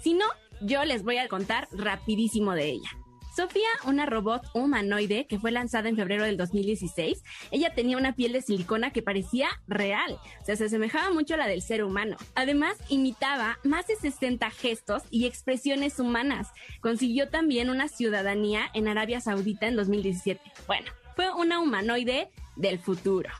Si 0.00 0.14
no, 0.14 0.26
yo 0.60 0.84
les 0.84 1.02
voy 1.02 1.16
a 1.16 1.26
contar 1.26 1.66
rapidísimo 1.72 2.52
de 2.52 2.70
ella. 2.70 2.90
Sofía, 3.34 3.68
una 3.84 4.06
robot 4.06 4.42
humanoide 4.54 5.26
que 5.26 5.38
fue 5.38 5.52
lanzada 5.52 5.88
en 5.88 5.96
febrero 5.96 6.24
del 6.24 6.36
2016, 6.36 7.22
ella 7.50 7.72
tenía 7.74 7.96
una 7.96 8.14
piel 8.14 8.32
de 8.32 8.42
silicona 8.42 8.90
que 8.92 9.02
parecía 9.02 9.48
real, 9.68 10.18
o 10.40 10.44
sea, 10.44 10.56
se 10.56 10.64
asemejaba 10.64 11.12
mucho 11.12 11.34
a 11.34 11.36
la 11.36 11.46
del 11.46 11.62
ser 11.62 11.84
humano. 11.84 12.16
Además, 12.34 12.76
imitaba 12.88 13.58
más 13.62 13.86
de 13.86 13.96
60 13.96 14.50
gestos 14.50 15.02
y 15.10 15.26
expresiones 15.26 16.00
humanas. 16.00 16.48
Consiguió 16.80 17.28
también 17.28 17.70
una 17.70 17.88
ciudadanía 17.88 18.70
en 18.74 18.88
Arabia 18.88 19.20
Saudita 19.20 19.68
en 19.68 19.76
2017. 19.76 20.40
Bueno, 20.66 20.90
fue 21.14 21.32
una 21.32 21.60
humanoide 21.60 22.30
del 22.56 22.78
futuro 22.78 23.30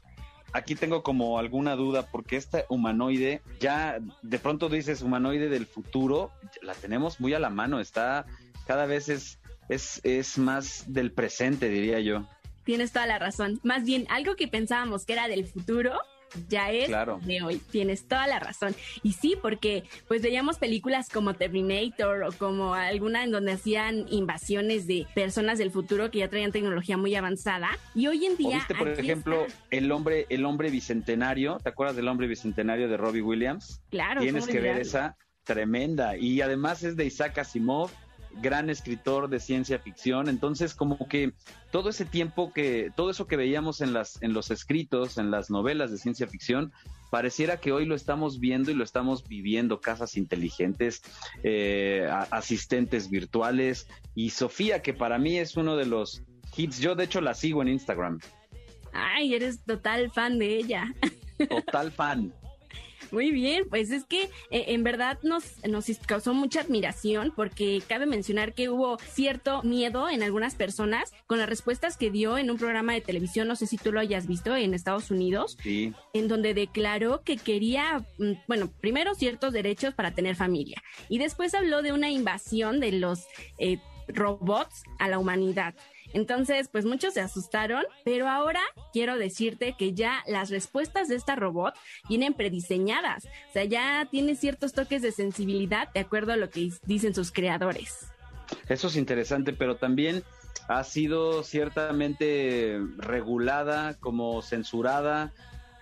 aquí 0.53 0.74
tengo 0.74 1.03
como 1.03 1.38
alguna 1.38 1.76
duda 1.76 2.07
porque 2.11 2.37
esta 2.37 2.64
humanoide 2.68 3.40
ya 3.61 3.98
de 4.22 4.38
pronto 4.38 4.68
dices 4.68 5.00
humanoide 5.03 5.48
del 5.48 5.64
futuro, 5.66 6.33
la 6.61 6.74
tenemos 6.74 7.20
muy 7.20 7.35
a 7.35 7.38
la 7.38 7.50
mano, 7.50 7.81
está 7.81 8.26
cada 8.66 8.87
vez 8.87 9.09
es 9.09 9.39
es, 9.71 10.01
es 10.05 10.37
más 10.37 10.85
del 10.87 11.13
presente, 11.13 11.69
diría 11.69 12.01
yo. 12.01 12.27
Tienes 12.65 12.93
toda 12.93 13.07
la 13.07 13.19
razón. 13.19 13.61
Más 13.63 13.85
bien, 13.85 14.07
algo 14.11 14.37
que 14.37 14.49
pensábamos 14.49 15.07
que 15.07 15.15
era 15.15 15.29
del 15.29 15.47
futuro, 15.47 15.93
ya 16.49 16.71
es 16.71 16.91
de 17.27 17.43
hoy. 17.43 17.61
Tienes 17.71 18.07
toda 18.07 18.27
la 18.27 18.39
razón. 18.39 18.75
Y 19.03 19.13
sí, 19.13 19.37
porque 19.41 19.85
pues 20.09 20.23
veíamos 20.23 20.59
películas 20.59 21.09
como 21.09 21.35
Terminator 21.35 22.25
o 22.25 22.33
como 22.33 22.75
alguna 22.75 23.25
en 23.25 23.31
donde 23.31 23.53
hacían 23.53 24.07
invasiones 24.11 24.87
de 24.87 25.07
personas 25.15 25.59
del 25.59 25.71
futuro 25.71 26.11
que 26.11 26.19
ya 26.19 26.29
traían 26.29 26.53
tecnología 26.53 26.97
muy 26.97 27.15
avanzada. 27.15 27.71
Y 27.95 28.07
hoy 28.09 28.27
en 28.27 28.37
día. 28.37 28.57
¿Viste, 28.57 28.75
por 28.75 28.89
ejemplo, 28.89 29.47
el 29.71 29.91
hombre, 29.91 30.27
el 30.29 30.45
hombre 30.45 30.71
bicentenario? 30.71 31.59
¿Te 31.63 31.71
acuerdas 31.71 31.97
del 31.97 32.09
hombre 32.09 32.27
bicentenario 32.27 32.89
de 32.89 32.97
Robbie 32.97 33.23
Williams? 33.23 33.83
Claro. 33.91 34.21
Tienes 34.21 34.47
que 34.47 34.61
ver 34.61 34.79
esa 34.79 35.17
tremenda. 35.45 36.17
Y 36.17 36.41
además 36.41 36.83
es 36.83 36.97
de 36.97 37.07
Isaac 37.07 37.39
Asimov 37.39 37.91
gran 38.40 38.71
escritor 38.71 39.29
de 39.29 39.40
ciencia 39.40 39.79
ficción. 39.79 40.29
Entonces, 40.29 40.75
como 40.75 41.09
que 41.09 41.33
todo 41.71 41.90
ese 41.90 42.05
tiempo 42.05 42.53
que, 42.53 42.90
todo 42.97 43.11
eso 43.11 43.27
que 43.27 43.37
veíamos 43.37 43.81
en 43.81 43.93
las, 43.93 44.23
en 44.23 44.33
los 44.33 44.51
escritos, 44.51 45.19
en 45.19 45.31
las 45.31 45.51
novelas 45.51 45.90
de 45.90 45.99
ciencia 45.99 46.27
ficción, 46.27 46.73
pareciera 47.11 47.59
que 47.61 47.73
hoy 47.73 47.87
lo 47.87 47.95
estamos 47.95 48.40
viendo 48.40 48.71
y 48.71 48.75
lo 48.75 48.85
estamos 48.85 49.27
viviendo, 49.27 49.81
casas 49.81 50.16
inteligentes, 50.16 51.03
eh, 51.43 52.09
asistentes 52.31 53.11
virtuales 53.11 53.88
y 54.14 54.31
Sofía, 54.31 54.83
que 54.83 54.95
para 54.95 55.19
mí 55.19 55.38
es 55.38 55.57
uno 55.57 55.77
de 55.77 55.87
los 55.87 56.23
hits, 56.57 56.79
yo 56.79 56.95
de 56.95 57.05
hecho 57.05 57.21
la 57.21 57.35
sigo 57.35 57.62
en 57.62 57.69
Instagram. 57.69 58.21
Ay, 58.93 59.35
eres 59.35 59.64
total 59.64 60.11
fan 60.11 60.38
de 60.38 60.57
ella. 60.57 60.95
Total 61.49 61.90
fan. 61.90 62.35
Muy 63.11 63.31
bien, 63.31 63.64
pues 63.68 63.90
es 63.90 64.05
que 64.05 64.25
eh, 64.51 64.66
en 64.68 64.83
verdad 64.85 65.18
nos, 65.23 65.44
nos 65.68 65.87
causó 66.07 66.35
mucha 66.35 66.61
admiración 66.61 67.33
porque 67.35 67.83
cabe 67.88 68.07
mencionar 68.07 68.55
que 68.55 68.68
hubo 68.68 68.99
cierto 68.99 69.62
miedo 69.62 70.09
en 70.09 70.23
algunas 70.23 70.55
personas 70.55 71.12
con 71.27 71.38
las 71.38 71.49
respuestas 71.49 71.96
que 71.96 72.11
dio 72.11 72.38
en 72.38 72.51
un 72.51 72.59
programa 72.59 72.92
de 72.92 73.01
televisión, 73.01 73.49
no 73.49 73.57
sé 73.57 73.66
si 73.66 73.77
tú 73.77 73.92
lo 73.92 74.01
hayas 74.01 74.27
visto 74.27 74.55
en 74.55 74.75
Estados 74.75 75.11
Unidos, 75.11 75.59
sí. 75.62 75.92
en 76.12 76.29
donde 76.29 76.55
declaró 76.55 77.23
que 77.23 77.37
quería, 77.37 78.05
mm, 78.18 78.33
bueno, 78.46 78.70
primero 78.81 79.14
ciertos 79.14 79.53
derechos 79.53 79.94
para 79.94 80.12
tener 80.12 80.37
familia 80.37 80.83
y 81.09 81.18
después 81.18 81.55
habló 81.55 81.83
de 81.83 81.92
una 81.92 82.11
invasión 82.11 82.81
de 82.81 82.92
los 82.92 83.27
eh, 83.59 83.79
robots 84.09 84.83
a 84.99 85.09
la 85.09 85.18
humanidad. 85.18 85.75
Entonces, 86.12 86.68
pues 86.68 86.85
muchos 86.85 87.14
se 87.14 87.20
asustaron, 87.20 87.85
pero 88.05 88.29
ahora 88.29 88.61
quiero 88.92 89.16
decirte 89.16 89.75
que 89.79 89.94
ya 89.94 90.23
las 90.27 90.51
respuestas 90.51 91.09
de 91.09 91.16
esta 91.16 91.37
robot 91.37 91.75
vienen 92.09 92.35
prediseñadas, 92.35 93.27
o 93.27 93.53
sea, 93.53 93.64
ya 93.64 94.09
tiene 94.11 94.35
ciertos 94.35 94.73
toques 94.73 95.03
de 95.03 95.12
sensibilidad 95.12 95.92
de 95.92 96.01
acuerdo 96.01 96.33
a 96.33 96.37
lo 96.37 96.51
que 96.51 96.70
dicen 96.85 97.14
sus 97.14 97.31
creadores. 97.31 98.07
Eso 98.68 98.88
es 98.88 98.96
interesante, 98.96 99.53
pero 99.53 99.77
también 99.77 100.25
ha 100.68 100.85
sido 100.85 101.42
ciertamente 101.42 102.81
regulada, 102.99 103.94
como 103.94 104.42
censurada. 104.42 105.33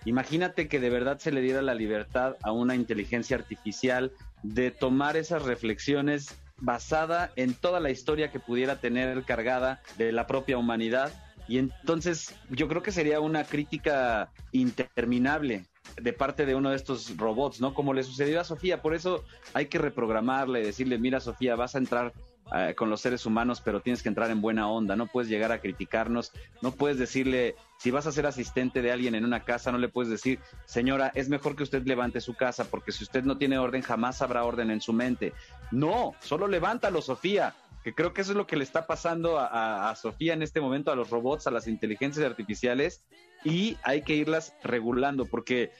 Imagínate 0.05 0.67
que 0.67 0.79
de 0.79 0.89
verdad 0.89 1.19
se 1.19 1.31
le 1.31 1.41
diera 1.41 1.61
la 1.61 1.75
libertad 1.75 2.37
a 2.43 2.51
una 2.51 2.75
inteligencia 2.75 3.37
artificial 3.37 4.11
de 4.43 4.71
tomar 4.71 5.17
esas 5.17 5.43
reflexiones 5.43 6.39
basada 6.61 7.31
en 7.35 7.53
toda 7.53 7.79
la 7.79 7.89
historia 7.89 8.31
que 8.31 8.39
pudiera 8.39 8.79
tener 8.79 9.23
cargada 9.23 9.81
de 9.97 10.11
la 10.11 10.27
propia 10.27 10.57
humanidad. 10.57 11.11
Y 11.47 11.57
entonces 11.57 12.35
yo 12.49 12.67
creo 12.67 12.83
que 12.83 12.91
sería 12.91 13.19
una 13.19 13.43
crítica 13.43 14.31
interminable 14.51 15.65
de 15.99 16.13
parte 16.13 16.45
de 16.45 16.55
uno 16.55 16.69
de 16.69 16.75
estos 16.75 17.17
robots, 17.17 17.59
¿no? 17.59 17.73
Como 17.73 17.93
le 17.93 18.03
sucedió 18.03 18.39
a 18.39 18.43
Sofía. 18.43 18.81
Por 18.81 18.93
eso 18.93 19.23
hay 19.53 19.65
que 19.65 19.79
reprogramarle, 19.79 20.63
decirle, 20.63 20.97
mira 20.99 21.19
Sofía, 21.19 21.55
vas 21.55 21.75
a 21.75 21.79
entrar 21.79 22.13
eh, 22.55 22.73
con 22.75 22.89
los 22.89 23.01
seres 23.01 23.25
humanos, 23.25 23.61
pero 23.61 23.81
tienes 23.81 24.01
que 24.01 24.09
entrar 24.09 24.31
en 24.31 24.41
buena 24.41 24.69
onda, 24.69 24.95
no 24.95 25.07
puedes 25.07 25.29
llegar 25.29 25.51
a 25.51 25.61
criticarnos, 25.61 26.31
no 26.61 26.71
puedes 26.71 26.97
decirle, 26.97 27.55
si 27.77 27.91
vas 27.91 28.07
a 28.07 28.11
ser 28.11 28.25
asistente 28.25 28.81
de 28.81 28.91
alguien 28.91 29.15
en 29.15 29.25
una 29.25 29.43
casa, 29.43 29.71
no 29.71 29.77
le 29.77 29.89
puedes 29.89 30.09
decir, 30.09 30.39
señora, 30.65 31.11
es 31.15 31.29
mejor 31.29 31.55
que 31.55 31.63
usted 31.63 31.85
levante 31.85 32.21
su 32.21 32.35
casa, 32.35 32.65
porque 32.65 32.91
si 32.91 33.03
usted 33.03 33.23
no 33.23 33.37
tiene 33.37 33.59
orden, 33.59 33.81
jamás 33.81 34.21
habrá 34.21 34.43
orden 34.43 34.71
en 34.71 34.81
su 34.81 34.93
mente. 34.93 35.33
No, 35.71 36.15
solo 36.21 36.47
levántalo, 36.47 37.01
Sofía, 37.01 37.55
que 37.83 37.93
creo 37.93 38.13
que 38.13 38.21
eso 38.21 38.31
es 38.31 38.37
lo 38.37 38.47
que 38.47 38.57
le 38.57 38.63
está 38.63 38.87
pasando 38.87 39.37
a, 39.37 39.89
a 39.89 39.95
Sofía 39.95 40.33
en 40.33 40.41
este 40.41 40.59
momento, 40.59 40.91
a 40.91 40.95
los 40.95 41.09
robots, 41.09 41.45
a 41.47 41.51
las 41.51 41.67
inteligencias 41.67 42.25
artificiales, 42.25 43.03
y 43.43 43.77
hay 43.83 44.01
que 44.01 44.15
irlas 44.15 44.55
regulando, 44.63 45.25
porque 45.25 45.71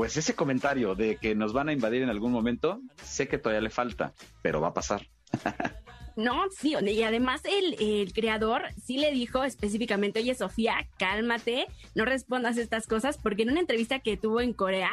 pues 0.00 0.16
ese 0.16 0.34
comentario 0.34 0.94
de 0.94 1.18
que 1.18 1.34
nos 1.34 1.52
van 1.52 1.68
a 1.68 1.72
invadir 1.72 2.02
en 2.02 2.08
algún 2.08 2.32
momento, 2.32 2.80
sé 3.04 3.28
que 3.28 3.38
todavía 3.38 3.60
le 3.60 3.70
falta, 3.70 4.14
pero 4.42 4.60
va 4.60 4.68
a 4.68 4.74
pasar. 4.74 5.06
No, 6.16 6.44
sí, 6.50 6.74
y 6.80 7.02
además 7.02 7.42
el, 7.44 8.12
creador 8.12 8.62
sí 8.84 8.98
le 8.98 9.12
dijo 9.12 9.44
específicamente, 9.44 10.20
oye 10.20 10.34
Sofía, 10.34 10.88
cálmate, 10.98 11.66
no 11.94 12.04
respondas 12.04 12.56
estas 12.56 12.86
cosas, 12.86 13.18
porque 13.18 13.42
en 13.42 13.50
una 13.50 13.60
entrevista 13.60 14.00
que 14.00 14.16
tuvo 14.16 14.40
en 14.40 14.52
Corea, 14.52 14.90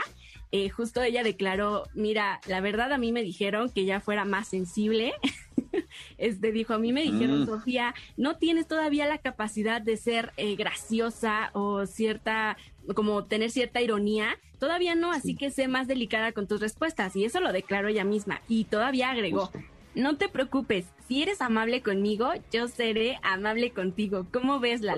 eh, 0.51 0.69
justo 0.69 1.01
ella 1.01 1.23
declaró, 1.23 1.83
mira, 1.93 2.39
la 2.47 2.61
verdad 2.61 2.93
a 2.93 2.97
mí 2.97 3.11
me 3.11 3.23
dijeron 3.23 3.69
que 3.69 3.85
ya 3.85 3.99
fuera 3.99 4.25
más 4.25 4.47
sensible. 4.47 5.13
este 6.17 6.51
dijo, 6.51 6.73
a 6.73 6.79
mí 6.79 6.93
me 6.93 7.01
dijeron, 7.01 7.41
mm. 7.41 7.45
Sofía, 7.45 7.93
no 8.15 8.37
tienes 8.37 8.67
todavía 8.67 9.05
la 9.07 9.17
capacidad 9.17 9.81
de 9.81 9.97
ser 9.97 10.31
eh, 10.37 10.55
graciosa 10.55 11.51
o 11.53 11.85
cierta, 11.85 12.57
como 12.95 13.25
tener 13.25 13.51
cierta 13.51 13.81
ironía, 13.81 14.37
todavía 14.59 14.95
no, 14.95 15.11
así 15.11 15.35
que 15.35 15.51
sé 15.51 15.67
más 15.67 15.87
delicada 15.87 16.31
con 16.31 16.47
tus 16.47 16.61
respuestas. 16.61 17.15
Y 17.15 17.25
eso 17.25 17.39
lo 17.39 17.51
declaró 17.51 17.89
ella 17.89 18.03
misma. 18.03 18.41
Y 18.47 18.65
todavía 18.65 19.11
agregó, 19.11 19.51
no 19.97 20.17
te 20.17 20.29
preocupes, 20.29 20.85
si 21.07 21.23
eres 21.23 21.41
amable 21.41 21.81
conmigo, 21.81 22.31
yo 22.51 22.67
seré 22.67 23.19
amable 23.23 23.71
contigo. 23.71 24.27
¿Cómo 24.31 24.59
ves 24.59 24.81
la 24.81 24.95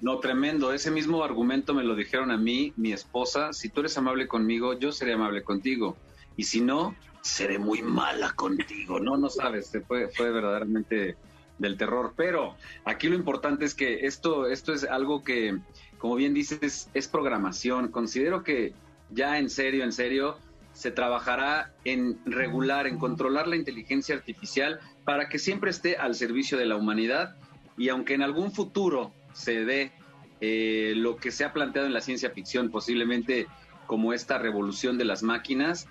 No, 0.00 0.18
tremendo. 0.18 0.72
Ese 0.72 0.90
mismo 0.90 1.24
argumento 1.24 1.74
me 1.74 1.84
lo 1.84 1.94
dijeron 1.94 2.30
a 2.30 2.36
mí, 2.36 2.72
mi 2.76 2.92
esposa. 2.92 3.52
Si 3.52 3.68
tú 3.68 3.80
eres 3.80 3.96
amable 3.96 4.28
conmigo, 4.28 4.78
yo 4.78 4.92
seré 4.92 5.14
amable 5.14 5.42
contigo. 5.42 5.96
Y 6.36 6.44
si 6.44 6.60
no, 6.60 6.94
seré 7.22 7.58
muy 7.58 7.82
mala 7.82 8.32
contigo. 8.32 9.00
No, 9.00 9.16
no 9.16 9.30
sabes, 9.30 9.72
fue, 9.86 10.08
fue 10.08 10.30
verdaderamente 10.30 11.16
del 11.58 11.76
terror. 11.76 12.12
Pero 12.16 12.56
aquí 12.84 13.08
lo 13.08 13.14
importante 13.14 13.64
es 13.64 13.74
que 13.74 14.06
esto, 14.06 14.48
esto 14.48 14.72
es 14.74 14.84
algo 14.84 15.22
que, 15.22 15.58
como 15.98 16.16
bien 16.16 16.34
dices, 16.34 16.90
es 16.92 17.08
programación. 17.08 17.88
Considero 17.88 18.42
que 18.42 18.74
ya 19.10 19.38
en 19.38 19.48
serio, 19.48 19.84
en 19.84 19.92
serio, 19.92 20.36
se 20.72 20.90
trabajará 20.90 21.72
en 21.84 22.18
regular, 22.24 22.86
en 22.86 22.98
controlar 22.98 23.46
la 23.46 23.56
inteligencia 23.56 24.14
artificial 24.14 24.80
para 25.04 25.28
que 25.28 25.38
siempre 25.38 25.70
esté 25.70 25.96
al 25.96 26.14
servicio 26.14 26.56
de 26.58 26.66
la 26.66 26.76
humanidad 26.76 27.36
y 27.76 27.88
aunque 27.88 28.14
en 28.14 28.22
algún 28.22 28.52
futuro 28.52 29.12
se 29.32 29.64
dé 29.64 29.92
eh, 30.40 30.94
lo 30.96 31.16
que 31.16 31.30
se 31.30 31.44
ha 31.44 31.52
planteado 31.52 31.86
en 31.86 31.94
la 31.94 32.00
ciencia 32.00 32.30
ficción, 32.30 32.70
posiblemente 32.70 33.46
como 33.86 34.12
esta 34.12 34.38
revolución 34.38 34.98
de 34.98 35.04
las 35.04 35.22
máquinas, 35.22 35.88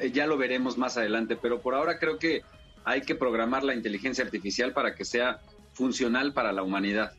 eh, 0.00 0.10
ya 0.12 0.26
lo 0.26 0.36
veremos 0.36 0.78
más 0.78 0.96
adelante, 0.96 1.36
pero 1.36 1.60
por 1.60 1.74
ahora 1.74 1.98
creo 1.98 2.18
que 2.18 2.42
hay 2.84 3.02
que 3.02 3.14
programar 3.14 3.64
la 3.64 3.74
inteligencia 3.74 4.24
artificial 4.24 4.72
para 4.72 4.94
que 4.94 5.04
sea 5.04 5.40
funcional 5.72 6.32
para 6.32 6.52
la 6.52 6.62
humanidad. 6.62 7.12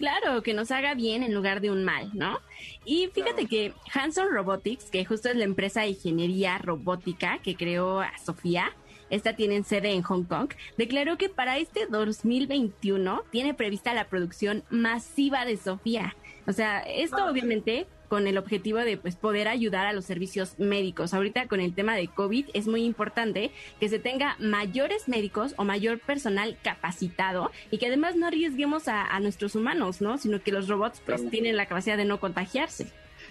Claro, 0.00 0.42
que 0.42 0.54
nos 0.54 0.70
haga 0.70 0.94
bien 0.94 1.22
en 1.22 1.34
lugar 1.34 1.60
de 1.60 1.70
un 1.70 1.84
mal, 1.84 2.10
¿no? 2.14 2.40
Y 2.86 3.08
fíjate 3.08 3.44
que 3.44 3.74
Hanson 3.92 4.28
Robotics, 4.32 4.86
que 4.86 5.04
justo 5.04 5.28
es 5.28 5.36
la 5.36 5.44
empresa 5.44 5.82
de 5.82 5.88
ingeniería 5.88 6.56
robótica 6.56 7.38
que 7.42 7.54
creó 7.54 8.00
a 8.00 8.16
Sofía, 8.16 8.72
esta 9.10 9.36
tiene 9.36 9.62
sede 9.62 9.92
en 9.92 10.00
Hong 10.00 10.24
Kong, 10.24 10.54
declaró 10.78 11.18
que 11.18 11.28
para 11.28 11.58
este 11.58 11.84
2021 11.84 13.24
tiene 13.30 13.52
prevista 13.52 13.92
la 13.92 14.08
producción 14.08 14.64
masiva 14.70 15.44
de 15.44 15.58
Sofía. 15.58 16.16
O 16.46 16.54
sea, 16.54 16.80
esto 16.80 17.18
ah, 17.18 17.30
obviamente 17.30 17.86
con 18.10 18.26
el 18.26 18.38
objetivo 18.38 18.80
de 18.80 18.96
pues 18.96 19.14
poder 19.14 19.46
ayudar 19.46 19.86
a 19.86 19.92
los 19.92 20.04
servicios 20.04 20.58
médicos. 20.58 21.14
Ahorita 21.14 21.46
con 21.46 21.60
el 21.60 21.72
tema 21.72 21.94
de 21.94 22.08
COVID 22.08 22.46
es 22.54 22.66
muy 22.66 22.82
importante 22.82 23.52
que 23.78 23.88
se 23.88 24.00
tenga 24.00 24.34
mayores 24.40 25.08
médicos 25.08 25.54
o 25.56 25.64
mayor 25.64 26.00
personal 26.00 26.58
capacitado 26.60 27.52
y 27.70 27.78
que 27.78 27.86
además 27.86 28.16
no 28.16 28.26
arriesguemos 28.26 28.88
a, 28.88 29.18
nuestros 29.20 29.54
humanos, 29.54 30.00
¿no? 30.00 30.18
Sino 30.18 30.42
que 30.42 30.50
los 30.50 30.66
robots 30.66 31.00
pues 31.06 31.30
tienen 31.30 31.56
la 31.56 31.66
capacidad 31.66 31.96
de 31.96 32.04
no 32.04 32.18
contagiarse. 32.18 32.88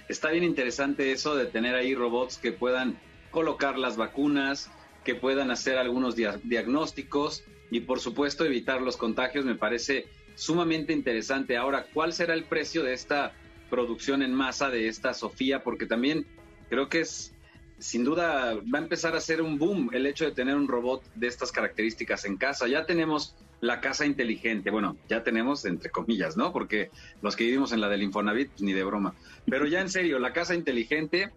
Está 0.08 0.32
bien 0.32 0.46
interesante 0.46 1.12
eso 1.12 1.36
de 1.36 1.46
tener 1.46 1.76
ahí 1.76 1.94
robots 1.94 2.38
que 2.38 2.54
puedan 2.54 2.98
colocar 3.32 3.78
las 3.78 3.98
vacunas, 3.98 4.72
que 5.04 5.14
puedan 5.14 5.52
hacer 5.52 5.78
algunos 5.78 6.16
diagnósticos 6.16 7.44
y 7.70 7.82
por 7.82 8.00
supuesto 8.00 8.46
evitar 8.46 8.82
los 8.82 8.96
contagios 8.96 9.44
me 9.44 9.56
parece 9.56 10.08
sumamente 10.36 10.94
interesante. 10.94 11.58
Ahora, 11.58 11.88
¿cuál 11.94 12.14
será 12.14 12.34
el 12.34 12.46
precio 12.46 12.82
de 12.84 12.94
esta 12.94 13.34
producción 13.70 14.22
en 14.22 14.34
masa 14.34 14.70
de 14.70 14.88
esta 14.88 15.14
Sofía, 15.14 15.64
porque 15.64 15.86
también 15.86 16.26
creo 16.70 16.90
que 16.90 17.02
es, 17.02 17.34
sin 17.78 18.04
duda, 18.04 18.56
va 18.56 18.80
a 18.80 18.82
empezar 18.82 19.16
a 19.16 19.22
ser 19.22 19.42
un 19.42 19.58
boom 19.58 19.90
el 19.94 20.06
hecho 20.06 20.26
de 20.26 20.32
tener 20.32 20.56
un 20.56 20.68
robot 20.68 21.04
de 21.16 21.28
estas 21.28 21.52
características 21.52 22.26
en 22.26 22.38
casa. 22.38 22.68
Ya 22.68 22.86
tenemos 22.86 23.36
la 23.62 23.82
casa 23.82 24.06
inteligente, 24.06 24.70
bueno, 24.70 24.98
ya 25.10 25.24
tenemos 25.24 25.66
entre 25.66 25.90
comillas, 25.90 26.38
¿no? 26.38 26.54
Porque 26.54 26.92
los 27.22 27.36
que 27.36 27.44
vivimos 27.44 27.72
en 27.72 27.82
la 27.82 27.90
del 27.90 28.04
Infonavit, 28.04 28.50
pues, 28.50 28.62
ni 28.62 28.74
de 28.74 28.84
broma. 28.84 29.16
Pero 29.46 29.68
ya 29.68 29.82
en 29.82 29.90
serio, 29.90 30.20
la 30.20 30.34
casa 30.34 30.56
inteligente, 30.56 31.32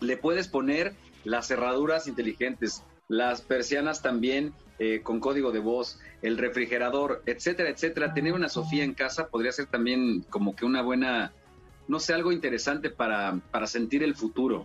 le 0.00 0.16
puedes 0.16 0.48
poner 0.48 0.94
las 1.24 1.48
cerraduras 1.48 2.08
inteligentes, 2.08 2.82
las 3.08 3.42
persianas 3.42 4.02
también 4.02 4.52
eh, 4.78 5.02
con 5.02 5.20
código 5.20 5.52
de 5.52 5.58
voz, 5.58 6.00
el 6.22 6.38
refrigerador, 6.38 7.22
etcétera, 7.26 7.70
etcétera. 7.70 8.14
Tener 8.14 8.32
una 8.32 8.48
Sofía 8.48 8.82
en 8.82 8.94
casa 8.94 9.28
podría 9.28 9.52
ser 9.52 9.66
también 9.66 10.22
como 10.30 10.56
que 10.56 10.64
una 10.64 10.82
buena 10.82 11.32
no 11.90 11.98
sé, 11.98 12.14
algo 12.14 12.30
interesante 12.30 12.88
para, 12.88 13.40
para 13.50 13.66
sentir 13.66 14.04
el 14.04 14.14
futuro. 14.14 14.64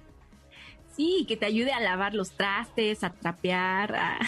Sí, 0.96 1.26
que 1.28 1.36
te 1.36 1.48
ayude 1.48 1.74
a 1.74 1.80
lavar 1.80 2.14
los 2.14 2.32
trastes, 2.32 3.04
a 3.04 3.10
trapear, 3.10 3.96
a... 3.96 4.20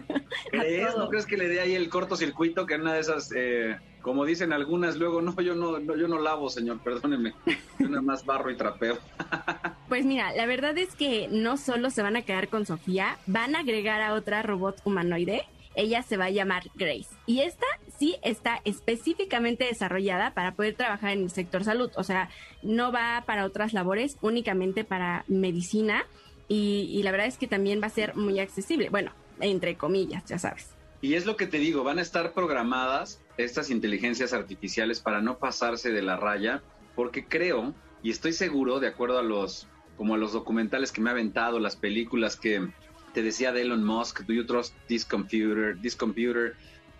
¿Crees? 0.50 0.96
¿No 0.96 1.10
crees 1.10 1.26
que 1.26 1.36
le 1.36 1.46
dé 1.46 1.60
ahí 1.60 1.74
el 1.74 1.90
cortocircuito 1.90 2.64
que 2.64 2.76
una 2.76 2.94
de 2.94 3.00
esas, 3.00 3.30
eh, 3.36 3.76
como 4.00 4.24
dicen 4.24 4.54
algunas, 4.54 4.96
luego 4.96 5.20
no, 5.20 5.38
yo 5.42 5.54
no, 5.54 5.78
yo 5.78 6.08
no 6.08 6.18
lavo, 6.18 6.48
señor, 6.48 6.80
perdóneme, 6.82 7.34
yo 7.78 7.88
nada 7.88 8.00
más 8.00 8.24
barro 8.24 8.50
y 8.50 8.56
trapeo. 8.56 8.96
pues 9.88 10.06
mira, 10.06 10.32
la 10.32 10.46
verdad 10.46 10.76
es 10.78 10.96
que 10.96 11.28
no 11.30 11.58
solo 11.58 11.90
se 11.90 12.02
van 12.02 12.16
a 12.16 12.22
quedar 12.22 12.48
con 12.48 12.64
Sofía, 12.64 13.18
van 13.26 13.54
a 13.54 13.60
agregar 13.60 14.00
a 14.00 14.14
otra 14.14 14.42
robot 14.42 14.80
humanoide 14.84 15.44
ella 15.78 16.02
se 16.02 16.16
va 16.16 16.26
a 16.26 16.30
llamar 16.30 16.64
Grace. 16.74 17.08
Y 17.24 17.40
esta 17.40 17.66
sí 17.98 18.16
está 18.22 18.60
específicamente 18.64 19.64
desarrollada 19.64 20.34
para 20.34 20.54
poder 20.54 20.74
trabajar 20.74 21.12
en 21.12 21.22
el 21.22 21.30
sector 21.30 21.64
salud. 21.64 21.90
O 21.96 22.02
sea, 22.02 22.28
no 22.62 22.92
va 22.92 23.22
para 23.26 23.46
otras 23.46 23.72
labores, 23.72 24.18
únicamente 24.20 24.84
para 24.84 25.24
medicina. 25.28 26.04
Y, 26.48 27.00
la 27.02 27.12
verdad 27.12 27.26
es 27.26 27.38
que 27.38 27.46
también 27.46 27.80
va 27.80 27.86
a 27.86 27.90
ser 27.90 28.16
muy 28.16 28.40
accesible. 28.40 28.88
Bueno, 28.90 29.12
entre 29.40 29.76
comillas, 29.76 30.24
ya 30.26 30.38
sabes. 30.38 30.70
Y 31.00 31.14
es 31.14 31.26
lo 31.26 31.36
que 31.36 31.46
te 31.46 31.58
digo, 31.58 31.84
van 31.84 31.98
a 31.98 32.02
estar 32.02 32.32
programadas 32.32 33.20
estas 33.36 33.70
inteligencias 33.70 34.32
artificiales 34.32 34.98
para 34.98 35.20
no 35.20 35.38
pasarse 35.38 35.92
de 35.92 36.02
la 36.02 36.16
raya, 36.16 36.60
porque 36.96 37.24
creo 37.24 37.72
y 38.02 38.10
estoy 38.10 38.32
seguro, 38.32 38.80
de 38.80 38.88
acuerdo 38.88 39.18
a 39.18 39.22
los 39.22 39.68
como 39.96 40.14
a 40.14 40.18
los 40.18 40.32
documentales 40.32 40.92
que 40.92 41.00
me 41.00 41.10
ha 41.10 41.12
aventado, 41.12 41.58
las 41.58 41.74
películas 41.74 42.36
que 42.36 42.68
te 43.18 43.24
decía 43.24 43.50
de 43.50 43.62
Elon 43.62 43.82
Musk, 43.82 44.20
Do 44.20 44.32
You 44.32 44.46
Trust 44.46 44.76
This 44.86 45.04
Computer, 45.04 45.76
This 45.82 45.96
Computer, 45.96 46.54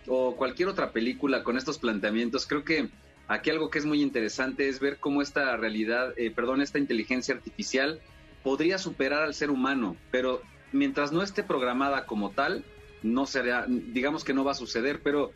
o 0.08 0.34
cualquier 0.34 0.68
otra 0.68 0.90
película 0.90 1.44
con 1.44 1.56
estos 1.56 1.78
planteamientos, 1.78 2.44
creo 2.44 2.64
que 2.64 2.88
aquí 3.28 3.50
algo 3.50 3.70
que 3.70 3.78
es 3.78 3.84
muy 3.86 4.02
interesante 4.02 4.68
es 4.68 4.80
ver 4.80 4.96
cómo 4.98 5.22
esta 5.22 5.56
realidad, 5.56 6.14
eh, 6.16 6.32
perdón, 6.32 6.60
esta 6.60 6.80
inteligencia 6.80 7.36
artificial 7.36 8.00
podría 8.42 8.78
superar 8.78 9.22
al 9.22 9.32
ser 9.32 9.48
humano, 9.48 9.94
pero 10.10 10.42
mientras 10.72 11.12
no 11.12 11.22
esté 11.22 11.44
programada 11.44 12.04
como 12.04 12.32
tal, 12.32 12.64
no 13.04 13.24
será, 13.24 13.66
digamos 13.68 14.24
que 14.24 14.34
no 14.34 14.42
va 14.42 14.50
a 14.50 14.56
suceder, 14.56 15.02
pero 15.04 15.30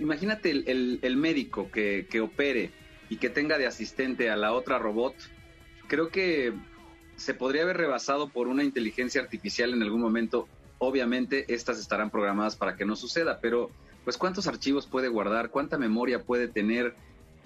imagínate 0.00 0.50
el, 0.50 1.16
médico 1.16 1.70
que, 1.70 2.08
que 2.10 2.20
opere 2.20 2.72
y 3.08 3.18
que 3.18 3.30
tenga 3.30 3.56
de 3.56 3.68
asistente 3.68 4.30
a 4.30 4.36
la 4.36 4.52
otra 4.52 4.80
robot, 4.80 5.14
creo 5.86 6.08
que 6.08 6.52
se 7.16 7.34
podría 7.34 7.62
haber 7.62 7.76
rebasado 7.76 8.28
por 8.28 8.48
una 8.48 8.64
inteligencia 8.64 9.20
artificial 9.20 9.72
en 9.72 9.82
algún 9.82 10.00
momento. 10.00 10.48
Obviamente 10.78 11.52
estas 11.52 11.78
estarán 11.78 12.10
programadas 12.10 12.56
para 12.56 12.76
que 12.76 12.84
no 12.84 12.96
suceda, 12.96 13.38
pero 13.40 13.70
pues 14.04 14.18
cuántos 14.18 14.46
archivos 14.46 14.86
puede 14.86 15.08
guardar, 15.08 15.50
cuánta 15.50 15.78
memoria 15.78 16.22
puede 16.22 16.48
tener 16.48 16.94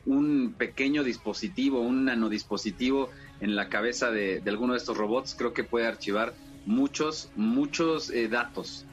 un 0.07 0.55
pequeño 0.57 1.05
dispositivo, 1.05 1.81
un 1.81 2.07
nanodispositivo 2.07 3.11
en 3.41 3.55
la 3.55 3.69
cabeza 3.69 4.11
de, 4.11 4.43
alguno 4.47 4.73
de 4.73 4.79
estos 4.79 4.97
robots, 4.97 5.35
creo 5.37 5.53
que 5.53 5.65
puede 5.65 5.87
archivar 5.87 6.35
muchos, 6.67 7.31
muchos 7.37 8.11
eh, 8.11 8.29
datos. 8.29 8.87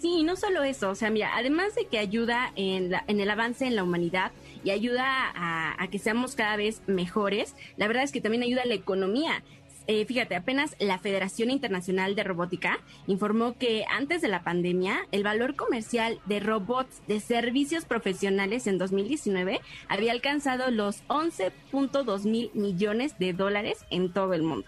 Sí, 0.00 0.24
no 0.24 0.36
solo 0.36 0.62
eso, 0.62 0.90
o 0.90 0.94
sea, 0.94 1.10
mira, 1.10 1.36
además 1.36 1.74
de 1.74 1.86
que 1.86 1.98
ayuda 1.98 2.52
en, 2.54 2.92
en 3.06 3.20
el 3.20 3.30
avance 3.30 3.66
en 3.66 3.76
la 3.76 3.82
humanidad 3.82 4.32
y 4.62 4.70
ayuda 4.70 5.04
a, 5.34 5.88
que 5.88 5.98
seamos 5.98 6.34
cada 6.34 6.56
vez 6.56 6.82
mejores, 6.86 7.54
la 7.76 7.86
verdad 7.86 8.02
es 8.02 8.10
que 8.10 8.20
también 8.20 8.42
ayuda 8.42 8.62
a 8.62 8.66
la 8.66 8.74
economía. 8.74 9.44
Eh, 9.88 10.04
fíjate, 10.04 10.34
apenas 10.34 10.74
la 10.80 10.98
Federación 10.98 11.48
Internacional 11.48 12.16
de 12.16 12.24
Robótica 12.24 12.80
informó 13.06 13.56
que 13.56 13.84
antes 13.88 14.20
de 14.20 14.26
la 14.26 14.42
pandemia, 14.42 15.06
el 15.12 15.22
valor 15.22 15.54
comercial 15.54 16.20
de 16.26 16.40
robots 16.40 17.02
de 17.06 17.20
servicios 17.20 17.84
profesionales 17.84 18.66
en 18.66 18.78
2019 18.78 19.60
había 19.88 20.10
alcanzado 20.10 20.72
los 20.72 21.06
11.2 21.06 22.24
mil 22.24 22.50
millones 22.54 23.16
de 23.20 23.32
dólares 23.32 23.84
en 23.90 24.12
todo 24.12 24.34
el 24.34 24.42
mundo. 24.42 24.66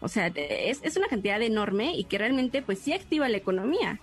O 0.00 0.08
sea, 0.08 0.26
es, 0.34 0.96
una 0.96 1.06
cantidad 1.06 1.40
enorme 1.40 1.96
y 1.96 2.04
que 2.04 2.18
realmente 2.18 2.60
pues 2.60 2.80
sí 2.80 2.92
activa 2.92 3.28
la 3.28 3.36
economía. 3.36 4.00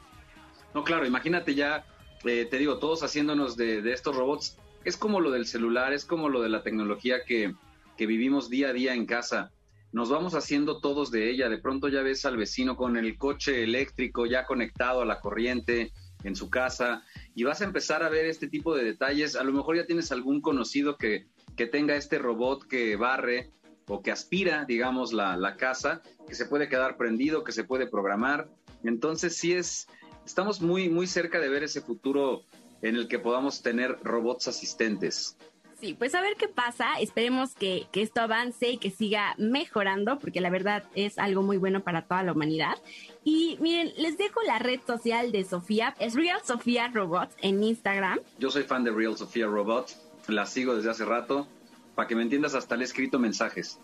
No, 0.74 0.86
claro, 0.86 1.06
imagínate 1.06 1.54
ya, 1.54 1.86
eh, 2.24 2.48
te 2.50 2.58
digo, 2.58 2.80
todos 2.80 3.04
haciéndonos 3.04 3.58
de, 3.58 3.82
de, 3.82 3.91
estos 3.91 4.15
robots. 4.15 4.58
Es 4.86 4.96
como 4.96 5.20
lo 5.20 5.32
del 5.32 5.48
celular, 5.48 5.91
es 5.91 6.06
como 6.06 6.30
lo 6.30 6.41
de 6.41 6.50
la 6.50 6.63
tecnología 6.63 7.26
que, 7.26 7.54
que 7.98 8.06
vivimos 8.06 8.50
día 8.50 8.70
a 8.70 8.74
día 8.74 8.94
en 8.94 9.06
casa 9.06 9.52
nos 9.96 10.10
vamos 10.10 10.34
haciendo 10.34 10.82
todos 10.82 11.10
de 11.10 11.32
ella. 11.32 11.48
De 11.48 11.58
pronto 11.58 11.88
ya 11.88 12.02
ves 12.02 12.26
al 12.26 12.36
vecino 12.36 12.76
con 12.76 12.98
el 12.98 13.18
coche 13.18 13.64
eléctrico 13.64 14.26
ya 14.26 14.46
conectado 14.46 15.02
a 15.02 15.06
la 15.06 15.22
corriente 15.22 15.94
en 16.26 16.36
su 16.36 16.50
casa 16.50 17.02
y 17.34 17.46
vas 17.46 17.62
a 17.62 17.64
empezar 17.64 18.04
a 18.04 18.10
ver 18.10 18.26
este 18.26 18.50
tipo 18.50 18.76
de 18.76 18.84
detalles. 18.84 19.38
A 19.38 19.44
lo 19.46 19.54
mejor 19.54 19.78
ya 19.78 19.86
tienes 19.86 20.12
algún 20.12 20.42
conocido 20.42 20.98
que, 20.98 21.28
que 21.56 21.66
tenga 21.66 21.96
este 21.96 22.18
robot 22.18 22.68
que 22.68 22.98
barre 22.98 23.52
o 23.88 24.02
que 24.02 24.12
aspira, 24.12 24.66
digamos, 24.66 25.14
la, 25.14 25.38
la 25.38 25.56
casa, 25.56 26.02
que 26.28 26.36
se 26.36 26.46
puede 26.46 26.68
quedar 26.68 26.98
prendido, 26.98 27.46
que 27.46 27.54
se 27.54 27.64
puede 27.64 27.88
programar. 27.88 28.50
Entonces 28.84 29.38
sí 29.38 29.54
es, 29.54 29.88
estamos 30.26 30.60
muy, 30.60 30.90
muy 30.90 31.08
cerca 31.08 31.40
de 31.40 31.48
ver 31.48 31.64
ese 31.64 31.80
futuro 31.80 32.44
en 32.82 32.98
el 32.98 33.08
que 33.08 33.18
podamos 33.18 33.62
tener 33.62 33.98
robots 34.04 34.50
asistentes. 34.50 35.38
Sí, 35.86 35.93
pues 35.93 36.15
a 36.15 36.21
ver 36.21 36.36
qué 36.36 36.48
pasa. 36.48 36.95
Esperemos 37.00 37.54
que, 37.54 37.86
que, 37.91 38.02
esto 38.02 38.21
avance 38.21 38.71
y 38.71 38.78
que 38.78 38.89
siga 38.89 39.36
mejorando, 39.38 40.17
porque 40.17 40.41
la 40.41 40.50
verdad 40.50 40.84
es 40.95 41.19
algo 41.19 41.43
muy 41.43 41.58
bueno 41.58 41.84
para 41.84 42.08
toda 42.08 42.24
la 42.24 42.32
humanidad. 42.32 42.76
Y 43.24 43.60
miren, 43.62 43.93
les 43.95 44.17
dejo 44.17 44.41
la 44.41 44.58
red 44.58 44.80
social 44.88 45.32
de 45.32 45.43
Sofía. 45.43 45.93
Es 46.00 46.15
Real 46.15 46.39
Sofía 46.43 46.88
Robot 46.88 47.30
en 47.43 47.63
Instagram. 47.63 48.19
Yo 48.39 48.50
soy 48.50 48.63
fan 48.63 48.84
de 48.84 48.89
Real 48.89 49.15
Sofía 49.15 49.45
Robot. 49.45 49.91
La 50.28 50.48
sigo 50.48 50.76
desde 50.76 50.89
hace 50.89 51.06
rato. 51.06 51.48
Para 51.93 52.08
que 52.08 52.15
me 52.15 52.24
entiendas, 52.24 52.56
hasta 52.56 52.76
le 52.76 52.82
he 52.82 52.86
escrito 52.86 53.19
mensajes. 53.19 53.80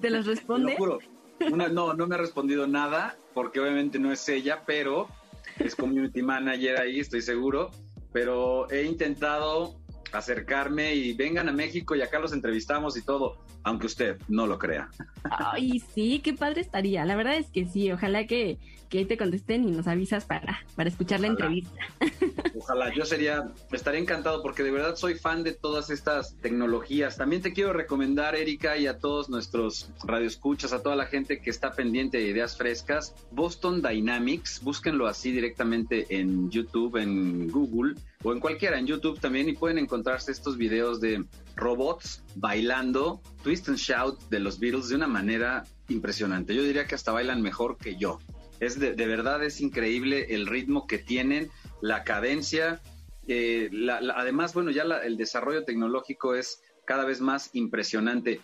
¿Te 0.00 0.10
los 0.10 0.26
responde? 0.26 0.72
Te 0.72 0.72
lo 0.72 0.78
juro. 0.78 0.98
Una, 1.52 1.68
no, 1.68 1.94
no 1.94 2.08
me 2.08 2.16
ha 2.16 2.18
respondido 2.18 2.66
nada, 2.66 3.16
porque 3.32 3.60
obviamente 3.60 4.00
no 4.00 4.10
es 4.10 4.28
ella, 4.28 4.64
pero 4.66 5.06
es 5.60 5.76
community 5.76 6.20
manager 6.20 6.80
ahí, 6.80 6.98
estoy 6.98 7.22
seguro. 7.22 7.70
Pero 8.12 8.68
he 8.70 8.82
intentado 8.82 9.79
acercarme 10.12 10.94
y 10.94 11.12
vengan 11.12 11.48
a 11.48 11.52
México 11.52 11.94
y 11.94 12.02
acá 12.02 12.18
los 12.18 12.32
entrevistamos 12.32 12.96
y 12.96 13.02
todo, 13.02 13.38
aunque 13.62 13.86
usted 13.86 14.18
no 14.28 14.46
lo 14.46 14.58
crea. 14.58 14.88
Ay, 15.30 15.80
sí, 15.94 16.20
qué 16.22 16.34
padre 16.34 16.60
estaría. 16.60 17.04
La 17.04 17.16
verdad 17.16 17.36
es 17.36 17.50
que 17.50 17.66
sí, 17.66 17.90
ojalá 17.90 18.26
que, 18.26 18.58
que 18.90 19.06
te 19.06 19.16
contesten 19.16 19.66
y 19.66 19.70
nos 19.70 19.86
avisas 19.86 20.24
para, 20.24 20.64
para 20.74 20.90
escuchar 20.90 21.20
la 21.20 21.28
entrevista. 21.28 21.80
Ojalá, 22.58 22.92
yo 22.92 23.06
sería, 23.06 23.48
estaría 23.72 24.00
encantado 24.00 24.42
porque 24.42 24.64
de 24.64 24.72
verdad 24.72 24.96
soy 24.96 25.14
fan 25.14 25.44
de 25.44 25.52
todas 25.52 25.90
estas 25.90 26.36
tecnologías. 26.38 27.16
También 27.16 27.40
te 27.40 27.52
quiero 27.52 27.72
recomendar, 27.72 28.34
Erika, 28.34 28.76
y 28.76 28.88
a 28.88 28.98
todos 28.98 29.30
nuestros 29.30 29.90
radioescuchas, 30.04 30.72
a 30.72 30.82
toda 30.82 30.96
la 30.96 31.06
gente 31.06 31.40
que 31.40 31.50
está 31.50 31.72
pendiente 31.72 32.18
de 32.18 32.24
ideas 32.24 32.56
frescas, 32.56 33.14
Boston 33.30 33.80
Dynamics, 33.80 34.60
búsquenlo 34.62 35.06
así 35.06 35.30
directamente 35.30 36.06
en 36.10 36.50
YouTube, 36.50 36.96
en 36.96 37.48
Google 37.48 37.94
o 38.24 38.32
en 38.32 38.40
cualquiera, 38.40 38.78
en 38.78 38.86
YouTube 38.86 39.20
también, 39.20 39.48
y 39.48 39.52
pueden 39.52 39.78
encontrarse 39.78 40.32
estos 40.32 40.56
videos 40.56 41.00
de 41.00 41.24
robots 41.54 42.24
bailando 42.34 43.22
Twist 43.44 43.68
and 43.68 43.78
Shout 43.78 44.18
de 44.30 44.40
los 44.40 44.58
Beatles 44.58 44.88
de 44.88 44.96
una 44.96 45.06
manera 45.06 45.64
impresionante. 45.88 46.54
Yo 46.54 46.64
diría 46.64 46.86
que 46.86 46.96
hasta 46.96 47.12
bailan 47.12 47.40
mejor 47.40 47.78
que 47.78 47.96
yo. 47.96 48.18
Es 48.60 48.78
de, 48.78 48.94
de 48.94 49.06
verdad 49.06 49.42
es 49.42 49.60
increíble 49.60 50.26
el 50.30 50.46
ritmo 50.46 50.86
que 50.86 50.98
tienen, 50.98 51.50
la 51.80 52.04
cadencia. 52.04 52.80
Eh, 53.26 53.70
además, 54.14 54.54
bueno, 54.54 54.70
ya 54.70 54.82
el 54.82 55.16
desarrollo 55.16 55.64
tecnológico 55.64 56.34
es 56.34 56.62
cada 56.84 57.04
vez 57.04 57.20
más 57.20 57.50
impresionante. 57.54 58.40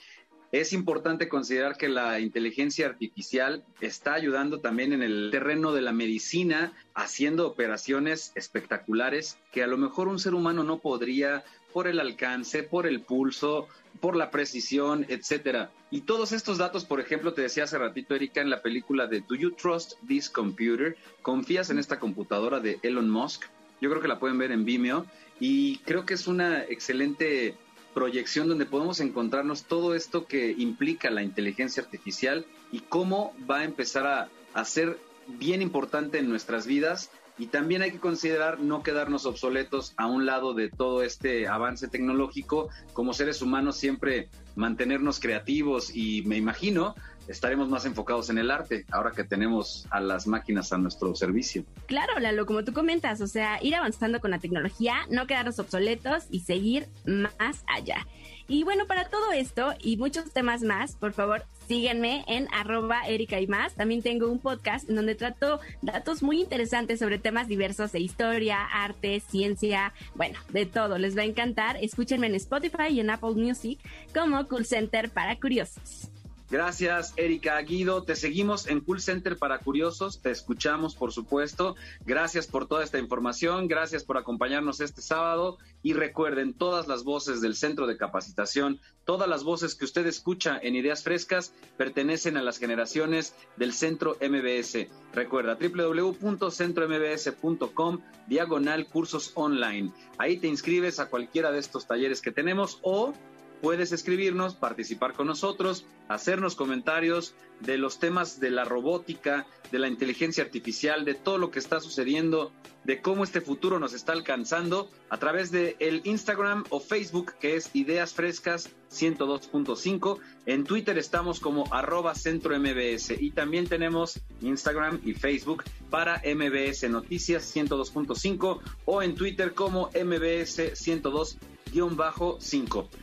Es 0.53 0.73
importante 0.73 1.29
considerar 1.29 1.77
que 1.77 1.89
la 1.89 2.21
inteligencia 2.21 2.87
artificial 2.87 3.65
está 3.81 4.15
ayudando 4.15 4.61
también 4.61 4.93
en 4.93 5.03
el 5.03 5.29
terreno 5.33 5.73
de 5.73 5.83
la 5.83 5.93
medicina, 5.93 6.73
haciendo 6.95 7.47
operaciones 7.47 8.33
espectaculares 8.37 9.39
que 9.53 9.65
a 9.65 9.67
lo 9.67 9.77
mejor 9.77 10.09
un 10.09 10.21
ser 10.21 10.35
humano 10.35 10.63
no 10.63 10.79
podría 10.79 11.45
por 11.77 11.89
el 11.89 12.01
alcance, 12.01 12.63
por 12.63 12.87
el 12.87 13.03
pulso, 13.03 13.69
por 14.01 14.17
la 14.17 14.31
precisión, 14.31 15.05
etcétera. 15.11 15.71
Y 15.91 16.01
todos 16.01 16.33
estos 16.33 16.57
datos, 16.57 16.87
por 16.87 17.01
ejemplo, 17.01 17.35
te 17.35 17.43
decía 17.43 17.65
hace 17.65 17.77
ratito, 17.77 18.15
Erika, 18.15 18.41
en 18.41 18.49
la 18.49 18.63
película 18.63 19.07
de 19.07 19.21
Do 19.21 19.35
You 19.35 19.51
Trust 19.51 19.93
This 20.09 20.31
Computer? 20.31 20.97
¿Confías 21.21 21.69
en 21.69 21.79
esta 21.79 21.99
computadora 21.99 22.61
de 22.61 22.79
Elon 22.83 23.11
Musk? 23.11 23.43
Yo 23.83 23.91
creo 23.91 24.01
que 24.01 24.09
la 24.09 24.19
pueden 24.19 24.39
ver 24.39 24.53
en 24.53 24.65
Vimeo 24.65 25.05
y 25.39 25.77
creo 25.81 26.07
que 26.07 26.15
es 26.15 26.27
una 26.27 26.63
excelente 26.63 27.57
proyección 27.93 28.49
donde 28.49 28.65
podemos 28.65 29.01
encontrarnos 29.01 29.65
todo 29.65 29.95
esto 29.95 30.27
que 30.27 30.53
implica 30.53 31.11
la 31.11 31.23
inteligencia 31.23 31.83
artificial 31.83 32.47
y 32.73 32.81
cómo 32.81 33.35
va 33.51 33.59
a 33.59 33.65
empezar 33.65 34.07
a, 34.07 34.31
a 34.55 34.65
ser 34.65 34.99
bien 35.27 35.61
importante 35.61 36.17
en 36.21 36.31
nuestras 36.31 36.67
vidas 36.67 37.11
y 37.39 37.47
también 37.47 37.83
hay 37.83 37.93
que 37.93 38.01
considerar 38.01 38.61
no 38.61 38.83
quedarnos 38.83 39.27
obsoletos 39.27 39.93
a 39.97 40.07
un 40.07 40.27
lado 40.27 40.55
de 40.55 40.71
todo 40.71 41.03
este 41.03 41.49
avance 41.49 41.89
tecnológico, 41.89 42.71
como 42.93 43.13
seres 43.13 43.43
humanos 43.43 43.77
siempre 43.77 44.29
mantenernos 44.55 45.21
creativos 45.21 45.95
y 45.95 46.23
me 46.23 46.37
imagino 46.37 46.95
estaremos 47.29 47.69
más 47.69 47.85
enfocados 47.85 48.31
en 48.31 48.39
el 48.39 48.51
arte 48.51 48.87
ahora 48.91 49.11
que 49.11 49.25
tenemos 49.25 49.87
a 49.91 50.01
las 50.01 50.27
máquinas 50.27 50.73
a 50.73 50.79
nuestro 50.79 51.15
servicio. 51.15 51.65
Claro, 51.87 52.19
Lalo, 52.21 52.47
como 52.47 52.65
tú 52.65 52.73
comentas, 52.73 53.21
o 53.21 53.27
sea, 53.27 53.59
ir 53.63 53.75
avanzando 53.75 54.21
con 54.21 54.31
la 54.31 54.39
tecnología, 54.39 54.99
no 55.11 55.27
quedarnos 55.27 55.59
obsoletos 55.59 56.25
y 56.31 56.41
seguir 56.41 56.87
más 57.05 57.65
allá. 57.67 58.07
Y 58.49 58.63
bueno, 58.63 58.87
para 58.87 59.09
todo 59.09 59.33
esto 59.33 59.75
y 59.81 59.97
muchos 59.97 60.33
temas 60.33 60.63
más, 60.63 60.95
por 60.95 61.13
favor, 61.13 61.45
síguenme 61.67 62.25
en 62.27 62.49
arroba 62.53 63.07
Erika 63.07 63.41
y 63.41 63.47
más. 63.47 63.75
También 63.75 64.03
tengo 64.03 64.31
un 64.31 64.39
podcast 64.39 64.89
en 64.89 64.97
donde 64.97 65.15
trato 65.15 65.61
datos 65.83 66.23
muy 66.23 66.41
interesantes 66.41 66.99
sobre 66.99 67.19
temas 67.19 67.49
diversos 67.49 67.93
de 67.93 68.01
historia, 68.01 68.65
arte, 68.65 69.21
ciencia, 69.21 69.93
bueno, 70.15 70.39
de 70.51 70.67
todo. 70.67 70.99
Les 70.99 71.17
va 71.17 71.23
a 71.23 71.27
encantar. 71.27 71.77
Escúchenme 71.81 72.27
en 72.27 72.35
Spotify 72.37 72.89
y 72.91 73.01
en 73.01 73.11
Apple 73.11 73.35
Music 73.35 73.79
como 74.15 74.47
Cool 74.49 74.67
Center 74.67 75.11
para 75.11 75.39
curiosos. 75.39 76.11
Gracias, 76.49 77.13
Erika 77.17 77.61
Guido. 77.63 78.05
Te 78.05 78.15
seguimos 78.15 78.69
en 78.69 78.81
Cool 78.81 79.01
Center 79.01 79.37
para 79.37 79.59
Curiosos. 79.59 80.21
Te 80.21 80.31
escuchamos, 80.31 80.95
por 80.95 81.13
supuesto. 81.13 81.75
Gracias 82.05 82.47
por 82.47 82.69
toda 82.69 82.85
esta 82.85 82.99
información. 82.99 83.67
Gracias 83.67 84.05
por 84.05 84.17
acompañarnos 84.17 84.81
este 84.81 85.03
sábado. 85.03 85.59
Y 85.83 85.95
recuerden, 85.95 86.55
todas 86.55 86.87
las 86.87 87.03
voces 87.03 87.41
del 87.41 87.57
Centro 87.57 87.89
de 87.89 87.97
Capacitación, 87.97 88.79
todas 89.05 89.29
las 89.29 89.43
voces 89.43 89.75
que 89.75 89.85
usted 89.85 90.07
escucha 90.07 90.57
en 90.63 90.77
Ideas 90.77 91.03
Frescas 91.03 91.53
pertenecen 91.77 92.37
a 92.37 92.43
las 92.43 92.59
generaciones 92.59 93.35
del 93.57 93.73
Centro 93.73 94.17
MBS. 94.21 94.87
Recuerda, 95.15 95.57
www.centrombs.com, 95.57 98.01
diagonal 98.29 98.87
cursos 98.87 99.33
online. 99.35 99.91
Ahí 100.19 100.37
te 100.39 100.47
inscribes 100.47 101.01
a 101.01 101.09
cualquiera 101.09 101.51
de 101.51 101.59
estos 101.59 101.87
talleres 101.87 102.21
que 102.21 102.33
tenemos 102.33 102.79
o 102.83 103.15
puedes 103.61 103.93
escribirnos, 103.93 104.55
participar 104.55 105.15
con 105.15 105.27
nosotros, 105.27 105.87
hacernos 106.09 106.55
comentarios 106.55 107.35
de 107.61 107.79
los 107.79 107.99
temas 107.99 108.39
de 108.41 108.51
la 108.51 108.65
robótica, 108.65 109.47
de 109.73 109.79
la 109.79 109.89
inteligencia 109.89 110.45
artificial, 110.45 111.05
de 111.05 111.15
todo 111.15 111.39
lo 111.39 111.51
que 111.51 111.59
está 111.59 111.81
sucediendo, 111.81 112.53
de 112.85 113.01
cómo 113.01 113.25
este 113.25 113.41
futuro 113.41 113.81
nos 113.81 113.95
está 113.95 114.13
alcanzando 114.13 114.89
a 115.09 115.19
través 115.19 115.51
de 115.51 115.77
el 115.81 116.03
Instagram 116.05 116.65
o 116.71 116.79
Facebook 116.79 117.35
que 117.41 117.57
es 117.57 117.71
Ideas 117.75 118.15
Frescas 118.15 118.71
102.5. 118.93 120.19
En 120.47 120.65
Twitter 120.65 120.97
estamos 120.99 121.41
como 121.41 121.73
arroba 121.73 122.15
centro 122.15 122.55
y 122.57 123.31
también 123.33 123.67
tenemos 123.67 124.21
Instagram 124.41 125.01
y 125.05 125.15
Facebook 125.15 125.65
para 125.91 126.23
MBS 126.25 126.89
Noticias 126.89 127.55
102.5 127.57 128.61
o 128.85 129.03
en 129.03 129.15
Twitter 129.15 129.53
como 129.55 129.89
MBS 129.89 130.75
102-5. 130.75 131.56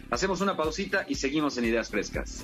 Hacemos 0.09 0.41
una 0.41 0.55
pausita 0.55 1.05
y 1.07 1.15
seguimos 1.15 1.57
en 1.57 1.65
Ideas 1.65 1.89
Frescas. 1.89 2.43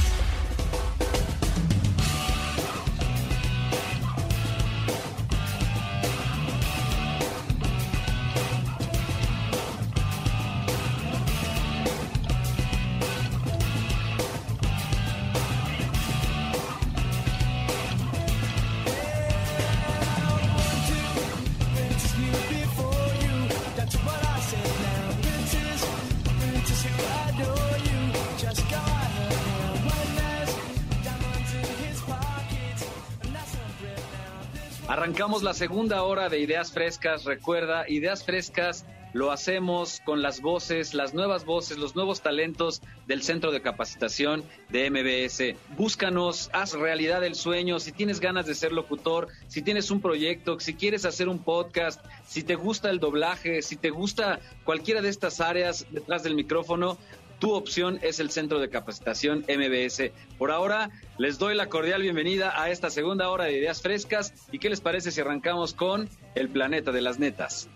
La 35.41 35.55
segunda 35.55 36.03
hora 36.03 36.29
de 36.29 36.39
Ideas 36.39 36.71
Frescas. 36.71 37.25
Recuerda, 37.25 37.85
Ideas 37.87 38.23
Frescas 38.23 38.85
lo 39.13 39.31
hacemos 39.31 39.99
con 40.05 40.21
las 40.21 40.39
voces, 40.39 40.93
las 40.93 41.13
nuevas 41.13 41.45
voces, 41.45 41.79
los 41.79 41.95
nuevos 41.95 42.21
talentos 42.21 42.81
del 43.07 43.23
Centro 43.23 43.51
de 43.51 43.61
Capacitación 43.61 44.43
de 44.69 44.89
MBS. 44.89 45.55
Búscanos, 45.75 46.49
haz 46.53 46.73
realidad 46.73 47.23
el 47.23 47.35
sueño. 47.35 47.79
Si 47.79 47.91
tienes 47.91 48.19
ganas 48.19 48.45
de 48.45 48.53
ser 48.53 48.71
locutor, 48.71 49.29
si 49.47 49.63
tienes 49.63 49.89
un 49.89 49.99
proyecto, 49.99 50.59
si 50.59 50.75
quieres 50.75 51.05
hacer 51.05 51.27
un 51.27 51.39
podcast, 51.39 52.05
si 52.27 52.43
te 52.43 52.55
gusta 52.55 52.89
el 52.89 52.99
doblaje, 52.99 53.63
si 53.63 53.75
te 53.75 53.89
gusta 53.89 54.39
cualquiera 54.63 55.01
de 55.01 55.09
estas 55.09 55.41
áreas 55.41 55.87
detrás 55.91 56.23
del 56.23 56.35
micrófono, 56.35 56.97
tu 57.41 57.53
opción 57.53 57.97
es 58.03 58.19
el 58.19 58.29
Centro 58.29 58.59
de 58.59 58.69
Capacitación 58.69 59.39
MBS. 59.49 60.11
Por 60.37 60.51
ahora, 60.51 60.91
les 61.17 61.39
doy 61.39 61.55
la 61.55 61.69
cordial 61.69 62.03
bienvenida 62.03 62.61
a 62.61 62.69
esta 62.69 62.91
segunda 62.91 63.29
hora 63.29 63.45
de 63.45 63.57
Ideas 63.57 63.81
Frescas. 63.81 64.33
¿Y 64.51 64.59
qué 64.59 64.69
les 64.69 64.79
parece 64.79 65.11
si 65.11 65.19
arrancamos 65.21 65.73
con 65.73 66.07
El 66.35 66.49
Planeta 66.49 66.91
de 66.91 67.01
las 67.01 67.17
Netas? 67.17 67.67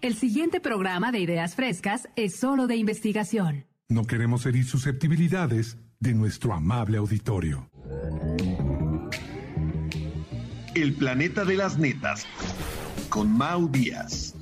El 0.00 0.14
siguiente 0.14 0.58
programa 0.60 1.12
de 1.12 1.20
Ideas 1.20 1.54
Frescas 1.54 2.08
es 2.16 2.34
solo 2.34 2.66
de 2.66 2.76
investigación. 2.76 3.66
No 3.88 4.04
queremos 4.04 4.46
herir 4.46 4.64
susceptibilidades 4.64 5.76
de 6.00 6.14
nuestro 6.14 6.54
amable 6.54 6.96
auditorio. 6.96 7.70
El 10.74 10.94
Planeta 10.94 11.44
de 11.44 11.56
las 11.56 11.76
Netas 11.76 12.26
con 13.10 13.36
Mau 13.36 13.68
Díaz. 13.68 14.34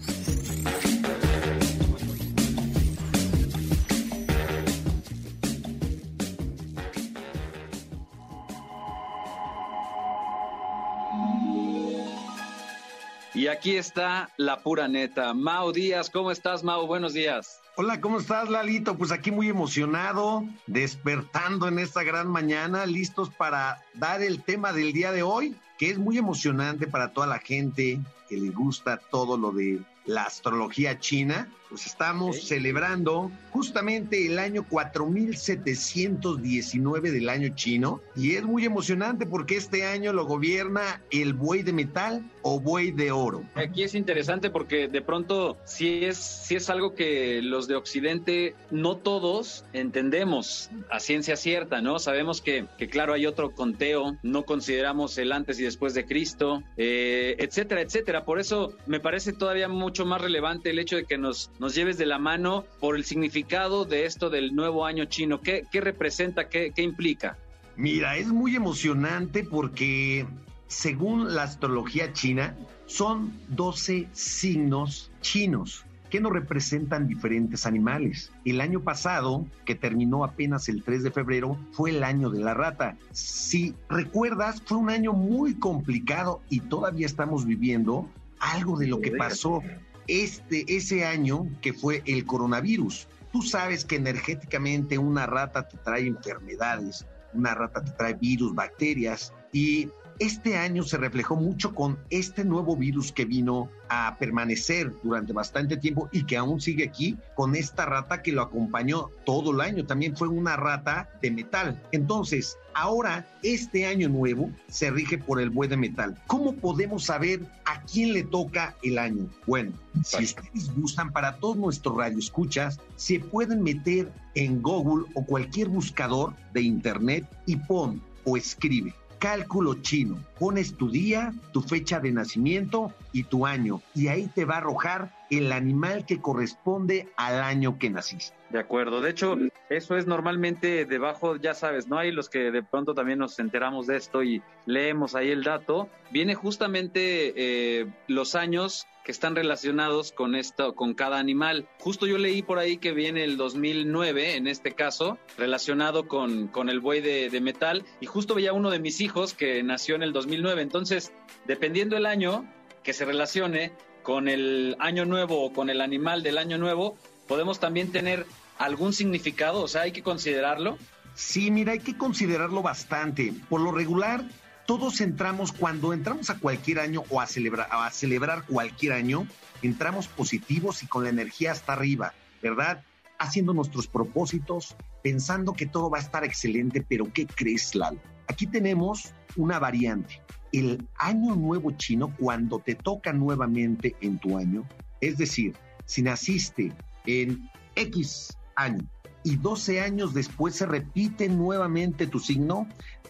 Y 13.36 13.48
aquí 13.48 13.76
está 13.76 14.30
la 14.38 14.62
pura 14.62 14.88
neta. 14.88 15.34
Mau 15.34 15.70
Díaz, 15.70 16.08
¿cómo 16.08 16.30
estás, 16.30 16.64
Mau? 16.64 16.86
Buenos 16.86 17.12
días. 17.12 17.60
Hola, 17.76 18.00
¿cómo 18.00 18.18
estás, 18.18 18.48
Lalito? 18.48 18.96
Pues 18.96 19.12
aquí 19.12 19.30
muy 19.30 19.50
emocionado, 19.50 20.42
despertando 20.66 21.68
en 21.68 21.78
esta 21.78 22.02
gran 22.02 22.28
mañana, 22.28 22.86
listos 22.86 23.28
para 23.28 23.82
dar 23.92 24.22
el 24.22 24.42
tema 24.42 24.72
del 24.72 24.94
día 24.94 25.12
de 25.12 25.22
hoy, 25.22 25.54
que 25.78 25.90
es 25.90 25.98
muy 25.98 26.16
emocionante 26.16 26.86
para 26.86 27.12
toda 27.12 27.26
la 27.26 27.38
gente 27.38 28.00
que 28.26 28.38
le 28.38 28.48
gusta 28.48 28.96
todo 29.10 29.36
lo 29.36 29.52
de 29.52 29.80
la 30.06 30.24
astrología 30.24 30.98
china. 30.98 31.48
Pues 31.68 31.86
estamos 31.86 32.46
celebrando 32.46 33.32
justamente 33.50 34.24
el 34.24 34.38
año 34.38 34.64
4719 34.68 37.10
del 37.10 37.28
año 37.28 37.48
chino 37.56 38.00
y 38.14 38.36
es 38.36 38.44
muy 38.44 38.64
emocionante 38.64 39.26
porque 39.26 39.56
este 39.56 39.84
año 39.84 40.12
lo 40.12 40.26
gobierna 40.26 41.02
el 41.10 41.32
buey 41.32 41.64
de 41.64 41.72
metal 41.72 42.22
o 42.42 42.60
buey 42.60 42.92
de 42.92 43.10
oro. 43.10 43.42
Aquí 43.56 43.82
es 43.82 43.96
interesante 43.96 44.50
porque 44.50 44.86
de 44.86 45.02
pronto 45.02 45.56
si 45.64 46.04
es, 46.04 46.18
si 46.18 46.54
es 46.54 46.70
algo 46.70 46.94
que 46.94 47.42
los 47.42 47.66
de 47.66 47.74
Occidente 47.74 48.54
no 48.70 48.98
todos 48.98 49.64
entendemos 49.72 50.70
a 50.88 51.00
ciencia 51.00 51.34
cierta, 51.34 51.80
¿no? 51.80 51.98
Sabemos 51.98 52.40
que, 52.40 52.66
que 52.78 52.88
claro 52.88 53.12
hay 53.12 53.26
otro 53.26 53.50
conteo, 53.50 54.16
no 54.22 54.44
consideramos 54.44 55.18
el 55.18 55.32
antes 55.32 55.58
y 55.58 55.64
después 55.64 55.94
de 55.94 56.06
Cristo, 56.06 56.62
eh, 56.76 57.34
etcétera, 57.40 57.80
etcétera. 57.80 58.24
Por 58.24 58.38
eso 58.38 58.72
me 58.86 59.00
parece 59.00 59.32
todavía 59.32 59.66
mucho 59.96 60.04
más 60.10 60.20
relevante 60.20 60.68
el 60.68 60.78
hecho 60.78 60.96
de 60.96 61.06
que 61.06 61.16
nos, 61.16 61.50
nos 61.58 61.74
lleves 61.74 61.96
de 61.96 62.04
la 62.04 62.18
mano 62.18 62.66
por 62.80 62.96
el 62.96 63.04
significado 63.04 63.86
de 63.86 64.04
esto 64.04 64.28
del 64.28 64.54
nuevo 64.54 64.84
año 64.84 65.06
chino. 65.06 65.40
¿Qué, 65.40 65.64
qué 65.72 65.80
representa? 65.80 66.50
Qué, 66.50 66.70
¿Qué 66.76 66.82
implica? 66.82 67.38
Mira, 67.76 68.18
es 68.18 68.26
muy 68.26 68.54
emocionante 68.54 69.42
porque 69.42 70.26
según 70.66 71.34
la 71.34 71.44
astrología 71.44 72.12
china, 72.12 72.54
son 72.84 73.32
12 73.48 74.08
signos 74.12 75.10
chinos 75.22 75.86
que 76.10 76.20
nos 76.20 76.30
representan 76.30 77.08
diferentes 77.08 77.64
animales. 77.64 78.30
El 78.44 78.60
año 78.60 78.80
pasado, 78.80 79.46
que 79.64 79.74
terminó 79.74 80.24
apenas 80.24 80.68
el 80.68 80.82
3 80.82 81.04
de 81.04 81.10
febrero, 81.10 81.56
fue 81.72 81.88
el 81.88 82.04
año 82.04 82.28
de 82.28 82.40
la 82.40 82.52
rata. 82.52 82.98
Si 83.12 83.74
recuerdas, 83.88 84.60
fue 84.62 84.76
un 84.76 84.90
año 84.90 85.14
muy 85.14 85.54
complicado 85.54 86.42
y 86.50 86.60
todavía 86.60 87.06
estamos 87.06 87.46
viviendo 87.46 88.10
algo 88.38 88.78
de 88.78 88.86
lo 88.86 89.00
que 89.00 89.12
pasó 89.12 89.62
este, 90.08 90.64
ese 90.68 91.04
año 91.04 91.46
que 91.60 91.72
fue 91.72 92.02
el 92.06 92.24
coronavirus. 92.24 93.08
Tú 93.32 93.42
sabes 93.42 93.84
que 93.84 93.96
energéticamente 93.96 94.98
una 94.98 95.26
rata 95.26 95.68
te 95.68 95.76
trae 95.78 96.06
enfermedades, 96.06 97.06
una 97.34 97.54
rata 97.54 97.84
te 97.84 97.90
trae 97.92 98.14
virus, 98.14 98.54
bacterias 98.54 99.32
y 99.52 99.88
este 100.18 100.56
año 100.56 100.82
se 100.82 100.96
reflejó 100.96 101.36
mucho 101.36 101.74
con 101.74 101.98
este 102.08 102.42
nuevo 102.44 102.74
virus 102.74 103.12
que 103.12 103.26
vino 103.26 103.68
a 103.90 104.16
permanecer 104.18 104.90
durante 105.02 105.34
bastante 105.34 105.76
tiempo 105.76 106.08
y 106.10 106.24
que 106.24 106.38
aún 106.38 106.60
sigue 106.60 106.84
aquí 106.84 107.18
con 107.34 107.54
esta 107.54 107.84
rata 107.84 108.22
que 108.22 108.32
lo 108.32 108.40
acompañó 108.40 109.10
todo 109.26 109.52
el 109.52 109.60
año. 109.60 109.84
También 109.84 110.16
fue 110.16 110.28
una 110.28 110.56
rata 110.56 111.10
de 111.20 111.30
metal. 111.30 111.82
Entonces, 111.92 112.56
ahora 112.76 113.26
este 113.42 113.86
año 113.86 114.08
nuevo 114.08 114.50
se 114.68 114.90
rige 114.90 115.16
por 115.18 115.40
el 115.40 115.50
buey 115.50 115.68
de 115.68 115.78
metal. 115.78 116.16
¿Cómo 116.26 116.52
podemos 116.52 117.04
saber 117.04 117.40
a 117.64 117.80
quién 117.82 118.12
le 118.12 118.22
toca 118.22 118.76
el 118.82 118.98
año? 118.98 119.26
Bueno, 119.46 119.72
si 120.04 120.24
ustedes 120.24 120.72
gustan, 120.76 121.10
para 121.10 121.36
todos 121.38 121.56
nuestros 121.56 121.96
radioescuchas, 121.96 122.78
se 122.96 123.18
pueden 123.18 123.62
meter 123.62 124.12
en 124.34 124.60
Google 124.60 125.06
o 125.14 125.24
cualquier 125.24 125.68
buscador 125.68 126.34
de 126.52 126.62
internet 126.62 127.26
y 127.46 127.56
pon 127.56 128.02
o 128.24 128.36
escribe 128.36 128.94
cálculo 129.18 129.74
chino. 129.80 130.18
Pones 130.38 130.74
tu 130.74 130.90
día, 130.90 131.32
tu 131.52 131.62
fecha 131.62 132.00
de 132.00 132.12
nacimiento 132.12 132.92
y 133.12 133.24
tu 133.24 133.46
año 133.46 133.80
y 133.94 134.08
ahí 134.08 134.30
te 134.34 134.44
va 134.44 134.56
a 134.56 134.58
arrojar 134.58 135.14
el 135.30 135.52
animal 135.52 136.04
que 136.04 136.20
corresponde 136.20 137.08
al 137.16 137.42
año 137.42 137.78
que 137.78 137.88
naciste. 137.88 138.35
De 138.50 138.60
acuerdo, 138.60 139.00
de 139.00 139.10
hecho, 139.10 139.36
eso 139.68 139.96
es 139.96 140.06
normalmente 140.06 140.84
debajo, 140.84 141.34
ya 141.36 141.52
sabes, 141.52 141.88
¿no? 141.88 141.98
Hay 141.98 142.12
los 142.12 142.28
que 142.28 142.52
de 142.52 142.62
pronto 142.62 142.94
también 142.94 143.18
nos 143.18 143.38
enteramos 143.40 143.88
de 143.88 143.96
esto 143.96 144.22
y 144.22 144.40
leemos 144.66 145.16
ahí 145.16 145.30
el 145.30 145.42
dato. 145.42 145.88
Viene 146.12 146.36
justamente 146.36 147.32
eh, 147.36 147.86
los 148.06 148.36
años 148.36 148.86
que 149.04 149.10
están 149.10 149.34
relacionados 149.34 150.12
con 150.12 150.36
esto, 150.36 150.74
con 150.74 150.94
cada 150.94 151.18
animal. 151.18 151.68
Justo 151.80 152.06
yo 152.06 152.18
leí 152.18 152.42
por 152.42 152.58
ahí 152.58 152.76
que 152.76 152.92
viene 152.92 153.24
el 153.24 153.36
2009, 153.36 154.36
en 154.36 154.46
este 154.46 154.72
caso, 154.72 155.18
relacionado 155.36 156.06
con, 156.06 156.46
con 156.48 156.68
el 156.68 156.80
buey 156.80 157.00
de, 157.00 157.30
de 157.30 157.40
metal, 157.40 157.84
y 158.00 158.06
justo 158.06 158.34
veía 158.34 158.52
uno 158.52 158.70
de 158.70 158.78
mis 158.78 159.00
hijos 159.00 159.34
que 159.34 159.62
nació 159.64 159.96
en 159.96 160.02
el 160.04 160.12
2009. 160.12 160.62
Entonces, 160.62 161.12
dependiendo 161.46 161.96
el 161.96 162.06
año 162.06 162.44
que 162.84 162.92
se 162.92 163.04
relacione 163.04 163.72
con 164.02 164.28
el 164.28 164.76
año 164.78 165.04
nuevo 165.04 165.42
o 165.42 165.52
con 165.52 165.68
el 165.68 165.80
animal 165.80 166.22
del 166.22 166.38
año 166.38 166.58
nuevo, 166.58 166.96
podemos 167.26 167.60
también 167.60 167.92
tener 167.92 168.26
algún 168.58 168.92
significado, 168.92 169.62
o 169.62 169.68
sea, 169.68 169.82
hay 169.82 169.92
que 169.92 170.02
considerarlo. 170.02 170.78
Sí, 171.14 171.50
mira, 171.50 171.72
hay 171.72 171.80
que 171.80 171.96
considerarlo 171.96 172.62
bastante. 172.62 173.32
Por 173.48 173.60
lo 173.60 173.72
regular, 173.72 174.24
todos 174.66 175.00
entramos, 175.00 175.52
cuando 175.52 175.92
entramos 175.92 176.30
a 176.30 176.38
cualquier 176.38 176.80
año 176.80 177.04
o 177.10 177.20
a 177.20 177.26
celebrar, 177.26 177.68
a 177.70 177.90
celebrar 177.90 178.44
cualquier 178.46 178.92
año, 178.92 179.26
entramos 179.62 180.08
positivos 180.08 180.82
y 180.82 180.86
con 180.86 181.04
la 181.04 181.10
energía 181.10 181.52
hasta 181.52 181.72
arriba, 181.72 182.12
¿verdad? 182.42 182.82
Haciendo 183.18 183.54
nuestros 183.54 183.86
propósitos, 183.86 184.76
pensando 185.02 185.54
que 185.54 185.66
todo 185.66 185.88
va 185.88 185.98
a 185.98 186.02
estar 186.02 186.24
excelente, 186.24 186.84
pero 186.86 187.10
¿qué 187.12 187.26
crees, 187.26 187.74
Lalo? 187.74 187.98
Aquí 188.28 188.46
tenemos 188.46 189.12
una 189.36 189.58
variante. 189.58 190.20
El 190.52 190.86
año 190.96 191.34
nuevo 191.34 191.70
chino, 191.72 192.14
cuando 192.18 192.58
te 192.58 192.74
toca 192.74 193.12
nuevamente 193.12 193.96
en 194.00 194.18
tu 194.18 194.36
año, 194.36 194.64
es 195.00 195.16
decir, 195.16 195.54
si 195.84 196.02
naciste 196.02 196.72
en 197.06 197.50
X 197.74 198.36
año 198.56 198.86
y 199.26 199.36
12 199.38 199.80
años 199.80 200.14
después 200.14 200.54
se 200.54 200.66
repite 200.66 201.28
nuevamente 201.28 202.06
tu 202.06 202.20
signo, 202.20 202.68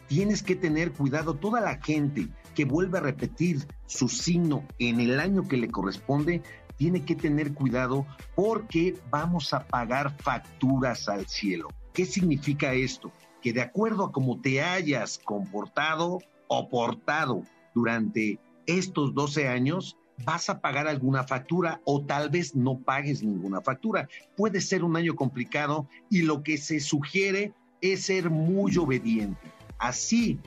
tienes 0.08 0.42
que 0.42 0.56
tener 0.56 0.92
cuidado. 0.92 1.34
Toda 1.34 1.60
la 1.60 1.78
gente 1.82 2.28
que 2.54 2.64
vuelve 2.64 2.96
a 2.96 3.02
repetir 3.02 3.66
su 3.84 4.08
signo 4.08 4.66
en 4.78 4.98
el 5.00 5.20
año 5.20 5.46
que 5.46 5.58
le 5.58 5.68
corresponde, 5.68 6.42
tiene 6.76 7.04
que 7.04 7.16
tener 7.16 7.52
cuidado 7.52 8.06
porque 8.34 8.98
vamos 9.10 9.52
a 9.52 9.66
pagar 9.66 10.16
facturas 10.22 11.06
al 11.10 11.26
cielo. 11.26 11.68
¿Qué 11.92 12.06
significa 12.06 12.72
esto? 12.72 13.12
Que 13.42 13.52
de 13.52 13.60
acuerdo 13.60 14.06
a 14.06 14.12
cómo 14.12 14.40
te 14.40 14.62
hayas 14.62 15.18
comportado 15.18 16.20
o 16.48 16.68
portado 16.70 17.42
durante 17.74 18.40
estos 18.64 19.12
12 19.12 19.48
años, 19.48 19.98
vas 20.24 20.48
a 20.48 20.60
pagar 20.60 20.88
alguna 20.88 21.24
factura 21.24 21.80
o 21.84 22.04
tal 22.04 22.30
vez 22.30 22.54
no 22.54 22.78
pagues 22.78 23.22
ninguna 23.22 23.60
factura. 23.60 24.08
Puede 24.36 24.60
ser 24.60 24.84
un 24.84 24.96
año 24.96 25.14
complicado 25.14 25.88
y 26.10 26.22
lo 26.22 26.42
que 26.42 26.58
se 26.58 26.80
sugiere 26.80 27.52
es 27.80 28.04
ser 28.04 28.30
muy 28.30 28.76
obediente. 28.76 29.52
Así 29.78 30.38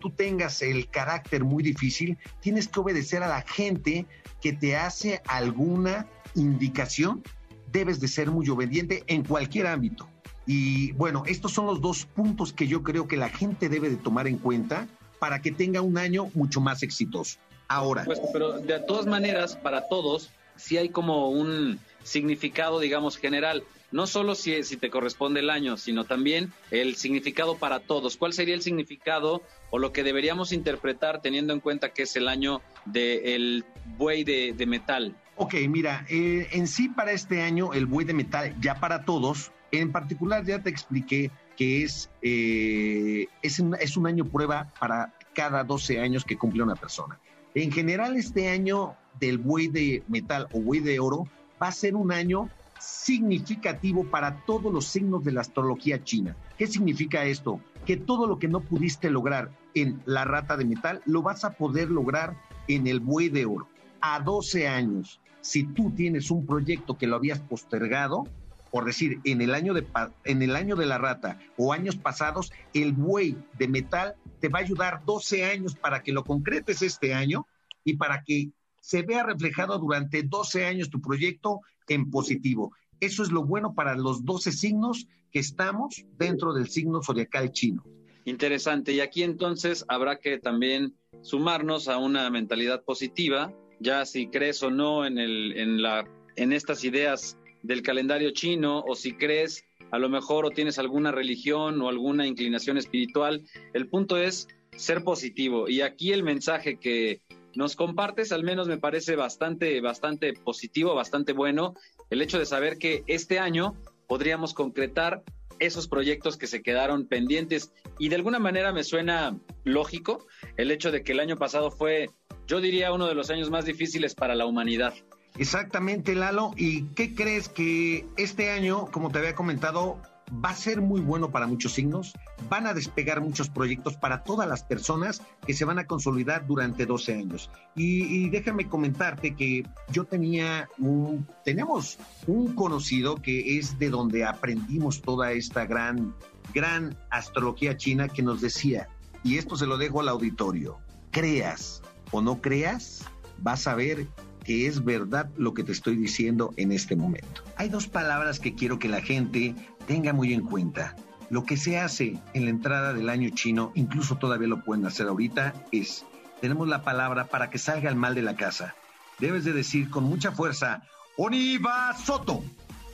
tú 0.00 0.10
tengas 0.10 0.60
el 0.60 0.88
carácter 0.88 1.44
muy 1.44 1.62
difícil, 1.62 2.18
tienes 2.40 2.66
que 2.66 2.80
obedecer 2.80 3.22
a 3.22 3.28
la 3.28 3.42
gente 3.42 4.06
que 4.40 4.52
te 4.52 4.76
hace 4.76 5.22
alguna 5.28 6.08
indicación. 6.34 7.22
Debes 7.70 8.00
de 8.00 8.08
ser 8.08 8.30
muy 8.30 8.48
obediente 8.48 9.04
en 9.06 9.22
cualquier 9.22 9.68
ámbito. 9.68 10.08
Y 10.46 10.90
bueno, 10.92 11.22
estos 11.26 11.52
son 11.52 11.66
los 11.66 11.80
dos 11.80 12.04
puntos 12.04 12.52
que 12.52 12.66
yo 12.66 12.82
creo 12.82 13.06
que 13.06 13.16
la 13.16 13.28
gente 13.28 13.68
debe 13.68 13.88
de 13.88 13.96
tomar 13.96 14.26
en 14.26 14.38
cuenta 14.38 14.88
para 15.20 15.40
que 15.40 15.52
tenga 15.52 15.80
un 15.80 15.96
año 15.96 16.30
mucho 16.34 16.60
más 16.60 16.82
exitoso 16.82 17.38
ahora. 17.74 18.04
Pues, 18.04 18.20
pero 18.32 18.58
de 18.60 18.80
todas 18.80 19.06
maneras, 19.06 19.56
para 19.56 19.88
todos, 19.88 20.30
sí 20.56 20.76
hay 20.76 20.88
como 20.88 21.30
un 21.30 21.78
significado, 22.02 22.80
digamos, 22.80 23.16
general. 23.16 23.64
No 23.90 24.06
solo 24.06 24.34
si, 24.34 24.62
si 24.62 24.78
te 24.78 24.88
corresponde 24.88 25.40
el 25.40 25.50
año, 25.50 25.76
sino 25.76 26.04
también 26.04 26.52
el 26.70 26.96
significado 26.96 27.58
para 27.58 27.80
todos. 27.80 28.16
¿Cuál 28.16 28.32
sería 28.32 28.54
el 28.54 28.62
significado 28.62 29.42
o 29.70 29.78
lo 29.78 29.92
que 29.92 30.02
deberíamos 30.02 30.52
interpretar 30.52 31.20
teniendo 31.20 31.52
en 31.52 31.60
cuenta 31.60 31.90
que 31.90 32.04
es 32.04 32.16
el 32.16 32.28
año 32.28 32.62
del 32.86 33.64
buey 33.98 34.24
de, 34.24 34.64
metal? 34.66 35.14
Ok, 35.36 35.54
mira, 35.68 36.06
eh, 36.08 36.48
en 36.52 36.66
sí 36.66 36.88
para 36.88 37.12
este 37.12 37.42
año 37.42 37.74
el 37.74 37.84
buey 37.84 38.06
de 38.06 38.14
metal, 38.14 38.54
ya 38.60 38.80
para 38.80 39.04
todos, 39.04 39.52
en 39.72 39.92
particular 39.92 40.44
ya 40.44 40.62
te 40.62 40.70
expliqué 40.70 41.30
que 41.56 41.82
es, 41.82 42.10
eh, 42.22 43.26
es, 43.42 43.58
un, 43.58 43.74
es 43.74 43.96
un 43.98 44.06
año 44.06 44.24
prueba 44.24 44.72
para 44.80 45.12
cada 45.34 45.64
12 45.64 46.00
años 46.00 46.24
que 46.24 46.38
cumple 46.38 46.62
una 46.62 46.76
persona. 46.76 47.18
En 47.54 47.70
general, 47.70 48.16
este 48.16 48.48
año 48.48 48.94
del 49.20 49.38
buey 49.38 49.68
de 49.68 50.02
metal 50.08 50.48
o 50.52 50.60
buey 50.60 50.80
de 50.80 50.98
oro 51.00 51.28
va 51.62 51.68
a 51.68 51.72
ser 51.72 51.94
un 51.94 52.10
año 52.10 52.48
significativo 52.78 54.04
para 54.04 54.44
todos 54.44 54.72
los 54.72 54.86
signos 54.86 55.22
de 55.22 55.32
la 55.32 55.42
astrología 55.42 56.02
china. 56.02 56.36
¿Qué 56.56 56.66
significa 56.66 57.24
esto? 57.24 57.60
Que 57.86 57.96
todo 57.96 58.26
lo 58.26 58.38
que 58.38 58.48
no 58.48 58.60
pudiste 58.60 59.10
lograr 59.10 59.50
en 59.74 60.02
la 60.06 60.24
rata 60.24 60.56
de 60.56 60.64
metal 60.64 61.02
lo 61.04 61.22
vas 61.22 61.44
a 61.44 61.52
poder 61.52 61.90
lograr 61.90 62.36
en 62.68 62.86
el 62.86 63.00
buey 63.00 63.28
de 63.28 63.44
oro. 63.44 63.68
A 64.00 64.20
12 64.20 64.66
años, 64.66 65.20
si 65.42 65.64
tú 65.64 65.90
tienes 65.90 66.30
un 66.30 66.46
proyecto 66.46 66.96
que 66.96 67.06
lo 67.06 67.16
habías 67.16 67.40
postergado, 67.40 68.26
por 68.72 68.86
decir, 68.86 69.20
en 69.24 69.42
el 69.42 69.54
año 69.54 69.74
de, 69.74 69.86
en 70.24 70.42
el 70.42 70.56
año 70.56 70.76
de 70.76 70.86
la 70.86 70.96
rata 70.96 71.38
o 71.58 71.74
años 71.74 71.96
pasados, 71.96 72.50
el 72.72 72.92
buey 72.92 73.36
de 73.58 73.68
metal 73.68 74.16
te 74.40 74.48
va 74.48 74.60
a 74.60 74.62
ayudar 74.62 75.04
12 75.04 75.44
años 75.44 75.76
para 75.76 76.02
que 76.02 76.10
lo 76.10 76.24
concretes 76.24 76.80
este 76.80 77.12
año 77.12 77.46
y 77.84 77.98
para 77.98 78.24
que 78.24 78.50
se 78.80 79.02
vea 79.02 79.24
reflejado 79.24 79.78
durante 79.78 80.22
12 80.22 80.64
años 80.64 80.88
tu 80.88 81.02
proyecto 81.02 81.60
en 81.86 82.10
positivo. 82.10 82.72
Eso 82.98 83.22
es 83.22 83.30
lo 83.30 83.44
bueno 83.44 83.74
para 83.74 83.94
los 83.94 84.24
12 84.24 84.50
signos 84.52 85.06
que 85.30 85.40
estamos 85.40 86.06
dentro 86.16 86.54
del 86.54 86.70
signo 86.70 87.02
zodiacal 87.02 87.52
chino. 87.52 87.84
Interesante. 88.24 88.92
Y 88.92 89.00
aquí 89.00 89.22
entonces 89.22 89.84
habrá 89.88 90.18
que 90.18 90.38
también 90.38 90.94
sumarnos 91.20 91.88
a 91.88 91.98
una 91.98 92.30
mentalidad 92.30 92.84
positiva, 92.84 93.52
ya 93.80 94.06
si 94.06 94.28
crees 94.28 94.62
o 94.62 94.70
no 94.70 95.04
en, 95.04 95.18
el, 95.18 95.58
en, 95.58 95.82
la, 95.82 96.08
en 96.36 96.54
estas 96.54 96.84
ideas 96.84 97.36
del 97.62 97.82
calendario 97.82 98.30
chino 98.32 98.82
o 98.86 98.94
si 98.94 99.12
crees 99.12 99.64
a 99.90 99.98
lo 99.98 100.08
mejor 100.08 100.46
o 100.46 100.50
tienes 100.50 100.78
alguna 100.78 101.12
religión 101.12 101.80
o 101.82 101.88
alguna 101.88 102.26
inclinación 102.26 102.78
espiritual. 102.78 103.42
El 103.74 103.88
punto 103.88 104.16
es 104.16 104.48
ser 104.76 105.04
positivo. 105.04 105.68
Y 105.68 105.82
aquí 105.82 106.12
el 106.12 106.22
mensaje 106.22 106.78
que 106.78 107.20
nos 107.54 107.76
compartes 107.76 108.32
al 108.32 108.42
menos 108.42 108.68
me 108.68 108.78
parece 108.78 109.16
bastante, 109.16 109.80
bastante 109.80 110.32
positivo, 110.32 110.94
bastante 110.94 111.32
bueno. 111.32 111.74
El 112.10 112.22
hecho 112.22 112.38
de 112.38 112.46
saber 112.46 112.78
que 112.78 113.04
este 113.06 113.38
año 113.38 113.76
podríamos 114.08 114.54
concretar 114.54 115.22
esos 115.58 115.88
proyectos 115.88 116.36
que 116.36 116.46
se 116.46 116.62
quedaron 116.62 117.06
pendientes. 117.06 117.72
Y 117.98 118.08
de 118.08 118.16
alguna 118.16 118.38
manera 118.38 118.72
me 118.72 118.84
suena 118.84 119.38
lógico 119.64 120.26
el 120.56 120.70
hecho 120.70 120.90
de 120.90 121.02
que 121.02 121.12
el 121.12 121.20
año 121.20 121.36
pasado 121.36 121.70
fue, 121.70 122.10
yo 122.46 122.60
diría, 122.60 122.92
uno 122.92 123.06
de 123.06 123.14
los 123.14 123.30
años 123.30 123.50
más 123.50 123.64
difíciles 123.64 124.14
para 124.14 124.34
la 124.34 124.46
humanidad. 124.46 124.94
Exactamente, 125.38 126.14
Lalo. 126.14 126.52
¿Y 126.56 126.84
qué 126.94 127.14
crees 127.14 127.48
que 127.48 128.06
este 128.16 128.50
año, 128.50 128.86
como 128.90 129.10
te 129.10 129.18
había 129.18 129.34
comentado, 129.34 129.98
va 130.32 130.50
a 130.50 130.54
ser 130.54 130.80
muy 130.80 131.00
bueno 131.00 131.30
para 131.30 131.46
muchos 131.46 131.72
signos? 131.72 132.12
Van 132.48 132.66
a 132.66 132.74
despegar 132.74 133.20
muchos 133.20 133.48
proyectos 133.48 133.96
para 133.96 134.24
todas 134.24 134.48
las 134.48 134.62
personas 134.62 135.22
que 135.46 135.54
se 135.54 135.64
van 135.64 135.78
a 135.78 135.86
consolidar 135.86 136.46
durante 136.46 136.86
12 136.86 137.14
años. 137.14 137.50
Y, 137.74 138.28
déjame 138.28 138.68
comentarte 138.68 139.34
que 139.34 139.66
yo 139.90 140.04
tenía 140.04 140.68
un, 140.78 141.26
tenemos 141.44 141.98
un 142.26 142.54
conocido 142.54 143.16
que 143.16 143.58
es 143.58 143.78
de 143.78 143.90
donde 143.90 144.24
aprendimos 144.24 145.00
toda 145.00 145.32
esta 145.32 145.64
gran, 145.64 146.14
gran 146.52 146.96
astrología 147.10 147.76
china 147.76 148.08
que 148.08 148.22
nos 148.22 148.40
decía, 148.40 148.88
y 149.24 149.38
esto 149.38 149.56
se 149.56 149.66
lo 149.66 149.78
dejo 149.78 150.00
al 150.00 150.08
auditorio, 150.08 150.78
creas 151.10 151.80
o 152.10 152.20
no 152.20 152.40
creas, 152.40 153.04
vas 153.38 153.66
a 153.66 153.74
ver 153.74 154.08
que 154.44 154.66
es 154.66 154.84
verdad 154.84 155.30
lo 155.36 155.54
que 155.54 155.64
te 155.64 155.72
estoy 155.72 155.96
diciendo 155.96 156.52
en 156.56 156.72
este 156.72 156.96
momento. 156.96 157.42
Hay 157.56 157.68
dos 157.68 157.86
palabras 157.86 158.40
que 158.40 158.54
quiero 158.54 158.78
que 158.78 158.88
la 158.88 159.00
gente 159.00 159.54
tenga 159.86 160.12
muy 160.12 160.32
en 160.32 160.42
cuenta. 160.42 160.96
Lo 161.30 161.44
que 161.44 161.56
se 161.56 161.78
hace 161.78 162.18
en 162.34 162.44
la 162.44 162.50
entrada 162.50 162.92
del 162.92 163.08
año 163.08 163.30
chino, 163.30 163.72
incluso 163.74 164.16
todavía 164.16 164.48
lo 164.48 164.62
pueden 164.62 164.84
hacer 164.84 165.08
ahorita, 165.08 165.54
es, 165.72 166.04
tenemos 166.40 166.68
la 166.68 166.82
palabra 166.82 167.26
para 167.26 167.48
que 167.50 167.58
salga 167.58 167.88
el 167.88 167.96
mal 167.96 168.14
de 168.14 168.22
la 168.22 168.36
casa. 168.36 168.74
Debes 169.18 169.44
de 169.44 169.52
decir 169.52 169.88
con 169.88 170.04
mucha 170.04 170.32
fuerza, 170.32 170.82
Oniba 171.16 171.96
Soto. 171.96 172.42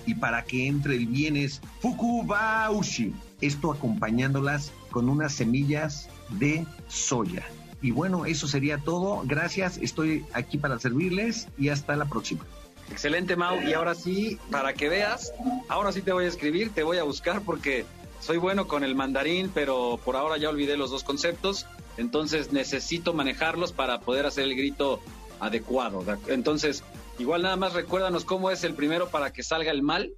Y 0.06 0.14
para 0.14 0.44
que 0.44 0.66
entre 0.66 0.96
el 0.96 1.06
bien 1.06 1.36
es 1.36 1.60
Fukubaushi. 1.80 3.12
Esto 3.40 3.72
acompañándolas 3.72 4.72
con 4.90 5.08
unas 5.08 5.32
semillas 5.32 6.08
de 6.38 6.66
soya. 6.88 7.44
Y 7.80 7.90
bueno, 7.92 8.26
eso 8.26 8.48
sería 8.48 8.78
todo. 8.78 9.22
Gracias, 9.24 9.78
estoy 9.78 10.24
aquí 10.32 10.58
para 10.58 10.78
servirles 10.78 11.48
y 11.56 11.68
hasta 11.68 11.96
la 11.96 12.06
próxima. 12.06 12.44
Excelente, 12.90 13.36
Mau. 13.36 13.60
Y 13.62 13.72
ahora 13.74 13.94
sí, 13.94 14.38
para 14.50 14.72
que 14.72 14.88
veas, 14.88 15.32
ahora 15.68 15.92
sí 15.92 16.02
te 16.02 16.12
voy 16.12 16.24
a 16.24 16.28
escribir, 16.28 16.70
te 16.70 16.82
voy 16.82 16.98
a 16.98 17.02
buscar 17.02 17.42
porque 17.42 17.84
soy 18.20 18.38
bueno 18.38 18.66
con 18.66 18.82
el 18.82 18.94
mandarín, 18.94 19.50
pero 19.52 20.00
por 20.04 20.16
ahora 20.16 20.38
ya 20.38 20.48
olvidé 20.48 20.76
los 20.76 20.90
dos 20.90 21.04
conceptos. 21.04 21.66
Entonces 21.96 22.52
necesito 22.52 23.12
manejarlos 23.12 23.72
para 23.72 24.00
poder 24.00 24.26
hacer 24.26 24.44
el 24.44 24.56
grito 24.56 25.00
adecuado. 25.40 26.04
Entonces, 26.28 26.82
igual 27.18 27.42
nada 27.42 27.56
más 27.56 27.74
recuérdanos 27.74 28.24
cómo 28.24 28.50
es 28.50 28.64
el 28.64 28.74
primero 28.74 29.08
para 29.08 29.32
que 29.32 29.42
salga 29.42 29.70
el 29.70 29.82
mal. 29.82 30.12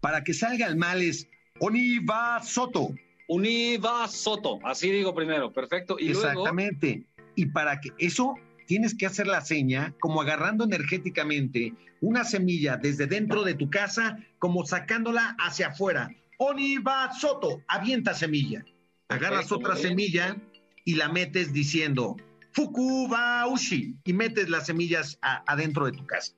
Para 0.00 0.22
que 0.22 0.34
salga 0.34 0.66
el 0.66 0.76
mal 0.76 1.02
es 1.02 1.28
Oniva 1.58 2.42
Soto. 2.42 2.90
Univa 3.30 4.08
Soto, 4.08 4.58
así 4.64 4.90
digo 4.90 5.14
primero, 5.14 5.52
perfecto. 5.52 5.96
Y 6.00 6.10
Exactamente. 6.10 7.06
Y 7.36 7.46
para 7.46 7.80
que 7.80 7.90
eso 7.98 8.34
tienes 8.66 8.92
que 8.96 9.06
hacer 9.06 9.28
la 9.28 9.40
seña 9.40 9.94
como 10.00 10.20
agarrando 10.20 10.64
energéticamente 10.64 11.72
una 12.00 12.24
semilla 12.24 12.76
desde 12.76 13.06
dentro 13.06 13.44
de 13.44 13.54
tu 13.54 13.70
casa, 13.70 14.18
como 14.40 14.66
sacándola 14.66 15.36
hacia 15.38 15.68
afuera. 15.68 16.10
Oniva 16.38 17.12
Soto, 17.12 17.62
avienta 17.68 18.14
semilla. 18.14 18.64
Agarras 19.08 19.52
otra 19.52 19.76
semilla 19.76 20.36
y 20.84 20.96
la 20.96 21.08
metes 21.08 21.52
diciendo 21.52 22.16
Fukubaushi 22.50 23.94
y 24.02 24.12
metes 24.12 24.48
las 24.48 24.66
semillas 24.66 25.20
adentro 25.20 25.86
de 25.86 25.92
tu 25.92 26.04
casa. 26.04 26.34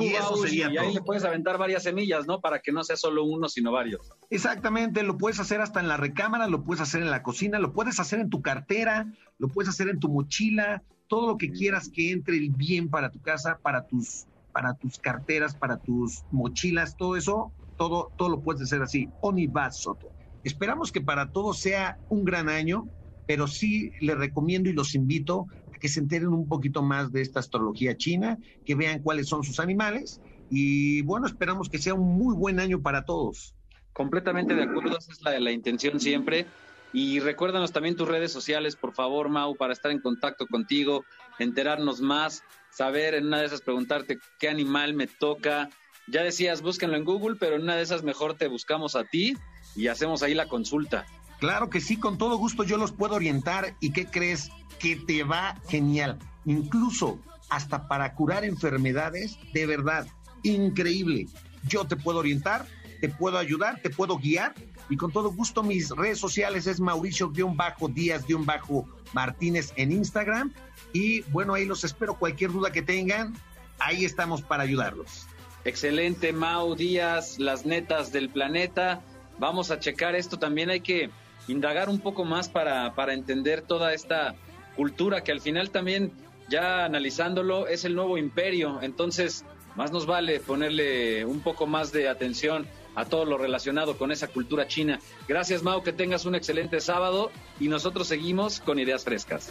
Y 0.00 0.06
eso 0.08 0.36
sería 0.36 0.72
y 0.72 0.76
ahí 0.76 0.94
le 0.94 1.02
puedes 1.02 1.24
aventar 1.24 1.58
varias 1.58 1.82
semillas, 1.82 2.26
¿no? 2.26 2.40
Para 2.40 2.60
que 2.60 2.72
no 2.72 2.84
sea 2.84 2.96
solo 2.96 3.24
uno, 3.24 3.48
sino 3.48 3.72
varios. 3.72 4.00
Exactamente, 4.30 5.02
lo 5.02 5.18
puedes 5.18 5.40
hacer 5.40 5.60
hasta 5.60 5.80
en 5.80 5.88
la 5.88 5.96
recámara, 5.96 6.46
lo 6.48 6.64
puedes 6.64 6.80
hacer 6.80 7.02
en 7.02 7.10
la 7.10 7.22
cocina, 7.22 7.58
lo 7.58 7.72
puedes 7.72 7.98
hacer 8.00 8.20
en 8.20 8.30
tu 8.30 8.42
cartera, 8.42 9.12
lo 9.38 9.48
puedes 9.48 9.68
hacer 9.68 9.88
en 9.88 10.00
tu 10.00 10.08
mochila, 10.08 10.82
todo 11.08 11.26
lo 11.26 11.36
que 11.36 11.50
quieras 11.50 11.90
que 11.90 12.10
entre 12.10 12.36
el 12.36 12.50
bien 12.50 12.88
para 12.88 13.10
tu 13.10 13.20
casa, 13.20 13.58
para 13.62 13.86
tus, 13.86 14.26
para 14.52 14.74
tus 14.74 14.98
carteras, 14.98 15.54
para 15.54 15.76
tus 15.76 16.24
mochilas, 16.30 16.96
todo 16.96 17.16
eso, 17.16 17.52
todo, 17.76 18.12
todo 18.16 18.28
lo 18.28 18.42
puedes 18.42 18.62
hacer 18.62 18.82
así. 18.82 19.08
Onibas 19.20 19.78
Soto. 19.78 20.08
Esperamos 20.42 20.90
que 20.90 21.00
para 21.00 21.30
todos 21.30 21.58
sea 21.58 21.98
un 22.08 22.24
gran 22.24 22.48
año, 22.48 22.88
pero 23.26 23.46
sí 23.46 23.92
les 24.00 24.16
recomiendo 24.16 24.68
y 24.68 24.72
los 24.72 24.94
invito 24.94 25.46
que 25.82 25.88
se 25.88 25.98
enteren 25.98 26.28
un 26.28 26.46
poquito 26.46 26.80
más 26.80 27.10
de 27.10 27.22
esta 27.22 27.40
astrología 27.40 27.96
china, 27.96 28.38
que 28.64 28.76
vean 28.76 29.02
cuáles 29.02 29.26
son 29.26 29.42
sus 29.42 29.58
animales 29.58 30.20
y 30.48 31.02
bueno, 31.02 31.26
esperamos 31.26 31.68
que 31.68 31.78
sea 31.78 31.94
un 31.94 32.16
muy 32.16 32.36
buen 32.36 32.60
año 32.60 32.80
para 32.80 33.04
todos. 33.04 33.56
Completamente 33.92 34.54
de 34.54 34.62
acuerdo, 34.62 34.96
esa 34.96 35.10
es 35.10 35.20
la, 35.22 35.40
la 35.40 35.50
intención 35.50 35.98
siempre. 35.98 36.46
Y 36.92 37.18
recuérdanos 37.18 37.72
también 37.72 37.96
tus 37.96 38.06
redes 38.06 38.30
sociales, 38.30 38.76
por 38.76 38.94
favor, 38.94 39.28
Mau, 39.28 39.56
para 39.56 39.72
estar 39.72 39.90
en 39.90 39.98
contacto 39.98 40.46
contigo, 40.46 41.04
enterarnos 41.40 42.00
más, 42.00 42.44
saber 42.70 43.14
en 43.14 43.26
una 43.26 43.40
de 43.40 43.46
esas 43.46 43.60
preguntarte 43.60 44.20
qué 44.38 44.48
animal 44.48 44.94
me 44.94 45.08
toca, 45.08 45.68
ya 46.06 46.22
decías, 46.22 46.62
búsquenlo 46.62 46.96
en 46.96 47.04
Google, 47.04 47.36
pero 47.40 47.56
en 47.56 47.62
una 47.62 47.74
de 47.74 47.82
esas 47.82 48.04
mejor 48.04 48.34
te 48.34 48.46
buscamos 48.46 48.94
a 48.94 49.02
ti 49.02 49.36
y 49.74 49.88
hacemos 49.88 50.22
ahí 50.22 50.34
la 50.34 50.46
consulta. 50.46 51.06
Claro 51.42 51.70
que 51.70 51.80
sí, 51.80 51.96
con 51.96 52.18
todo 52.18 52.36
gusto 52.36 52.62
yo 52.62 52.76
los 52.76 52.92
puedo 52.92 53.16
orientar 53.16 53.74
y 53.80 53.90
¿qué 53.90 54.06
crees? 54.06 54.52
Que 54.82 54.96
te 54.96 55.24
va 55.24 55.56
genial. 55.68 56.18
Incluso 56.44 57.18
hasta 57.48 57.88
para 57.88 58.14
curar 58.14 58.44
enfermedades, 58.44 59.38
de 59.52 59.66
verdad, 59.66 60.06
increíble. 60.42 61.28
Yo 61.68 61.86
te 61.86 61.96
puedo 61.96 62.18
orientar, 62.18 62.66
te 63.00 63.08
puedo 63.08 63.38
ayudar, 63.38 63.80
te 63.80 63.88
puedo 63.90 64.18
guiar 64.18 64.54
y 64.88 64.96
con 64.96 65.12
todo 65.12 65.30
gusto 65.30 65.62
mis 65.62 65.90
redes 65.90 66.18
sociales 66.18 66.66
es 66.66 66.80
Mauricio-Díaz-Martínez 66.80 69.72
en 69.76 69.92
Instagram 69.92 70.52
y 70.92 71.20
bueno, 71.30 71.54
ahí 71.54 71.64
los 71.64 71.84
espero. 71.84 72.18
Cualquier 72.18 72.50
duda 72.52 72.72
que 72.72 72.82
tengan, 72.82 73.34
ahí 73.78 74.04
estamos 74.04 74.42
para 74.42 74.64
ayudarlos. 74.64 75.28
Excelente, 75.64 76.32
Mau 76.32 76.74
Díaz, 76.74 77.38
las 77.38 77.64
netas 77.64 78.10
del 78.12 78.30
planeta. 78.30 79.00
Vamos 79.38 79.70
a 79.70 79.78
checar 79.78 80.16
esto. 80.16 80.38
También 80.38 80.70
hay 80.70 80.80
que 80.80 81.10
indagar 81.48 81.88
un 81.88 82.00
poco 82.00 82.24
más 82.24 82.48
para, 82.48 82.94
para 82.94 83.14
entender 83.14 83.62
toda 83.62 83.94
esta 83.94 84.34
cultura 84.76 85.22
que 85.22 85.32
al 85.32 85.40
final 85.40 85.70
también, 85.70 86.12
ya 86.48 86.84
analizándolo, 86.84 87.66
es 87.66 87.84
el 87.84 87.94
nuevo 87.94 88.18
imperio. 88.18 88.80
Entonces, 88.82 89.44
más 89.74 89.90
nos 89.90 90.06
vale 90.06 90.40
ponerle 90.40 91.24
un 91.24 91.40
poco 91.40 91.66
más 91.66 91.92
de 91.92 92.08
atención 92.08 92.66
a 92.94 93.04
todo 93.06 93.24
lo 93.24 93.38
relacionado 93.38 93.96
con 93.96 94.12
esa 94.12 94.28
cultura 94.28 94.66
china. 94.66 95.00
Gracias, 95.26 95.62
Mau, 95.62 95.82
que 95.82 95.92
tengas 95.92 96.26
un 96.26 96.34
excelente 96.34 96.80
sábado 96.80 97.30
y 97.58 97.68
nosotros 97.68 98.06
seguimos 98.06 98.60
con 98.60 98.78
ideas 98.78 99.04
frescas. 99.04 99.50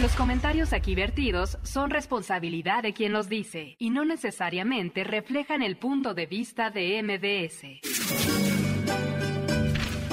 Los 0.00 0.12
comentarios 0.12 0.72
aquí 0.72 0.94
vertidos 0.94 1.58
son 1.62 1.90
responsabilidad 1.90 2.82
de 2.82 2.94
quien 2.94 3.12
los 3.12 3.28
dice 3.28 3.76
y 3.78 3.90
no 3.90 4.06
necesariamente 4.06 5.04
reflejan 5.04 5.60
el 5.60 5.76
punto 5.76 6.14
de 6.14 6.24
vista 6.24 6.70
de 6.70 7.02
MBS. 7.02 7.82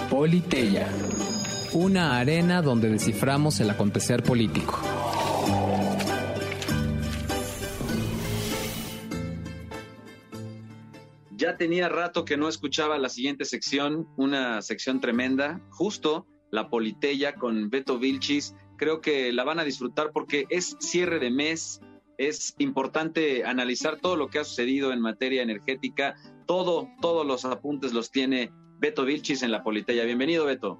Politeya, 0.09 0.89
una 1.71 2.19
arena 2.19 2.61
donde 2.61 2.89
desciframos 2.89 3.61
el 3.61 3.69
acontecer 3.69 4.23
político. 4.23 4.81
Ya 11.31 11.55
tenía 11.55 11.87
rato 11.87 12.25
que 12.25 12.35
no 12.35 12.49
escuchaba 12.49 12.97
la 12.97 13.07
siguiente 13.07 13.45
sección, 13.45 14.09
una 14.17 14.61
sección 14.61 14.99
tremenda, 14.99 15.61
justo 15.69 16.27
la 16.51 16.69
Politeya 16.69 17.35
con 17.35 17.69
Beto 17.69 17.99
Vilchis 17.99 18.53
creo 18.77 19.01
que 19.01 19.33
la 19.33 19.43
van 19.43 19.59
a 19.59 19.63
disfrutar 19.63 20.11
porque 20.13 20.45
es 20.49 20.77
cierre 20.79 21.19
de 21.19 21.31
mes, 21.31 21.81
es 22.17 22.55
importante 22.57 23.43
analizar 23.45 23.97
todo 23.97 24.15
lo 24.15 24.29
que 24.29 24.39
ha 24.39 24.43
sucedido 24.43 24.93
en 24.93 25.01
materia 25.01 25.43
energética, 25.43 26.15
todo, 26.45 26.87
todos 27.01 27.25
los 27.25 27.45
apuntes 27.45 27.93
los 27.93 28.11
tiene 28.11 28.51
Beto 28.79 29.05
Vilchis 29.05 29.43
en 29.43 29.51
la 29.51 29.63
Politeya. 29.63 30.05
Bienvenido, 30.05 30.45
Beto. 30.45 30.79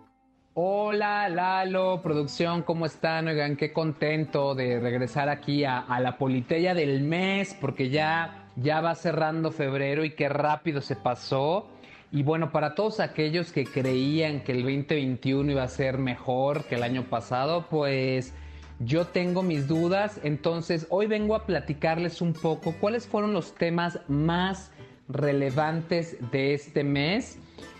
Hola 0.60 1.30
Lalo, 1.30 2.02
producción, 2.02 2.64
¿cómo 2.64 2.88
están? 2.88 3.28
Oigan, 3.28 3.58
qué 3.58 3.72
contento 3.72 4.56
de 4.56 4.80
regresar 4.80 5.30
aquí 5.30 5.64
a, 5.66 5.78
a, 5.78 6.00
la 6.00 6.18
Politeya 6.18 6.74
del 6.74 7.04
mes, 7.04 7.56
porque 7.62 7.92
ya, 7.92 8.50
ya 8.56 8.82
va 8.82 8.96
cerrando 8.96 9.52
febrero 9.52 10.04
y 10.04 10.16
qué 10.16 10.30
rápido 10.30 10.82
se 10.82 10.96
pasó. 10.96 11.70
Y 12.12 12.24
bueno, 12.24 12.52
para 12.52 12.74
todos 12.74 13.00
aquellos 13.00 13.52
que 13.52 13.66
creían 13.66 14.42
que 14.44 14.54
el 14.54 14.64
2021 14.64 15.52
iba 15.52 15.64
a 15.64 15.68
ser 15.68 15.98
mejor 15.98 16.64
que 16.66 16.76
el 16.76 16.84
año 16.84 17.04
pasado, 17.10 17.68
pues 17.70 18.34
Yo 18.80 19.06
tengo 19.08 19.42
mis 19.42 19.68
dudas, 19.68 20.20
entonces 20.24 20.86
hoy 20.92 21.08
vengo 21.08 21.34
a 21.34 21.48
platicarles 21.48 22.22
un 22.22 22.34
poco 22.34 22.76
cuáles 22.80 23.08
fueron 23.08 23.34
los 23.34 23.56
temas 23.56 24.00
más 24.08 24.72
relevantes 25.10 26.18
de 26.32 26.54
este 26.54 26.84
mes 26.84 27.40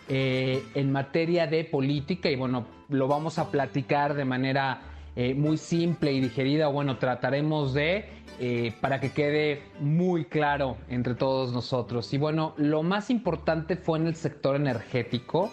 eh, 0.10 0.64
en 0.74 0.92
materia 0.92 1.46
de 1.46 1.66
política. 1.66 2.32
Y 2.32 2.36
bueno, 2.36 2.66
lo 2.90 3.08
vamos 3.08 3.38
a 3.38 3.52
platicar 3.52 4.16
de 4.16 4.26
manera 4.26 4.82
eh, 5.16 5.36
muy 5.36 5.58
simple 5.58 6.14
y 6.14 6.20
digerida, 6.20 6.68
bueno, 6.68 6.98
trataremos 6.98 7.76
de 7.76 8.10
eh, 8.40 8.74
para 8.82 9.00
que 9.00 9.12
quede 9.12 9.62
muy 9.80 10.26
claro 10.26 10.78
entre 10.90 11.16
todos 11.16 11.54
nosotros. 11.54 12.14
Y 12.14 12.18
bueno, 12.18 12.54
lo 12.58 12.84
más 12.84 13.10
importante 13.10 13.76
fue 13.76 14.00
en 14.00 14.08
el 14.08 14.16
sector 14.16 14.56
energético. 14.56 15.52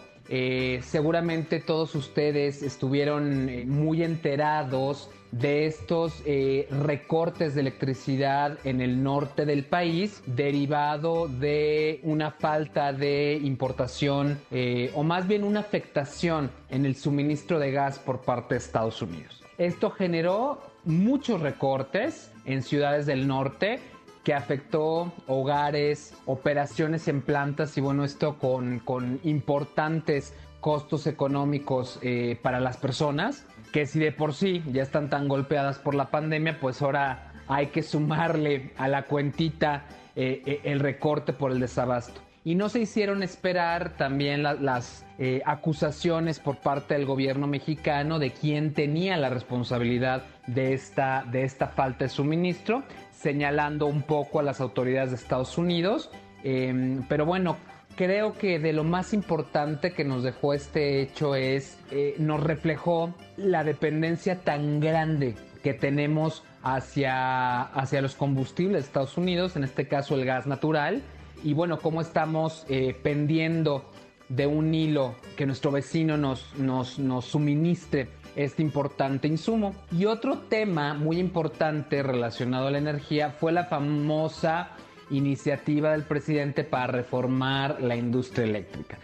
seguramente 0.81 1.61
todos 1.61 1.95
ustedes 1.95 2.63
estuvieron 2.63 3.69
muy 3.69 4.03
enterados 4.03 5.11
de 5.39 5.67
estos 5.67 6.23
eh, 6.27 6.69
recortes 6.71 7.55
de 7.55 7.63
electricidad 7.63 8.57
en 8.65 8.81
el 8.81 9.03
norte 9.03 9.45
del 9.45 9.65
país 9.65 10.23
derivado 10.27 11.27
de 11.27 11.99
una 12.05 12.31
falta 12.31 12.93
de 12.93 13.41
importación 13.43 14.39
eh, 14.53 14.93
o 14.95 15.03
más 15.03 15.27
bien 15.27 15.43
una 15.43 15.61
afectación 15.61 16.51
en 16.71 16.85
el 16.87 16.95
suministro 16.95 17.59
de 17.59 17.73
gas 17.73 17.99
por 17.99 18.21
parte 18.21 18.55
de 18.55 18.59
Estados 18.59 19.03
Unidos. 19.03 19.43
Esto 19.59 19.91
generó 19.91 20.61
muchos 20.85 21.41
recortes 21.41 22.33
en 22.45 22.63
ciudades 22.63 23.07
del 23.07 23.27
norte 23.27 23.81
que 24.23 24.35
afectó 24.35 25.13
hogares, 25.27 26.15
operaciones 26.25 27.09
en 27.09 27.21
plantas 27.21 27.77
y 27.77 27.81
bueno, 27.81 28.05
esto 28.05 28.39
con, 28.39 28.79
con 28.79 29.21
importantes 29.23 30.35
costos 30.61 31.07
económicos 31.07 31.99
eh, 32.01 32.39
para 32.43 32.59
las 32.59 32.79
personas 32.79 33.47
que 33.71 33.87
si 33.87 33.99
de 33.99 34.13
por 34.13 34.33
sí 34.33 34.63
ya 34.73 34.83
están 34.83 35.11
tan 35.11 35.29
golpeadas 35.29 35.79
por 35.79 35.95
la 35.95 36.11
pandemia, 36.11 36.59
pues 36.59 36.81
ahora 36.81 37.33
hay 37.49 37.67
que 37.67 37.83
sumarle 37.83 38.73
a 38.79 38.89
la 38.89 39.03
cuentita 39.03 39.85
eh, 40.17 40.43
eh, 40.47 40.61
el 40.65 40.81
recorte 40.81 41.33
por 41.33 41.51
el 41.51 41.61
desabasto. 41.61 42.24
Y 42.47 42.57
no 42.57 42.69
se 42.69 42.81
hicieron 42.81 43.23
esperar 43.23 43.97
también 43.97 44.43
las 44.43 45.07
eh, 45.19 45.41
acusaciones 45.47 46.41
por 46.41 46.59
parte 46.59 46.93
del 46.93 47.07
gobierno 47.07 47.47
mexicano 47.47 48.19
de 48.19 48.33
quién 48.33 48.75
tenía 48.75 49.17
la 49.17 49.31
responsabilidad 49.31 50.25
de 50.47 50.75
esta, 50.75 51.25
de 51.31 51.45
esta 51.45 51.69
falta 51.69 52.05
de 52.05 52.11
suministro, 52.11 52.83
señalando 53.13 53.87
un 53.87 54.03
poco 54.03 54.41
a 54.41 54.43
las 54.43 54.61
autoridades 54.61 55.11
de 55.11 55.17
Estados 55.17 55.57
Unidos. 55.57 56.11
Em, 56.43 57.03
pero 57.09 57.25
bueno, 57.25 57.57
creo 57.97 58.35
que 58.35 58.59
de 58.59 58.75
lo 58.75 58.85
más 58.85 59.15
importante 59.15 59.93
que 59.93 60.05
nos 60.05 60.23
dejó 60.23 60.53
este 60.53 61.01
hecho 61.01 61.35
es, 61.37 61.79
eh, 61.91 62.15
nos 62.19 62.43
reflejó 62.43 63.15
la 63.39 63.65
dependencia 63.65 64.41
tan 64.41 64.81
grande 64.81 65.35
que 65.63 65.73
tenemos 65.73 66.45
hacia, 66.63 67.63
hacia 67.63 68.03
los 68.03 68.15
combustibles 68.15 68.83
de 68.83 68.87
Estados 68.87 69.17
Unidos, 69.17 69.57
en 69.57 69.65
este 69.65 69.89
caso 69.89 70.15
el 70.15 70.27
gas 70.27 70.47
natural, 70.47 71.03
y 71.45 71.53
bueno, 71.53 71.79
cómo 71.79 72.01
estamos 72.01 72.65
eh, 72.69 72.97
pendiendo 73.03 73.85
de 74.29 74.47
un 74.47 74.75
hilo 74.75 75.15
que 75.37 75.47
nuestro 75.47 75.71
vecino 75.71 76.17
nos, 76.17 76.55
nos, 76.57 76.99
nos 76.99 77.27
suministre 77.27 78.09
este 78.35 78.63
importante 78.63 79.29
insumo. 79.29 79.75
Y 79.93 80.07
otro 80.07 80.39
tema 80.39 80.95
muy 80.95 81.19
importante 81.19 82.03
relacionado 82.03 82.69
a 82.69 82.71
la 82.71 82.79
energía 82.79 83.31
fue 83.31 83.53
la 83.53 83.67
famosa 83.67 84.71
iniciativa 85.11 85.93
del 85.93 86.05
presidente 86.05 86.65
para 86.65 86.87
reformar 86.87 87.81
la 87.81 87.95
industria 87.95 88.47
eléctrica. 88.47 88.99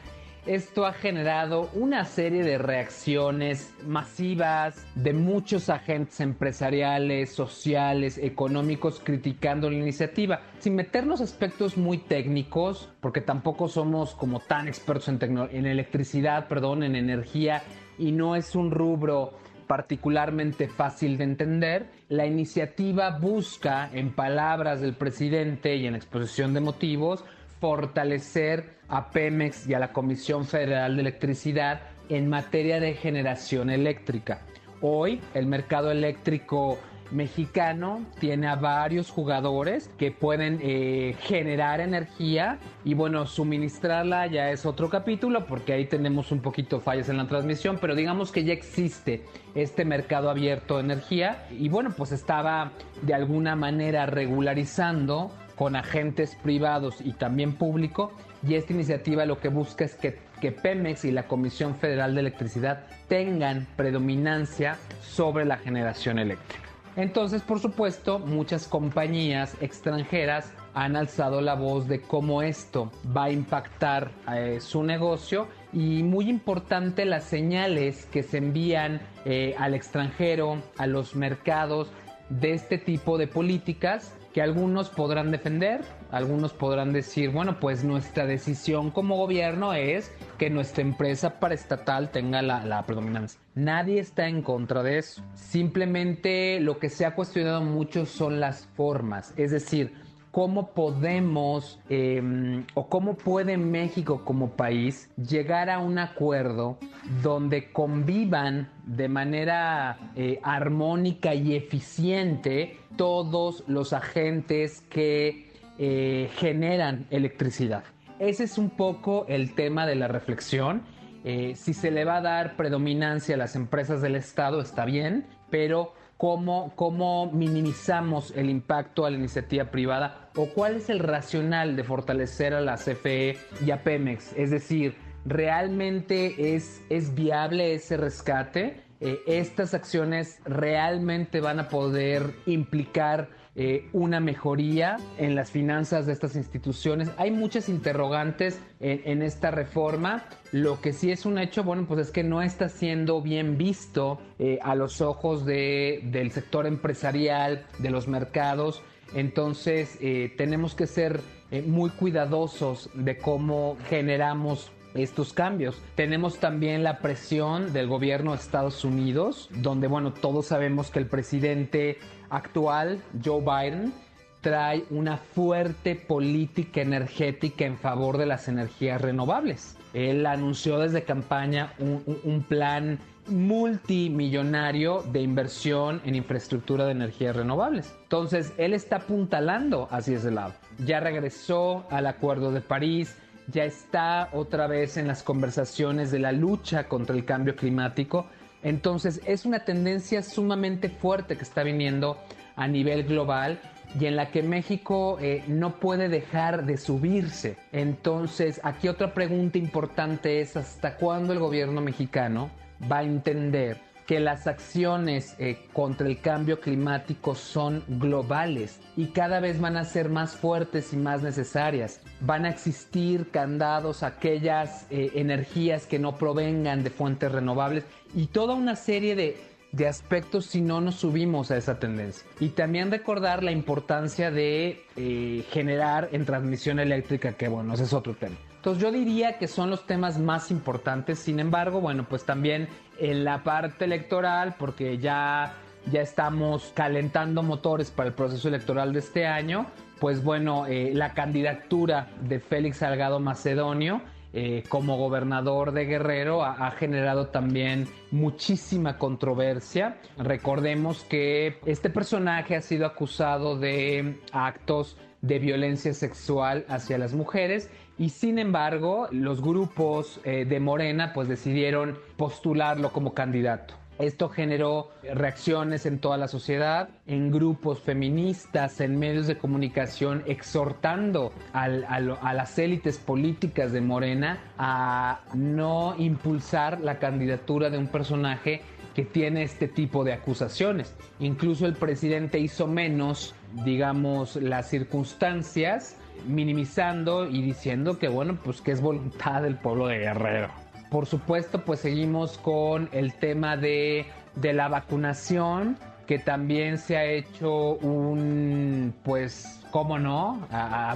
Esto 0.47 0.86
ha 0.86 0.95
generado 0.95 1.68
una 1.74 2.07
serie 2.07 2.43
de 2.43 2.57
reacciones 2.57 3.74
masivas 3.86 4.86
de 4.95 5.12
muchos 5.12 5.68
agentes 5.68 6.18
empresariales, 6.20 7.30
sociales, 7.30 8.16
económicos 8.16 9.03
criticando 9.05 9.68
la 9.68 9.76
iniciativa. 9.76 10.41
Sin 10.59 10.76
meternos 10.76 11.20
aspectos 11.20 11.76
muy 11.76 11.99
técnicos, 11.99 12.88
porque 13.01 13.20
tampoco 13.20 13.68
somos 13.68 14.14
como 14.14 14.41
tan 14.41 14.66
expertos 14.66 15.09
en, 15.09 15.18
en 15.22 15.66
electricidad, 15.66 16.49
perdón, 16.49 16.84
en 16.84 16.97
energía, 16.97 17.62
y 17.99 18.11
no 18.12 18.34
es 18.34 18.55
un 18.55 18.70
rubro 18.70 19.34
particularmente 19.66 20.68
fácil 20.68 21.18
de 21.18 21.24
entender. 21.24 21.91
La 22.09 22.24
iniciativa 22.24 23.18
busca, 23.18 23.91
en 23.93 24.14
palabras 24.14 24.80
del 24.80 24.95
presidente 24.95 25.76
y 25.76 25.86
en 25.86 25.95
exposición 25.95 26.55
de 26.55 26.61
motivos, 26.61 27.24
fortalecer 27.61 28.80
a 28.91 29.11
Pemex 29.11 29.66
y 29.66 29.74
a 29.74 29.78
la 29.78 29.93
Comisión 29.93 30.45
Federal 30.45 30.97
de 30.97 31.03
Electricidad 31.03 31.80
en 32.09 32.28
materia 32.28 32.80
de 32.80 32.95
generación 32.95 33.70
eléctrica. 33.70 34.43
Hoy 34.80 35.20
el 35.34 35.47
mercado 35.47 35.91
eléctrico 35.91 36.78
mexicano 37.11 38.05
tiene 38.18 38.47
a 38.47 38.57
varios 38.57 39.11
jugadores 39.11 39.91
que 39.99 40.11
pueden 40.11 40.61
eh, 40.62 41.16
generar 41.20 41.80
energía 41.80 42.59
y 42.84 42.95
bueno, 42.95 43.26
suministrarla 43.26 44.26
ya 44.26 44.51
es 44.51 44.64
otro 44.64 44.88
capítulo 44.88 45.45
porque 45.47 45.72
ahí 45.72 45.86
tenemos 45.86 46.30
un 46.30 46.41
poquito 46.41 46.80
fallas 46.80 47.09
en 47.09 47.16
la 47.16 47.26
transmisión, 47.26 47.78
pero 47.80 47.95
digamos 47.95 48.30
que 48.30 48.45
ya 48.45 48.53
existe 48.53 49.24
este 49.55 49.84
mercado 49.84 50.30
abierto 50.30 50.76
de 50.76 50.84
energía 50.84 51.47
y 51.51 51.68
bueno, 51.68 51.91
pues 51.97 52.12
estaba 52.12 52.72
de 53.03 53.14
alguna 53.14 53.57
manera 53.57 54.07
regularizando 54.07 55.32
con 55.61 55.77
agentes 55.77 56.39
privados 56.43 57.03
y 57.05 57.13
también 57.13 57.53
público 57.53 58.13
y 58.49 58.55
esta 58.55 58.73
iniciativa 58.73 59.27
lo 59.27 59.41
que 59.41 59.51
busca 59.51 59.85
es 59.85 59.95
que, 59.95 60.19
que 60.41 60.53
Pemex 60.53 61.05
y 61.05 61.11
la 61.11 61.29
Comisión 61.29 61.75
Federal 61.75 62.15
de 62.15 62.23
Electricidad 62.23 62.87
tengan 63.09 63.67
predominancia 63.77 64.79
sobre 65.03 65.45
la 65.45 65.59
generación 65.59 66.19
eléctrica. 66.19 66.65
Entonces, 66.97 67.43
por 67.43 67.61
supuesto, 67.61 68.19
muchas 68.19 68.67
compañías 68.67 69.55
extranjeras 69.61 70.51
han 70.73 70.97
alzado 70.97 71.43
la 71.43 71.57
voz 71.57 71.87
de 71.89 72.01
cómo 72.01 72.41
esto 72.41 72.91
va 73.15 73.25
a 73.25 73.31
impactar 73.31 74.13
eh, 74.33 74.61
su 74.63 74.83
negocio 74.83 75.47
y 75.75 76.03
muy 76.03 76.31
importante 76.31 77.05
las 77.05 77.25
señales 77.25 78.07
que 78.07 78.23
se 78.23 78.39
envían 78.39 79.03
eh, 79.27 79.55
al 79.59 79.75
extranjero, 79.75 80.63
a 80.79 80.87
los 80.87 81.15
mercados 81.15 81.93
de 82.31 82.55
este 82.55 82.79
tipo 82.79 83.19
de 83.19 83.27
políticas 83.27 84.15
que 84.33 84.43
algunos 84.43 84.91
podrán 84.91 85.31
defender, 85.31 85.81
algunos 86.11 86.53
podrán 86.53 86.93
decir, 86.93 87.31
bueno, 87.31 87.59
pues 87.59 87.83
nuestra 87.83 88.26
decisión 88.26 88.91
como 88.91 89.16
gobierno 89.16 89.74
es 89.74 90.12
que 90.39 90.51
nuestra 90.51 90.83
empresa 90.83 91.41
paraestatal 91.41 92.11
tenga 92.11 92.41
la, 92.43 92.83
predominancia. 92.87 93.41
Nadie 93.55 93.99
está 93.99 94.28
en 94.28 94.43
contra 94.43 94.83
de 94.83 94.99
eso. 94.99 95.22
Simplemente 95.35 96.61
lo 96.61 96.78
que 96.78 96.89
se 96.89 97.05
ha 97.05 97.14
cuestionado 97.14 97.62
mucho 97.62 98.07
son 98.07 98.41
las 98.41 98.66
formas, 98.74 99.35
es 99.37 99.51
decir, 99.51 99.93
cómo 100.31 100.70
podemos 100.72 101.81
em, 101.89 102.64
o 102.74 102.89
cómo 102.89 103.14
puede 103.14 103.57
México 103.57 104.22
como 104.24 104.51
país 104.51 105.11
llegar 105.16 105.70
a 105.70 105.78
un 105.78 105.99
acuerdo 105.99 106.78
donde 107.22 107.72
convivan 107.72 108.70
de 108.87 109.09
manera 109.09 109.99
eh, 110.14 110.39
armónica 110.43 111.35
y 111.35 111.55
eficiente 111.55 112.78
todos 112.97 113.64
los 113.66 113.93
agentes 113.93 114.83
que 114.83 115.51
eh, 115.78 116.28
generan 116.37 117.07
electricidad. 117.11 117.85
Ese 118.18 118.45
es 118.45 118.59
un 118.59 118.70
poco 118.70 119.24
el 119.28 119.55
tema 119.55 119.87
de 119.87 119.95
la 119.95 120.07
reflexión. 120.07 120.83
Eh, 121.24 121.55
si 121.57 121.74
se 121.74 121.91
le 121.91 122.05
va 122.05 122.18
a 122.18 122.20
dar 122.20 122.57
predominancia 122.57 123.35
a 123.35 123.39
las 123.39 123.57
empresas 123.57 124.03
del 124.03 124.14
Estado, 124.14 124.61
está 124.61 124.85
bien, 124.85 125.26
pero 125.51 125.95
cómo, 126.21 126.75
cómo 126.77 127.31
minimizamos 127.33 128.31
el 128.37 128.51
impacto 128.51 129.07
a 129.07 129.11
la 129.11 129.16
iniciativa 129.16 129.71
privada 129.71 130.29
o 130.37 130.51
cuál 130.51 130.77
es 130.77 130.91
el 130.91 130.99
racional 130.99 131.77
de 131.77 131.83
fortalecer 131.83 132.53
a 132.53 132.61
la 132.61 132.77
CFE 132.77 133.39
y 133.64 133.71
a 133.71 133.83
Pemex. 133.83 134.35
Es 134.37 134.51
decir, 134.51 134.97
¿realmente 135.25 136.55
es, 136.55 136.83
es 136.91 137.14
viable 137.14 137.73
ese 137.73 137.97
rescate? 137.97 138.83
Eh, 139.01 139.18
¿Estas 139.27 139.73
acciones 139.73 140.43
realmente 140.45 141.41
van 141.41 141.59
a 141.59 141.71
poder 141.71 142.35
implicar 142.45 143.31
eh, 143.57 143.89
una 143.93 144.21
mejoría 144.21 144.97
en 145.19 145.35
las 145.35 145.51
finanzas 145.51 146.07
de 146.07 146.13
estas 146.13 146.37
instituciones. 146.37 147.11
Hay 147.17 147.33
muchas 147.33 147.69
interrogantes 147.69 148.61
en, 148.79 149.23
esta 149.23 149.51
reforma. 149.51 150.25
Lo 150.53 150.81
que 150.81 150.93
sí 150.93 151.11
es 151.11 151.27
un 151.27 151.37
hecho, 151.37 151.65
bueno, 151.65 151.85
pues 151.89 152.01
es 152.01 152.11
que 152.13 152.23
no 152.23 152.43
está 152.43 152.69
siendo 152.69 153.21
bien 153.21 153.59
visto 153.59 154.21
eh, 154.39 154.61
a 154.63 154.77
los 154.77 155.01
ojos 155.01 155.45
del 155.45 156.31
sector 156.31 156.67
empresarial, 156.67 157.67
de 157.79 157.91
los 157.91 158.07
mercados. 158.07 158.83
Entonces 159.15 159.99
eh, 160.01 160.33
tenemos 160.39 160.75
que 160.77 160.87
ser 160.87 161.21
muy 161.67 161.91
cuidadosos 161.91 162.89
de 162.95 163.19
cómo 163.19 163.77
generamos 163.89 164.71
estos 164.95 165.33
cambios. 165.33 165.81
Tenemos 165.95 166.39
también 166.39 166.83
la 166.83 166.99
presión 166.99 167.73
del 167.73 167.87
gobierno 167.87 168.33
de 168.33 168.39
Estados 168.39 168.85
Unidos, 168.85 169.49
donde, 169.57 169.87
bueno, 169.87 170.13
todos 170.13 170.47
sabemos 170.47 170.91
que 170.91 170.99
el 170.99 171.07
presidente 171.07 171.99
actual, 172.31 173.03
Joe 173.24 173.41
Biden, 173.41 173.93
trae 174.41 174.85
una 174.91 175.18
fuerte 175.18 175.95
política 175.95 176.81
energética 176.81 177.64
en 177.66 177.76
favor 177.76 178.16
de 178.16 178.26
las 178.26 178.49
energías 178.49 179.01
renovables. 179.01 179.76
Él 179.93 180.24
anunció 180.26 180.78
desde 180.78 181.03
campaña 181.03 181.74
un, 181.78 182.45
plan 182.49 182.99
multimillonario 183.26 185.03
de 185.12 185.20
inversión 185.20 186.01
en 186.05 186.14
infraestructura 186.14 186.87
de 186.87 186.93
energías 186.93 187.37
renovables. 187.37 187.95
Entonces, 188.05 188.53
él 188.57 188.72
está 188.72 188.97
apuntalando 188.97 189.89
hacia 189.91 190.16
ese 190.16 190.31
lado. 190.31 190.55
Ya 190.78 191.01
regresó 191.01 191.85
al 191.91 192.07
Acuerdo 192.07 192.51
de 192.51 192.61
París, 192.61 193.14
ya 193.49 193.64
está 193.64 194.31
otra 194.33 194.66
vez 194.66 194.97
en 194.97 195.07
las 195.07 195.22
conversaciones 195.22 196.11
de 196.11 196.20
la 196.20 196.33
lucha 196.33 196.89
contra 196.89 197.14
el 197.14 197.24
cambio 197.24 197.57
climático. 197.57 198.26
Entonces, 198.63 199.21
es 199.27 199.45
una 199.45 199.65
tendencia 199.65 200.23
sumamente 200.23 200.89
fuerte 200.89 201.37
que 201.37 201.43
está 201.43 201.63
viniendo 201.63 202.19
a 202.57 202.69
nivel 202.69 203.05
global 203.05 203.61
y 203.99 204.07
en 204.07 204.17
la 204.17 204.31
que 204.31 204.43
México 204.43 205.19
eh, 205.21 205.43
no 205.49 205.81
puede 205.81 206.09
dejar 206.09 206.67
de 206.67 206.77
subirse. 206.77 207.57
Entonces, 207.73 208.61
aquí 208.63 208.89
otra 208.89 209.15
pregunta 209.15 209.59
importante 209.59 210.41
es 210.41 210.57
hasta 210.57 210.97
cuándo 210.97 211.33
el 211.33 211.39
gobierno 211.39 211.81
mexicano 211.81 212.51
va 212.91 212.99
a 212.99 213.03
entender 213.03 213.89
que 214.11 214.19
las 214.19 214.49
acciones 214.49 215.37
eh, 215.39 215.57
contra 215.73 216.09
el 216.09 216.21
cambio 216.21 216.59
climático 216.59 217.37
son 217.37 217.85
globales 217.87 218.81
y 218.97 219.07
cada 219.13 219.39
vez 219.39 219.61
van 219.61 219.77
a 219.77 219.85
ser 219.85 220.09
más 220.09 220.35
fuertes 220.35 220.93
y 220.93 220.97
más 220.97 221.23
necesarias. 221.23 222.01
Van 222.19 222.45
a 222.45 222.49
existir 222.49 223.31
candados 223.31 224.03
aquellas 224.03 224.89
eh, 224.91 225.13
energías 225.15 225.87
que 225.87 226.01
no 226.01 226.17
provengan 226.17 226.83
de 226.83 226.91
fuentes 226.91 227.31
renovables 227.31 227.85
y 228.13 228.27
toda 228.27 228.57
una 228.57 228.75
serie 228.75 229.15
de 229.15 229.37
de 229.73 229.87
aspectos 229.87 230.47
si 230.47 230.61
no 230.61 230.81
nos 230.81 230.97
subimos 230.97 231.53
a 231.53 231.57
esa 231.57 231.79
tendencia. 231.79 232.27
Y 232.41 232.49
también 232.49 232.91
recordar 232.91 233.45
la 233.45 233.53
importancia 233.53 234.33
de 234.33 234.85
eh, 234.97 235.45
generar 235.51 236.09
en 236.11 236.25
transmisión 236.25 236.81
eléctrica, 236.81 237.35
que 237.35 237.47
bueno, 237.47 237.75
ese 237.75 237.85
es 237.85 237.93
otro 237.93 238.15
tema. 238.15 238.35
Entonces 238.57 238.83
yo 238.83 238.93
diría 238.93 239.39
que 239.39 239.49
son 239.49 239.71
los 239.71 239.87
temas 239.87 240.19
más 240.19 240.51
importantes, 240.51 241.19
sin 241.19 241.41
embargo, 241.41 241.81
bueno, 241.81 242.05
pues 242.07 242.25
también 242.25 242.69
en 243.01 243.25
la 243.25 243.43
parte 243.43 243.87
electoral, 243.87 244.55
porque 244.59 244.99
ya, 244.99 245.55
ya 245.91 246.03
estamos 246.03 246.73
calentando 246.75 247.43
motores 247.43 247.91
para 247.91 248.09
el 248.09 248.15
proceso 248.15 248.49
electoral 248.49 248.93
de 248.93 249.01
este 249.01 249.27
año, 249.27 249.67
pues 249.99 250.23
bueno, 250.23 250.67
eh, 250.67 250.93
la 250.95 251.13
candidatura 251.15 252.09
de 252.21 252.41
Félix 252.41 252.79
Salgado 252.79 253.21
Macedonio 253.21 254.01
eh, 254.33 254.63
como 254.69 254.97
gobernador 254.97 255.73
de 255.73 255.87
Guerrero 255.87 256.45
ha, 256.45 256.71
generado 256.71 257.27
también 257.27 257.89
muchísima 258.13 258.97
controversia. 258.97 259.97
Recordemos 260.19 261.03
que 261.03 261.59
este 261.67 261.91
personaje 261.91 262.55
ha 262.55 262.63
sido 262.63 262.87
acusado 262.87 263.59
de 263.59 264.21
actos 264.31 264.97
de 265.21 265.41
violencia 265.41 265.93
sexual 265.95 266.65
hacia 266.69 266.97
las 266.97 267.13
mujeres 267.13 267.71
y 268.01 268.09
sin 268.09 268.39
embargo 268.39 269.09
los 269.13 269.43
grupos 269.43 270.21
eh, 270.25 270.47
de 270.47 270.59
Morena 270.59 271.13
pues 271.13 271.29
decidieron 271.29 271.99
postularlo 272.17 272.93
como 272.93 273.13
candidato. 273.13 273.75
Esto 273.99 274.31
generó 274.31 274.89
reacciones 275.03 275.85
en 275.85 275.99
toda 275.99 276.17
la 276.17 276.27
sociedad, 276.27 276.89
en 277.07 277.31
grupos 277.31 277.81
feministas, 277.81 278.81
en 278.81 278.99
medios 278.99 279.27
de 279.27 279.37
comunicación, 279.37 280.23
exhortando 280.27 281.35
a 281.53 281.69
las 281.69 282.59
élites 282.59 282.97
políticas 282.97 283.73
de 283.73 283.83
Morena 283.83 284.39
a 284.57 285.21
no 285.35 285.95
impulsar 285.99 286.81
la 286.81 286.99
candidatura 286.99 287.69
de 287.69 287.77
un 287.77 287.89
personaje 287.89 288.63
que 288.95 289.05
tiene 289.05 289.43
este 289.43 289.69
tipo 289.69 290.05
de 290.05 290.15
acusaciones. 290.15 290.95
Incluso 291.19 291.67
el 291.67 291.75
presidente 291.75 292.39
hizo 292.39 292.67
menos, 292.67 293.35
digamos, 293.67 294.37
las 294.37 294.71
circunstancias, 294.71 295.97
minimizando 296.27 297.29
y 297.29 297.43
diciendo 297.43 297.99
que, 297.99 298.09
bueno, 298.09 298.39
pues 298.43 298.61
que 298.61 298.73
es 298.73 298.81
voluntad 298.81 299.43
del 299.43 299.57
pueblo 299.57 299.87
de 299.87 299.99
Guerrero. 299.99 300.49
Por 300.91 301.07
supuesto, 301.07 301.64
pues 301.64 301.81
seguimos 301.81 302.39
con 302.39 302.89
el 302.93 303.14
tema 303.14 303.57
de, 303.57 304.07
la 304.43 304.68
vacunación, 304.68 305.79
que 306.07 306.18
también 306.18 306.79
se 306.79 306.97
ha 306.97 307.05
hecho 307.05 307.75
un, 307.77 308.93
pues, 309.05 309.61
cómo 309.71 309.99
no, 309.99 310.49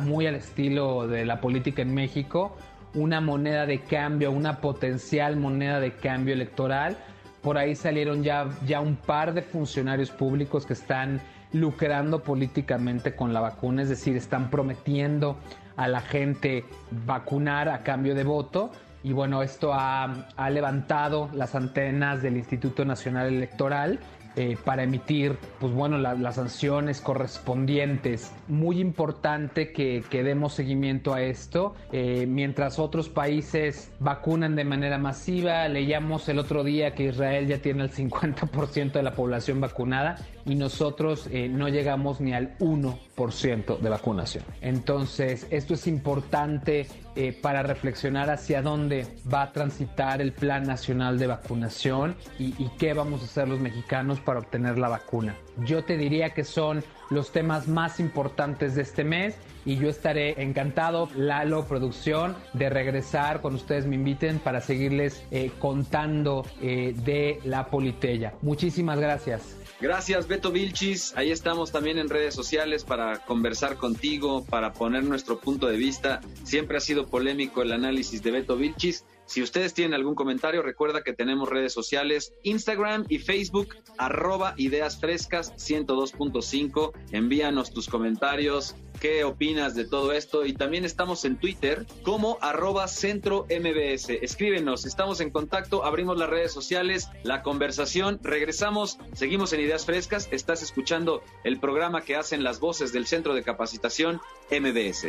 muy 0.02 0.26
al 0.26 0.34
estilo 0.34 1.06
de 1.06 1.24
la 1.24 1.40
política 1.40 1.82
en 1.82 1.94
México, 1.94 2.56
una 2.94 3.20
moneda 3.20 3.66
de 3.66 3.80
cambio, 3.80 4.32
una 4.32 4.60
potencial 4.60 5.36
moneda 5.36 5.78
de 5.78 5.92
cambio 5.92 6.34
electoral. 6.34 6.96
Por 7.40 7.56
ahí 7.56 7.76
salieron 7.76 8.24
ya, 8.24 8.48
ya 8.66 8.80
un 8.80 8.96
par 8.96 9.32
de 9.32 9.42
funcionarios 9.42 10.10
públicos 10.10 10.66
que 10.66 10.72
están 10.72 11.20
lucrando 11.54 12.22
políticamente 12.22 13.14
con 13.14 13.32
la 13.32 13.40
vacuna, 13.40 13.82
es 13.82 13.88
decir, 13.88 14.16
están 14.16 14.50
prometiendo 14.50 15.38
a 15.76 15.88
la 15.88 16.00
gente 16.00 16.64
vacunar 17.06 17.68
a 17.68 17.82
cambio 17.82 18.14
de 18.14 18.24
voto. 18.24 18.70
Y 19.02 19.12
bueno, 19.12 19.42
esto 19.42 19.72
ha, 19.72 20.26
levantado 20.50 21.30
las 21.32 21.54
antenas 21.54 22.22
del 22.22 22.36
Instituto 22.36 22.84
Nacional 22.84 23.28
Electoral 23.28 24.00
eh, 24.36 24.56
para 24.64 24.82
emitir, 24.82 25.38
pues 25.60 25.72
bueno, 25.72 25.98
las 25.98 26.34
sanciones 26.34 27.00
correspondientes. 27.00 28.32
Muy 28.48 28.80
importante 28.80 29.72
que, 29.72 30.02
que 30.10 30.22
demos 30.24 30.54
seguimiento 30.54 31.14
a 31.14 31.22
esto. 31.22 31.74
Eh, 31.92 32.26
mientras 32.26 32.78
otros 32.78 33.08
países 33.08 33.92
vacunan 34.00 34.56
de 34.56 34.64
manera 34.64 34.98
masiva, 34.98 35.68
leíamos 35.68 36.28
el 36.28 36.38
otro 36.38 36.64
día 36.64 36.94
que 36.94 37.04
Israel 37.04 37.46
ya 37.46 37.58
tiene 37.58 37.84
el 37.84 37.90
50% 37.90 38.92
de 38.92 39.02
la 39.02 39.12
población 39.12 39.60
vacunada 39.60 40.16
y 40.44 40.54
nosotros 40.56 41.28
eh, 41.30 41.48
no 41.48 41.68
llegamos 41.68 42.20
ni 42.20 42.34
al 42.34 42.58
1% 42.58 43.78
de 43.78 43.88
vacunación. 43.88 44.44
Entonces, 44.60 45.46
esto 45.50 45.74
es 45.74 45.86
importante 45.86 46.86
eh, 47.16 47.32
para 47.32 47.62
reflexionar 47.62 48.30
hacia 48.30 48.62
dónde 48.62 49.06
va 49.32 49.42
a 49.42 49.52
transitar 49.52 50.20
el 50.20 50.32
Plan 50.32 50.64
Nacional 50.64 51.18
de 51.18 51.26
Vacunación 51.26 52.16
y, 52.38 52.52
qué 52.78 52.92
vamos 52.92 53.22
a 53.22 53.24
hacer 53.24 53.48
los 53.48 53.60
mexicanos 53.60 54.20
para 54.20 54.40
obtener 54.40 54.78
la 54.78 54.88
vacuna. 54.88 55.36
Yo 55.64 55.84
te 55.84 55.96
diría 55.96 56.30
que 56.30 56.44
son 56.44 56.82
los 57.10 57.32
temas 57.32 57.68
más 57.68 58.00
importantes 58.00 58.74
de 58.74 58.82
este 58.82 59.04
mes 59.04 59.36
y 59.64 59.76
yo 59.76 59.88
estaré 59.88 60.42
encantado, 60.42 61.08
Lalo 61.16 61.64
Producción, 61.66 62.34
de 62.52 62.68
regresar 62.68 63.40
cuando 63.40 63.60
ustedes 63.60 63.86
me 63.86 63.94
inviten 63.94 64.38
para 64.38 64.60
seguirles 64.60 65.24
eh, 65.30 65.50
contando 65.58 66.44
de 66.60 67.38
la 67.44 67.66
Politella. 67.66 68.34
Muchísimas 68.42 68.98
gracias. 68.98 69.63
Gracias, 69.84 70.28
Beto 70.28 70.50
Vilchis. 70.50 71.12
Ahí 71.14 71.30
estamos 71.30 71.70
también 71.70 71.98
en 71.98 72.08
redes 72.08 72.34
sociales 72.34 72.84
para 72.84 73.18
conversar 73.18 73.76
contigo, 73.76 74.42
para 74.46 74.72
poner 74.72 75.04
nuestro 75.04 75.38
punto 75.38 75.66
de 75.66 75.76
vista. 75.76 76.22
Siempre 76.42 76.78
ha 76.78 76.80
sido 76.80 77.06
polémico 77.06 77.60
el 77.60 77.70
análisis 77.70 78.22
de 78.22 78.30
Beto 78.30 78.56
Vilchis. 78.56 79.04
Si 79.26 79.42
ustedes 79.42 79.74
tienen 79.74 79.92
algún 79.92 80.14
comentario, 80.14 80.62
recuerda 80.62 81.02
que 81.02 81.12
tenemos 81.12 81.50
redes 81.50 81.74
sociales, 81.74 82.32
Instagram 82.44 83.04
y 83.10 83.18
Facebook, 83.18 83.76
arroba 83.98 84.54
ideas 84.56 84.98
frescas 84.98 85.52
102.5. 85.56 86.92
Envíanos 87.12 87.70
tus 87.70 87.86
comentarios, 87.86 88.76
qué 89.04 89.22
opinas 89.22 89.74
de 89.74 89.84
todo 89.84 90.12
esto 90.12 90.46
y 90.46 90.54
también 90.54 90.86
estamos 90.86 91.26
en 91.26 91.36
Twitter 91.36 91.84
como 92.04 92.38
arroba 92.40 92.88
centro. 92.88 93.44
Escríbenos, 93.50 94.86
estamos 94.86 95.20
en 95.20 95.28
contacto, 95.28 95.84
abrimos 95.84 96.16
las 96.16 96.30
redes 96.30 96.52
sociales, 96.52 97.10
la 97.22 97.42
conversación, 97.42 98.18
regresamos, 98.22 98.98
seguimos 99.12 99.52
en 99.52 99.60
ideas 99.60 99.84
frescas, 99.84 100.26
estás 100.32 100.62
escuchando 100.62 101.22
el 101.44 101.60
programa 101.60 102.00
que 102.00 102.16
hacen 102.16 102.42
las 102.42 102.60
voces 102.60 102.94
del 102.94 103.06
Centro 103.06 103.34
de 103.34 103.42
Capacitación 103.42 104.22
MBS. 104.50 105.08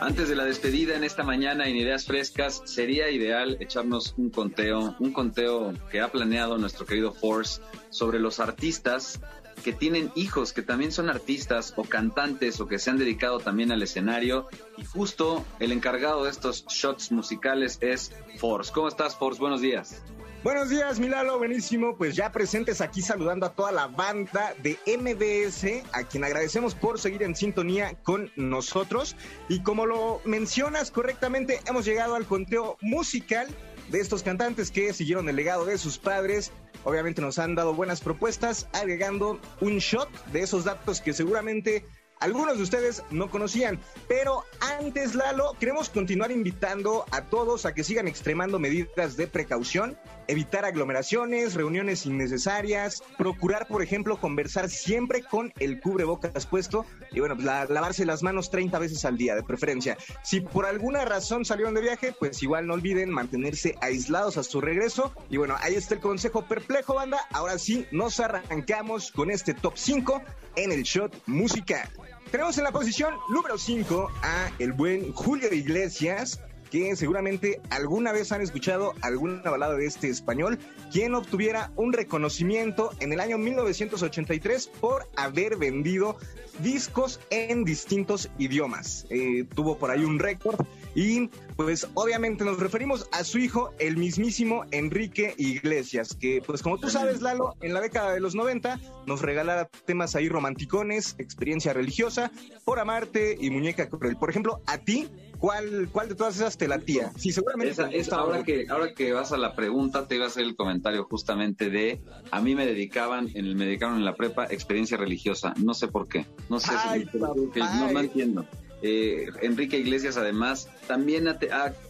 Antes 0.00 0.28
de 0.28 0.36
la 0.36 0.44
despedida 0.44 0.94
en 0.94 1.04
esta 1.04 1.24
mañana 1.24 1.66
en 1.66 1.76
Ideas 1.76 2.06
Frescas, 2.06 2.62
sería 2.64 3.10
ideal 3.10 3.56
echarnos 3.58 4.14
un 4.16 4.30
conteo, 4.30 4.94
un 5.00 5.12
conteo 5.12 5.72
que 5.90 6.00
ha 6.00 6.12
planeado 6.12 6.58
nuestro 6.58 6.86
querido 6.86 7.12
Force 7.12 7.60
sobre 7.90 8.20
los 8.20 8.38
artistas 8.38 9.20
que 9.64 9.72
tienen 9.72 10.12
hijos 10.14 10.52
que 10.52 10.62
también 10.62 10.92
son 10.92 11.10
artistas 11.10 11.74
o 11.76 11.82
cantantes 11.82 12.60
o 12.60 12.68
que 12.68 12.78
se 12.78 12.90
han 12.90 12.98
dedicado 12.98 13.40
también 13.40 13.72
al 13.72 13.82
escenario. 13.82 14.48
Y 14.76 14.84
justo 14.84 15.44
el 15.58 15.72
encargado 15.72 16.22
de 16.24 16.30
estos 16.30 16.64
shots 16.66 17.10
musicales 17.10 17.78
es 17.80 18.12
Force. 18.38 18.72
¿Cómo 18.72 18.86
estás, 18.86 19.16
Force? 19.16 19.40
Buenos 19.40 19.60
días. 19.60 20.04
Buenos 20.44 20.70
días, 20.70 21.00
Milalo, 21.00 21.38
buenísimo. 21.38 21.96
Pues 21.96 22.14
ya 22.14 22.30
presentes 22.30 22.80
aquí 22.80 23.02
saludando 23.02 23.46
a 23.46 23.52
toda 23.52 23.72
la 23.72 23.88
banda 23.88 24.54
de 24.62 24.78
MBS, 24.86 25.82
a 25.92 26.04
quien 26.04 26.22
agradecemos 26.22 26.74
por 26.74 27.00
seguir 27.00 27.22
en 27.24 27.34
sintonía 27.34 27.94
con 28.04 28.30
nosotros. 28.36 29.16
Y 29.48 29.62
como 29.62 29.86
lo 29.86 30.20
mencionas 30.24 30.90
correctamente, 30.92 31.60
hemos 31.66 31.84
llegado 31.84 32.14
al 32.14 32.26
conteo 32.26 32.76
musical 32.80 33.48
de 33.90 34.00
estos 34.00 34.22
cantantes 34.22 34.70
que 34.70 34.92
siguieron 34.92 35.28
el 35.28 35.36
legado 35.36 35.64
de 35.64 35.78
sus 35.78 35.98
padres. 35.98 36.52
Obviamente 36.84 37.22
nos 37.22 37.38
han 37.40 37.56
dado 37.56 37.74
buenas 37.74 38.00
propuestas, 38.00 38.68
agregando 38.72 39.40
un 39.60 39.78
shot 39.78 40.08
de 40.26 40.42
esos 40.42 40.64
datos 40.64 41.00
que 41.00 41.12
seguramente 41.12 41.84
algunos 42.20 42.56
de 42.56 42.62
ustedes 42.62 43.02
no 43.10 43.30
conocían. 43.30 43.78
Pero 44.08 44.44
antes, 44.60 45.14
Lalo, 45.14 45.54
queremos 45.58 45.90
continuar 45.90 46.30
invitando 46.30 47.04
a 47.10 47.22
todos 47.22 47.66
a 47.66 47.74
que 47.74 47.84
sigan 47.84 48.08
extremando 48.08 48.58
medidas 48.58 49.16
de 49.16 49.26
precaución, 49.26 49.98
evitar 50.28 50.64
aglomeraciones, 50.64 51.54
reuniones 51.54 52.06
innecesarias, 52.06 53.02
procurar, 53.18 53.68
por 53.68 53.82
ejemplo, 53.82 54.18
conversar 54.18 54.68
siempre 54.70 55.22
con 55.22 55.52
el 55.58 55.80
cubrebocas 55.80 56.46
puesto 56.46 56.84
y, 57.12 57.20
bueno, 57.20 57.36
pues 57.36 57.46
lavarse 57.46 58.04
las 58.06 58.22
manos 58.22 58.50
30 58.50 58.78
veces 58.78 59.04
al 59.04 59.16
día, 59.16 59.34
de 59.34 59.42
preferencia. 59.42 59.96
Si 60.22 60.40
por 60.40 60.66
alguna 60.66 61.04
razón 61.04 61.44
salieron 61.44 61.74
de 61.74 61.82
viaje, 61.82 62.14
pues 62.18 62.42
igual 62.42 62.66
no 62.66 62.74
olviden 62.74 63.10
mantenerse 63.10 63.76
aislados 63.80 64.36
hasta 64.36 64.50
su 64.50 64.60
regreso. 64.60 65.12
Y 65.30 65.36
bueno, 65.36 65.56
ahí 65.60 65.74
está 65.74 65.94
el 65.94 66.00
consejo 66.00 66.46
perplejo, 66.46 66.94
banda. 66.94 67.20
Ahora 67.30 67.58
sí, 67.58 67.86
nos 67.90 68.20
arrancamos 68.20 69.12
con 69.12 69.30
este 69.30 69.54
top 69.54 69.74
5 69.76 70.22
en 70.56 70.72
el 70.72 70.82
shot 70.82 71.14
musical. 71.26 71.88
Tenemos 72.30 72.58
en 72.58 72.64
la 72.64 72.72
posición 72.72 73.14
número 73.28 73.56
5 73.56 74.10
a 74.22 74.50
el 74.58 74.72
buen 74.72 75.12
Julio 75.12 75.52
Iglesias, 75.52 76.40
que 76.70 76.96
seguramente 76.96 77.60
alguna 77.70 78.12
vez 78.12 78.32
han 78.32 78.40
escuchado 78.40 78.94
alguna 79.02 79.50
balada 79.50 79.74
de 79.74 79.86
este 79.86 80.08
español, 80.08 80.58
quien 80.92 81.14
obtuviera 81.14 81.72
un 81.76 81.92
reconocimiento 81.92 82.90
en 83.00 83.12
el 83.12 83.20
año 83.20 83.38
1983 83.38 84.68
por 84.80 85.08
haber 85.16 85.56
vendido 85.56 86.16
discos 86.60 87.20
en 87.30 87.64
distintos 87.64 88.30
idiomas. 88.38 89.06
Eh, 89.10 89.44
tuvo 89.54 89.78
por 89.78 89.90
ahí 89.90 90.04
un 90.04 90.18
récord 90.18 90.64
y 90.94 91.28
pues 91.56 91.86
obviamente 91.94 92.44
nos 92.44 92.58
referimos 92.58 93.08
a 93.12 93.24
su 93.24 93.38
hijo, 93.38 93.72
el 93.78 93.96
mismísimo 93.96 94.64
Enrique 94.70 95.34
Iglesias, 95.36 96.16
que 96.18 96.42
pues 96.44 96.62
como 96.62 96.78
tú 96.78 96.88
sabes, 96.88 97.20
Lalo, 97.20 97.54
en 97.60 97.74
la 97.74 97.80
década 97.80 98.12
de 98.12 98.20
los 98.20 98.34
90 98.34 98.80
nos 99.06 99.22
regalara 99.22 99.68
temas 99.68 100.16
ahí 100.16 100.28
romanticones, 100.28 101.14
experiencia 101.18 101.72
religiosa, 101.72 102.30
por 102.64 102.78
amarte 102.78 103.36
y 103.38 103.50
muñeca 103.50 103.88
cruel. 103.88 104.16
Por 104.16 104.30
ejemplo, 104.30 104.62
a 104.66 104.78
ti, 104.78 105.08
¿cuál, 105.38 105.88
cuál 105.92 106.08
de 106.08 106.14
todas 106.14 106.36
esas 106.36 106.56
te 106.56 106.68
latía? 106.68 107.12
Sí, 107.16 107.32
seguramente. 107.32 107.82
Esa, 107.92 108.16
ahora, 108.16 108.42
que, 108.42 108.66
ahora 108.68 108.94
que 108.94 109.12
vas 109.12 109.32
a 109.32 109.36
la 109.36 109.54
pregunta, 109.54 110.06
te 110.06 110.16
iba 110.16 110.24
a 110.24 110.28
hacer 110.28 110.44
el 110.44 110.56
comentario 110.56 111.04
justamente 111.04 111.70
de, 111.70 112.00
a 112.30 112.40
mí 112.40 112.54
me 112.54 112.66
dedicaban, 112.66 113.28
en, 113.34 113.56
me 113.56 113.66
dedicaron 113.66 113.96
en 113.96 114.04
la 114.04 114.14
prepa 114.14 114.46
experiencia 114.46 114.96
religiosa, 114.96 115.54
no 115.56 115.74
sé 115.74 115.88
por 115.88 116.08
qué, 116.08 116.26
no 116.48 116.60
sé 116.60 116.72
si, 116.92 117.18
no, 117.18 117.92
no 117.92 118.00
entiendo. 118.00 118.46
Eh, 118.82 119.28
Enrique 119.40 119.78
Iglesias 119.78 120.16
además 120.16 120.68
también 120.86 121.28
ha, 121.28 121.38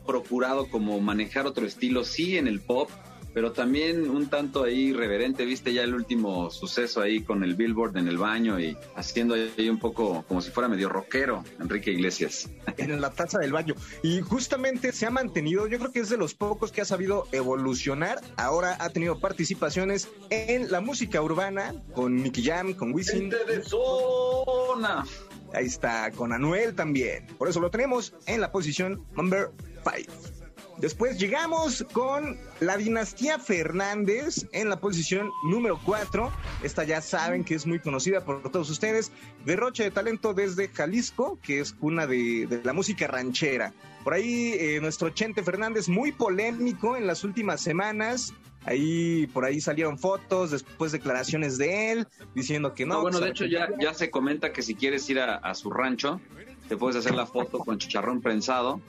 procurado 0.06 0.68
como 0.70 1.00
manejar 1.00 1.46
otro 1.46 1.66
estilo, 1.66 2.04
sí 2.04 2.38
en 2.38 2.46
el 2.46 2.60
pop, 2.60 2.90
pero 3.36 3.52
también 3.52 4.08
un 4.08 4.30
tanto 4.30 4.64
ahí 4.64 4.86
irreverente, 4.86 5.44
viste 5.44 5.74
ya 5.74 5.82
el 5.82 5.94
último 5.94 6.50
suceso 6.50 7.02
ahí 7.02 7.22
con 7.22 7.44
el 7.44 7.54
billboard 7.54 7.98
en 7.98 8.08
el 8.08 8.16
baño 8.16 8.58
y 8.58 8.78
haciendo 8.94 9.34
ahí 9.34 9.68
un 9.68 9.78
poco 9.78 10.24
como 10.26 10.40
si 10.40 10.50
fuera 10.50 10.70
medio 10.70 10.88
rockero, 10.88 11.44
Enrique 11.60 11.90
Iglesias. 11.90 12.48
En 12.78 12.98
la 12.98 13.10
taza 13.10 13.38
del 13.38 13.52
baño. 13.52 13.74
Y 14.02 14.22
justamente 14.22 14.90
se 14.90 15.04
ha 15.04 15.10
mantenido, 15.10 15.66
yo 15.66 15.78
creo 15.78 15.92
que 15.92 16.00
es 16.00 16.08
de 16.08 16.16
los 16.16 16.32
pocos 16.32 16.72
que 16.72 16.80
ha 16.80 16.86
sabido 16.86 17.28
evolucionar. 17.30 18.22
Ahora 18.38 18.78
ha 18.80 18.88
tenido 18.88 19.20
participaciones 19.20 20.08
en 20.30 20.70
la 20.70 20.80
música 20.80 21.20
urbana 21.20 21.74
con 21.94 22.16
Nicky 22.16 22.42
Jam, 22.42 22.72
con 22.72 22.94
Wisin. 22.94 23.28
de 23.28 23.62
zona. 23.62 25.04
Ahí 25.52 25.66
está, 25.66 26.10
con 26.12 26.32
Anuel 26.32 26.74
también. 26.74 27.26
Por 27.36 27.50
eso 27.50 27.60
lo 27.60 27.70
tenemos 27.70 28.14
en 28.24 28.40
la 28.40 28.50
posición 28.50 29.04
number 29.14 29.50
5. 29.84 30.45
Después 30.78 31.18
llegamos 31.18 31.86
con 31.92 32.38
la 32.60 32.76
dinastía 32.76 33.38
Fernández 33.38 34.46
en 34.52 34.68
la 34.68 34.78
posición 34.78 35.30
número 35.44 35.80
4. 35.82 36.30
Esta 36.62 36.84
ya 36.84 37.00
saben 37.00 37.44
que 37.44 37.54
es 37.54 37.66
muy 37.66 37.78
conocida 37.78 38.24
por 38.24 38.42
todos 38.50 38.68
ustedes. 38.68 39.10
Derroche 39.46 39.84
de 39.84 39.90
talento 39.90 40.34
desde 40.34 40.68
Jalisco, 40.68 41.38
que 41.42 41.60
es 41.60 41.74
una 41.80 42.06
de, 42.06 42.60
la 42.62 42.74
música 42.74 43.06
ranchera. 43.06 43.72
Por 44.04 44.12
ahí 44.12 44.52
eh, 44.58 44.78
nuestro 44.82 45.08
Chente 45.10 45.42
Fernández, 45.42 45.88
muy 45.88 46.12
polémico 46.12 46.94
en 46.96 47.06
las 47.06 47.24
últimas 47.24 47.62
semanas. 47.62 48.34
Ahí 48.66 49.28
por 49.28 49.44
ahí 49.44 49.60
salieron 49.60 49.98
fotos, 49.98 50.50
después 50.50 50.92
declaraciones 50.92 51.56
de 51.56 51.92
él 51.92 52.08
diciendo 52.34 52.74
que 52.74 52.84
no. 52.84 53.00
bueno, 53.00 53.20
de 53.20 53.30
hecho 53.30 53.46
ya, 53.46 53.68
ya 53.80 53.94
se 53.94 54.10
comenta 54.10 54.52
que 54.52 54.60
si 54.60 54.74
quieres 54.74 55.08
ir 55.08 55.20
a, 55.20 55.54
su 55.54 55.70
rancho, 55.70 56.20
te 56.68 56.76
puedes 56.76 56.96
hacer 56.96 57.14
la 57.14 57.26
foto 57.26 57.60
con 57.60 57.78
chicharrón 57.78 58.20
prensado. 58.20 58.80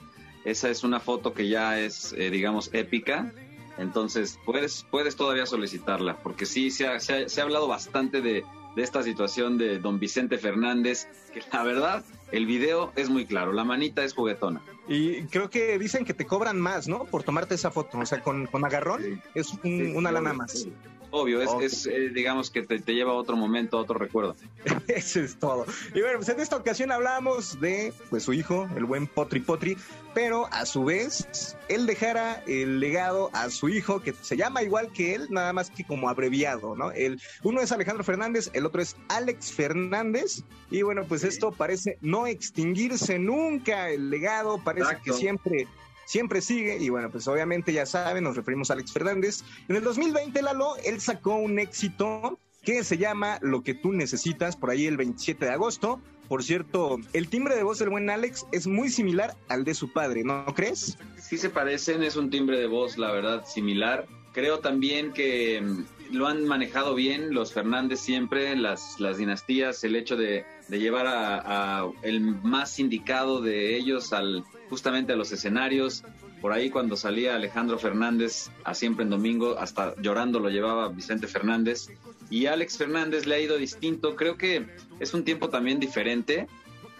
Esa 0.44 0.70
es 0.70 0.84
una 0.84 1.00
foto 1.00 1.34
que 1.34 1.48
ya 1.48 1.78
es, 1.78 2.14
eh, 2.16 2.30
digamos, 2.30 2.70
épica. 2.72 3.32
Entonces 3.78 4.38
puedes, 4.44 4.84
puedes 4.90 5.16
todavía 5.16 5.46
solicitarla, 5.46 6.16
porque 6.22 6.46
sí 6.46 6.70
se 6.70 6.88
ha, 6.88 6.98
se 7.00 7.40
ha, 7.40 7.42
hablado 7.42 7.68
bastante 7.68 8.20
de, 8.20 8.44
de 8.74 8.82
esta 8.82 9.02
situación 9.02 9.56
de 9.56 9.78
don 9.78 10.00
Vicente 10.00 10.36
Fernández, 10.36 11.06
que 11.32 11.42
la 11.52 11.62
verdad 11.62 12.04
el 12.32 12.46
video 12.46 12.92
es 12.96 13.08
muy 13.08 13.24
claro, 13.24 13.52
la 13.52 13.64
manita 13.64 14.04
es 14.04 14.14
juguetona. 14.14 14.62
Y 14.88 15.22
creo 15.24 15.50
que 15.50 15.78
dicen 15.78 16.04
que 16.04 16.14
te 16.14 16.26
cobran 16.26 16.60
más, 16.60 16.88
¿no? 16.88 17.04
Por 17.04 17.22
tomarte 17.22 17.54
esa 17.54 17.70
foto, 17.70 17.98
o 17.98 18.06
sea, 18.06 18.22
con, 18.22 18.46
con 18.46 18.64
agarrón 18.64 19.22
es 19.34 19.52
una 19.62 20.10
lana 20.10 20.32
más. 20.32 20.66
Obvio, 21.10 21.40
es, 21.60 21.86
eh, 21.86 22.10
digamos 22.10 22.50
que 22.50 22.62
te, 22.62 22.78
lleva 22.92 23.12
a 23.12 23.14
otro 23.14 23.36
momento, 23.36 23.78
a 23.78 23.80
otro 23.80 23.98
recuerdo. 23.98 24.36
Eso 24.88 25.20
es 25.20 25.38
todo. 25.38 25.64
Y 25.94 26.00
bueno, 26.00 26.18
pues 26.18 26.28
en 26.28 26.40
esta 26.40 26.56
ocasión 26.56 26.92
hablamos 26.92 27.60
de 27.60 27.92
pues 28.10 28.24
su 28.24 28.32
hijo, 28.32 28.68
el 28.76 28.84
buen 28.84 29.06
Potri 29.06 29.40
Potri, 29.40 29.76
pero 30.14 30.46
a 30.52 30.66
su 30.66 30.84
vez 30.84 31.56
él 31.68 31.86
dejara 31.86 32.42
el 32.46 32.80
legado 32.80 33.30
a 33.32 33.50
su 33.50 33.68
hijo 33.68 34.00
que 34.00 34.12
se 34.20 34.36
llama 34.36 34.62
igual 34.62 34.92
que 34.92 35.14
él, 35.14 35.28
nada 35.30 35.52
más 35.52 35.70
que 35.70 35.84
como 35.84 36.08
abreviado, 36.08 36.76
¿no? 36.76 36.92
El, 36.92 37.20
uno 37.42 37.60
es 37.60 37.72
Alejandro 37.72 38.04
Fernández, 38.04 38.50
el 38.52 38.66
otro 38.66 38.82
es 38.82 38.96
Alex 39.08 39.52
Fernández 39.52 40.42
y 40.70 40.82
bueno, 40.82 41.04
pues 41.08 41.24
esto 41.24 41.52
parece 41.52 41.98
no 42.00 42.26
extinguirse 42.26 43.18
nunca, 43.18 43.90
el 43.90 44.10
legado 44.10 44.58
parece 44.62 44.98
que 45.02 45.12
siempre 45.12 45.66
siempre 46.08 46.40
sigue 46.40 46.78
y 46.78 46.88
bueno, 46.88 47.10
pues 47.10 47.28
obviamente 47.28 47.70
ya 47.70 47.84
saben, 47.84 48.24
nos 48.24 48.34
referimos 48.34 48.70
a 48.70 48.72
Alex 48.72 48.92
Fernández. 48.92 49.44
En 49.68 49.76
el 49.76 49.84
2020, 49.84 50.40
Lalo, 50.40 50.76
él 50.82 51.02
sacó 51.02 51.36
un 51.36 51.58
éxito 51.58 52.38
que 52.62 52.82
se 52.82 52.96
llama 52.96 53.38
Lo 53.42 53.62
que 53.62 53.74
tú 53.74 53.92
necesitas, 53.92 54.56
por 54.56 54.70
ahí 54.70 54.86
el 54.86 54.96
27 54.96 55.44
de 55.44 55.50
agosto. 55.50 56.00
Por 56.26 56.42
cierto, 56.42 56.96
el 57.12 57.28
timbre 57.28 57.56
de 57.56 57.62
voz 57.62 57.78
del 57.78 57.90
buen 57.90 58.08
Alex 58.08 58.46
es 58.52 58.66
muy 58.66 58.88
similar 58.88 59.36
al 59.48 59.64
de 59.64 59.74
su 59.74 59.92
padre, 59.92 60.24
¿no 60.24 60.46
crees? 60.54 60.96
Sí 61.18 61.36
se 61.36 61.50
parecen, 61.50 62.02
es 62.02 62.16
un 62.16 62.30
timbre 62.30 62.58
de 62.58 62.66
voz, 62.66 62.96
la 62.96 63.12
verdad, 63.12 63.44
similar. 63.44 64.06
Creo 64.32 64.60
también 64.60 65.12
que 65.12 65.60
mm, 65.60 66.14
lo 66.16 66.26
han 66.26 66.46
manejado 66.46 66.94
bien 66.94 67.34
los 67.34 67.52
Fernández 67.52 68.00
siempre, 68.00 68.56
las, 68.56 68.98
las 68.98 69.18
dinastías, 69.18 69.84
el 69.84 69.94
hecho 69.94 70.16
de, 70.16 70.46
llevar 70.70 71.06
a, 71.06 71.86
el 72.02 72.20
más 72.20 72.78
indicado 72.78 73.42
de 73.42 73.76
ellos 73.76 74.12
al 74.14 74.44
justamente 74.68 75.12
a 75.12 75.16
los 75.16 75.32
escenarios. 75.32 76.04
Por 76.40 76.52
ahí 76.52 76.70
cuando 76.70 76.96
salía 76.96 77.34
Alejandro 77.34 77.78
Fernández 77.78 78.50
a 78.64 78.74
siempre 78.74 79.04
en 79.04 79.10
domingo, 79.10 79.58
hasta 79.58 79.94
llorando 80.00 80.38
lo 80.40 80.50
llevaba 80.50 80.88
Vicente 80.88 81.26
Fernández. 81.26 81.88
Y 82.30 82.46
Alex 82.46 82.78
Fernández 82.78 83.26
le 83.26 83.34
ha 83.34 83.40
ido 83.40 83.56
distinto. 83.56 84.16
Creo 84.16 84.36
que 84.36 84.66
es 85.00 85.14
un 85.14 85.24
tiempo 85.24 85.48
también 85.48 85.80
diferente. 85.80 86.46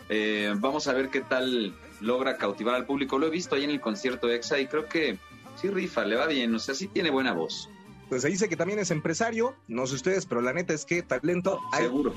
Eh, 0.08 0.54
vamos 0.56 0.88
a 0.88 0.94
ver 0.94 1.10
qué 1.10 1.20
tal 1.20 1.74
logra 2.00 2.36
cautivar 2.36 2.74
al 2.74 2.86
público. 2.86 3.18
Lo 3.18 3.26
he 3.26 3.30
visto 3.30 3.54
ahí 3.54 3.64
en 3.64 3.70
el 3.70 3.80
concierto 3.80 4.30
EXA 4.30 4.58
y 4.58 4.66
creo 4.66 4.86
que 4.86 5.18
sí 5.56 5.68
rifa, 5.68 6.04
le 6.04 6.16
va 6.16 6.26
bien. 6.26 6.54
O 6.54 6.58
sea, 6.58 6.74
sí 6.74 6.88
tiene 6.88 7.10
buena 7.10 7.32
voz 7.32 7.68
pues 8.08 8.22
se 8.22 8.28
dice 8.28 8.48
que 8.48 8.56
también 8.56 8.78
es 8.78 8.90
empresario, 8.90 9.54
no 9.66 9.86
sé 9.86 9.96
ustedes, 9.96 10.26
pero 10.26 10.40
la 10.40 10.52
neta 10.52 10.72
es 10.72 10.84
que 10.84 11.02
talento 11.02 11.60
hay 11.72 11.84
Seguro. 11.84 12.14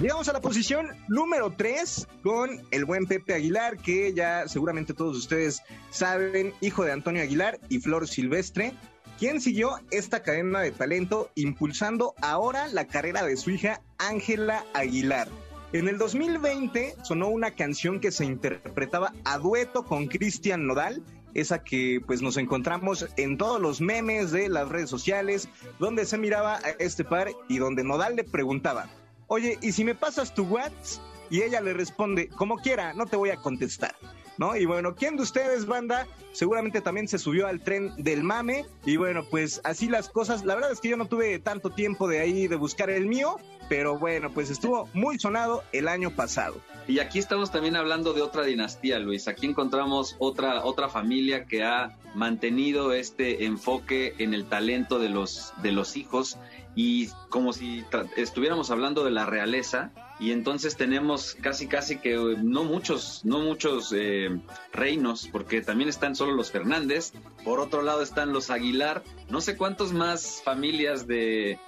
Llegamos 0.00 0.28
a 0.28 0.32
la 0.32 0.40
posición 0.40 0.88
número 1.08 1.52
3 1.56 2.08
con 2.22 2.62
el 2.70 2.84
buen 2.84 3.06
Pepe 3.06 3.34
Aguilar, 3.34 3.78
que 3.78 4.12
ya 4.12 4.46
seguramente 4.48 4.94
todos 4.94 5.16
ustedes 5.16 5.62
saben, 5.90 6.52
hijo 6.60 6.84
de 6.84 6.92
Antonio 6.92 7.22
Aguilar 7.22 7.58
y 7.68 7.78
Flor 7.78 8.06
Silvestre, 8.06 8.74
quien 9.18 9.40
siguió 9.40 9.78
esta 9.90 10.22
cadena 10.22 10.60
de 10.60 10.70
talento 10.70 11.30
impulsando 11.34 12.14
ahora 12.20 12.68
la 12.68 12.86
carrera 12.86 13.24
de 13.24 13.36
su 13.36 13.50
hija 13.50 13.82
Ángela 13.98 14.64
Aguilar. 14.74 15.28
En 15.72 15.86
el 15.86 15.98
2020 15.98 16.94
sonó 17.02 17.28
una 17.28 17.50
canción 17.50 18.00
que 18.00 18.10
se 18.10 18.24
interpretaba 18.24 19.12
a 19.24 19.38
dueto 19.38 19.84
con 19.84 20.06
Cristian 20.06 20.66
Nodal 20.66 21.02
esa 21.34 21.62
que 21.62 22.00
pues 22.06 22.22
nos 22.22 22.36
encontramos 22.36 23.08
en 23.16 23.36
todos 23.36 23.60
los 23.60 23.80
memes 23.80 24.30
de 24.30 24.48
las 24.48 24.68
redes 24.68 24.90
sociales, 24.90 25.48
donde 25.78 26.04
se 26.04 26.18
miraba 26.18 26.56
a 26.56 26.70
este 26.78 27.04
par 27.04 27.28
y 27.48 27.58
donde 27.58 27.84
Nodal 27.84 28.16
le 28.16 28.24
preguntaba, 28.24 28.88
oye, 29.26 29.58
¿y 29.62 29.72
si 29.72 29.84
me 29.84 29.94
pasas 29.94 30.34
tu 30.34 30.44
WhatsApp? 30.44 31.02
Y 31.30 31.42
ella 31.42 31.60
le 31.60 31.74
responde, 31.74 32.28
como 32.28 32.56
quiera, 32.56 32.94
no 32.94 33.04
te 33.04 33.16
voy 33.16 33.30
a 33.30 33.36
contestar. 33.36 33.94
¿No? 34.38 34.56
Y 34.56 34.66
bueno, 34.66 34.94
¿quién 34.94 35.16
de 35.16 35.22
ustedes, 35.22 35.66
banda? 35.66 36.06
Seguramente 36.32 36.80
también 36.80 37.08
se 37.08 37.18
subió 37.18 37.48
al 37.48 37.60
tren 37.60 37.92
del 37.96 38.22
mame. 38.22 38.64
Y 38.84 38.96
bueno, 38.96 39.24
pues 39.28 39.60
así 39.64 39.88
las 39.88 40.08
cosas. 40.08 40.44
La 40.44 40.54
verdad 40.54 40.72
es 40.72 40.80
que 40.80 40.88
yo 40.88 40.96
no 40.96 41.06
tuve 41.06 41.38
tanto 41.40 41.70
tiempo 41.70 42.08
de 42.08 42.20
ahí 42.20 42.46
de 42.46 42.56
buscar 42.56 42.88
el 42.88 43.06
mío, 43.06 43.36
pero 43.68 43.98
bueno, 43.98 44.30
pues 44.32 44.48
estuvo 44.50 44.88
muy 44.94 45.18
sonado 45.18 45.64
el 45.72 45.88
año 45.88 46.10
pasado. 46.14 46.60
Y 46.86 47.00
aquí 47.00 47.18
estamos 47.18 47.50
también 47.50 47.76
hablando 47.76 48.14
de 48.14 48.22
otra 48.22 48.44
dinastía, 48.44 48.98
Luis. 48.98 49.28
Aquí 49.28 49.46
encontramos 49.46 50.16
otra, 50.18 50.64
otra 50.64 50.88
familia 50.88 51.44
que 51.44 51.62
ha 51.62 51.98
mantenido 52.14 52.92
este 52.92 53.44
enfoque 53.44 54.14
en 54.18 54.32
el 54.32 54.46
talento 54.46 54.98
de 54.98 55.10
los, 55.10 55.52
de 55.62 55.72
los 55.72 55.96
hijos 55.96 56.38
y 56.78 57.08
como 57.28 57.52
si 57.52 57.84
estuviéramos 58.16 58.70
hablando 58.70 59.02
de 59.02 59.10
la 59.10 59.26
realeza 59.26 59.90
y 60.20 60.30
entonces 60.30 60.76
tenemos 60.76 61.36
casi 61.40 61.66
casi 61.66 61.98
que 61.98 62.14
eh, 62.14 62.36
no 62.40 62.62
muchos 62.62 63.24
no 63.24 63.40
muchos 63.40 63.92
eh, 63.92 64.40
reinos 64.72 65.28
porque 65.32 65.60
también 65.60 65.88
están 65.88 66.14
solo 66.14 66.36
los 66.36 66.52
Fernández 66.52 67.14
por 67.44 67.58
otro 67.58 67.82
lado 67.82 68.00
están 68.00 68.32
los 68.32 68.48
Aguilar 68.50 69.02
no 69.28 69.40
sé 69.40 69.56
cuántos 69.56 69.92
más 69.92 70.40
familias 70.44 71.08
de 71.08 71.58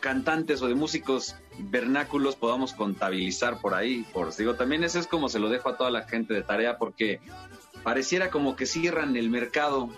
cantantes 0.00 0.60
o 0.60 0.68
de 0.68 0.74
músicos 0.74 1.36
vernáculos 1.58 2.36
podamos 2.36 2.74
contabilizar 2.74 3.62
por 3.62 3.72
ahí 3.72 4.04
por 4.12 4.36
digo 4.36 4.56
también 4.56 4.84
eso 4.84 4.98
es 4.98 5.06
como 5.06 5.30
se 5.30 5.38
lo 5.38 5.48
dejo 5.48 5.70
a 5.70 5.78
toda 5.78 5.90
la 5.90 6.02
gente 6.06 6.34
de 6.34 6.42
tarea 6.42 6.76
porque 6.76 7.18
pareciera 7.82 8.28
como 8.28 8.56
que 8.56 8.66
cierran 8.66 9.16
el 9.16 9.30
mercado 9.30 9.88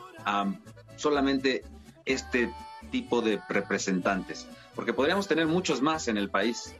solamente 0.94 1.64
este 2.04 2.48
tipo 2.90 3.22
de 3.22 3.40
representantes 3.48 4.46
porque 4.74 4.92
podríamos 4.92 5.26
tener 5.28 5.46
muchos 5.46 5.82
más 5.82 6.08
en 6.08 6.16
el 6.16 6.30
país 6.30 6.74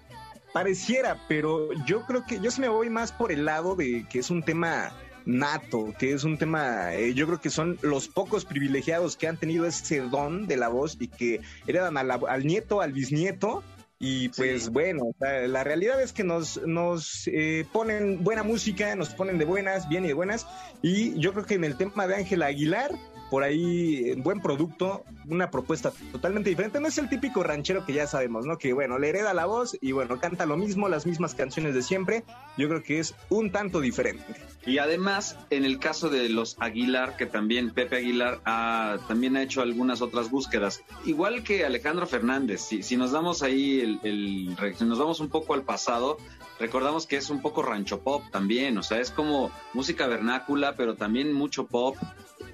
pareciera, 0.57 1.20
pero 1.28 1.68
yo 1.84 2.07
creo 2.07 2.24
que 2.24 2.40
yo 2.40 2.50
se 2.50 2.62
me 2.62 2.68
voy 2.68 2.88
más 2.88 3.12
por 3.12 3.30
el 3.30 3.44
lado 3.44 3.76
de 3.76 4.07
que 4.09 4.20
es 4.20 4.30
un 4.30 4.42
tema 4.42 4.90
nato, 5.26 5.92
que 5.98 6.14
es 6.14 6.24
un 6.24 6.38
tema, 6.38 6.94
eh, 6.94 7.12
yo 7.12 7.26
creo 7.26 7.40
que 7.40 7.50
son 7.50 7.78
los 7.82 8.09
pocos 8.09 8.46
privilegiados 8.46 9.18
que 9.18 9.28
han 9.28 9.36
tenido 9.36 9.66
ese 9.66 10.00
don 10.00 10.46
de 10.46 10.57
la 10.57 10.68
voz 10.68 10.96
y 10.98 11.09
que 11.09 11.42
heredan 11.66 11.98
al 11.98 12.46
nieto, 12.46 12.80
al 12.80 12.94
bisnieto. 12.94 13.62
Y 13.98 14.28
pues 14.30 14.70
bueno, 14.70 15.14
la, 15.20 15.62
realidad 15.62 16.02
es 16.02 16.12
que 16.12 16.22
nos, 16.22 16.61
nos 16.66 17.28
eh, 17.28 17.66
ponen 17.72 18.24
buena 18.24 18.42
música, 18.42 18.94
nos 18.94 19.11
ponen 19.11 19.38
de 19.38 19.44
buenas, 19.44 19.88
bien 19.88 20.04
y 20.04 20.09
de 20.09 20.14
buenas. 20.14 20.46
Y 20.80 21.18
yo 21.18 21.32
creo 21.32 21.44
que 21.44 21.54
en 21.54 21.64
el 21.64 21.76
tema 21.76 22.07
de 22.07 22.16
Ángela 22.16 22.46
Aguilar, 22.46 22.92
por 23.30 23.42
ahí 23.42 24.14
buen 24.16 24.40
producto, 24.40 25.04
una 25.28 25.50
propuesta 25.50 25.92
totalmente 26.12 26.50
diferente. 26.50 26.80
No 26.80 26.88
es 26.88 26.98
el 26.98 27.08
típico 27.08 27.42
ranchero 27.42 27.84
que 27.84 27.92
ya 27.92 28.06
sabemos, 28.06 28.46
¿no? 28.46 28.58
Que 28.58 28.72
bueno, 28.72 28.98
le 28.98 29.08
hereda 29.08 29.34
la 29.34 29.46
voz 29.46 29.76
y 29.80 29.92
bueno, 29.92 30.18
canta 30.18 30.46
lo 30.46 30.56
mismo, 30.56 30.88
las 30.88 31.06
mismas 31.06 31.34
canciones 31.34 31.74
de 31.74 31.82
siempre. 31.82 32.24
Yo 32.56 32.68
creo 32.68 32.82
que 32.82 32.98
es 32.98 33.14
un 33.28 33.50
tanto 33.50 33.80
diferente. 33.80 34.24
Y 34.64 34.78
además, 34.78 35.38
en 35.50 35.64
el 35.64 35.78
caso 35.78 36.08
de 36.08 36.28
los 36.28 36.56
Aguilar, 36.58 37.16
que 37.16 37.26
también 37.26 37.70
Pepe 37.70 37.96
Aguilar 37.96 38.40
ha, 38.44 38.98
también 39.06 39.36
ha 39.36 39.42
hecho 39.42 39.62
algunas 39.62 40.02
otras 40.02 40.30
búsquedas, 40.30 40.82
igual 41.04 41.44
que 41.44 41.64
Alejandro 41.64 42.06
Fernández, 42.06 42.62
si, 42.62 42.82
si 42.82 42.96
nos 42.96 43.12
damos 43.12 43.42
ahí 43.42 43.80
el, 44.02 44.56
si 44.76 44.84
nos 44.84 44.98
vamos 44.98 45.20
un 45.20 45.28
poco 45.28 45.54
al 45.54 45.62
pasado, 45.62 46.18
recordamos 46.58 47.06
que 47.06 47.16
es 47.16 47.30
un 47.30 47.40
poco 47.42 47.62
rancho 47.62 48.00
pop 48.00 48.24
también, 48.30 48.76
o 48.78 48.82
sea, 48.82 49.00
es 49.00 49.10
como 49.10 49.50
música 49.72 50.06
vernácula, 50.06 50.74
pero 50.76 50.96
también 50.96 51.32
mucho 51.32 51.66
pop. 51.66 51.96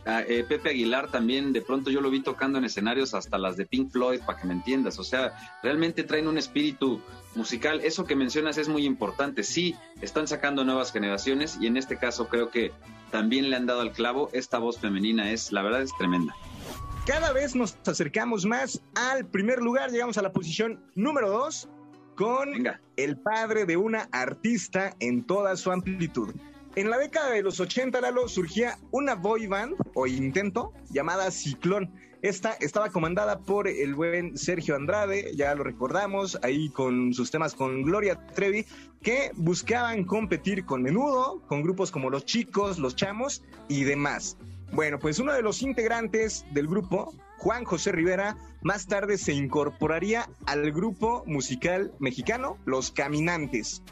Ah, 0.04 0.22
eh, 0.26 0.44
Pepe 0.48 0.70
Aguilar 0.70 1.10
también, 1.10 1.52
de 1.52 1.62
pronto 1.62 1.90
yo 1.90 2.00
lo 2.00 2.10
vi 2.10 2.20
tocando 2.20 2.58
en 2.58 2.64
escenarios 2.64 3.14
hasta 3.14 3.38
las 3.38 3.56
de 3.56 3.66
Pink 3.66 3.92
Floyd, 3.92 4.20
para 4.26 4.38
que 4.38 4.46
me 4.46 4.52
entiendas. 4.52 4.98
O 4.98 5.04
sea, 5.04 5.32
realmente 5.62 6.02
traen 6.02 6.26
un 6.26 6.38
espíritu 6.38 7.00
musical. 7.34 7.80
Eso 7.84 8.04
que 8.04 8.16
mencionas 8.16 8.58
es 8.58 8.68
muy 8.68 8.84
importante. 8.84 9.44
Sí, 9.44 9.76
están 10.00 10.26
sacando 10.26 10.64
nuevas 10.64 10.92
generaciones 10.92 11.56
y 11.60 11.66
en 11.66 11.76
este 11.76 11.96
caso 11.96 12.28
creo 12.28 12.50
que 12.50 12.72
también 13.10 13.48
le 13.50 13.56
han 13.56 13.66
dado 13.66 13.80
al 13.80 13.92
clavo. 13.92 14.28
Esta 14.32 14.58
voz 14.58 14.78
femenina 14.78 15.30
es, 15.30 15.52
la 15.52 15.62
verdad, 15.62 15.82
es 15.82 15.96
tremenda. 15.96 16.34
Cada 17.06 17.32
vez 17.32 17.54
nos 17.54 17.76
acercamos 17.86 18.44
más 18.44 18.80
al 18.94 19.26
primer 19.26 19.60
lugar, 19.60 19.90
llegamos 19.90 20.18
a 20.18 20.22
la 20.22 20.32
posición 20.32 20.84
número 20.94 21.30
dos 21.30 21.68
con 22.14 22.50
el 22.96 23.16
padre 23.16 23.66
de 23.66 23.76
una 23.76 24.08
artista 24.12 24.94
en 25.00 25.24
toda 25.24 25.56
su 25.56 25.72
amplitud. 25.72 26.32
En 26.74 26.88
la 26.88 26.96
década 26.96 27.30
de 27.30 27.42
los 27.42 27.60
80, 27.60 28.00
Lalo, 28.00 28.28
surgía 28.28 28.78
una 28.92 29.14
boy 29.14 29.46
band 29.46 29.74
o 29.92 30.06
intento 30.06 30.72
llamada 30.88 31.30
Ciclón. 31.30 31.92
Esta 32.22 32.52
estaba 32.60 32.88
comandada 32.88 33.40
por 33.40 33.68
el 33.68 33.94
buen 33.94 34.38
Sergio 34.38 34.74
Andrade, 34.74 35.32
ya 35.36 35.54
lo 35.54 35.64
recordamos, 35.64 36.38
ahí 36.42 36.70
con 36.70 37.12
sus 37.12 37.30
temas 37.30 37.54
con 37.54 37.82
Gloria 37.82 38.26
Trevi, 38.28 38.64
que 39.02 39.32
buscaban 39.34 40.04
competir 40.04 40.64
con 40.64 40.82
Menudo, 40.82 41.42
con 41.46 41.62
grupos 41.62 41.90
como 41.90 42.08
Los 42.08 42.24
Chicos, 42.24 42.78
Los 42.78 42.96
Chamos 42.96 43.42
y 43.68 43.84
demás. 43.84 44.38
Bueno, 44.72 44.98
pues 44.98 45.18
uno 45.18 45.34
de 45.34 45.42
los 45.42 45.60
integrantes 45.60 46.46
del 46.52 46.68
grupo, 46.68 47.12
Juan 47.36 47.64
José 47.64 47.92
Rivera, 47.92 48.38
más 48.62 48.86
tarde 48.86 49.18
se 49.18 49.34
incorporaría 49.34 50.26
al 50.46 50.72
grupo 50.72 51.22
musical 51.26 51.92
mexicano 51.98 52.56
Los 52.64 52.92
Caminantes. 52.92 53.82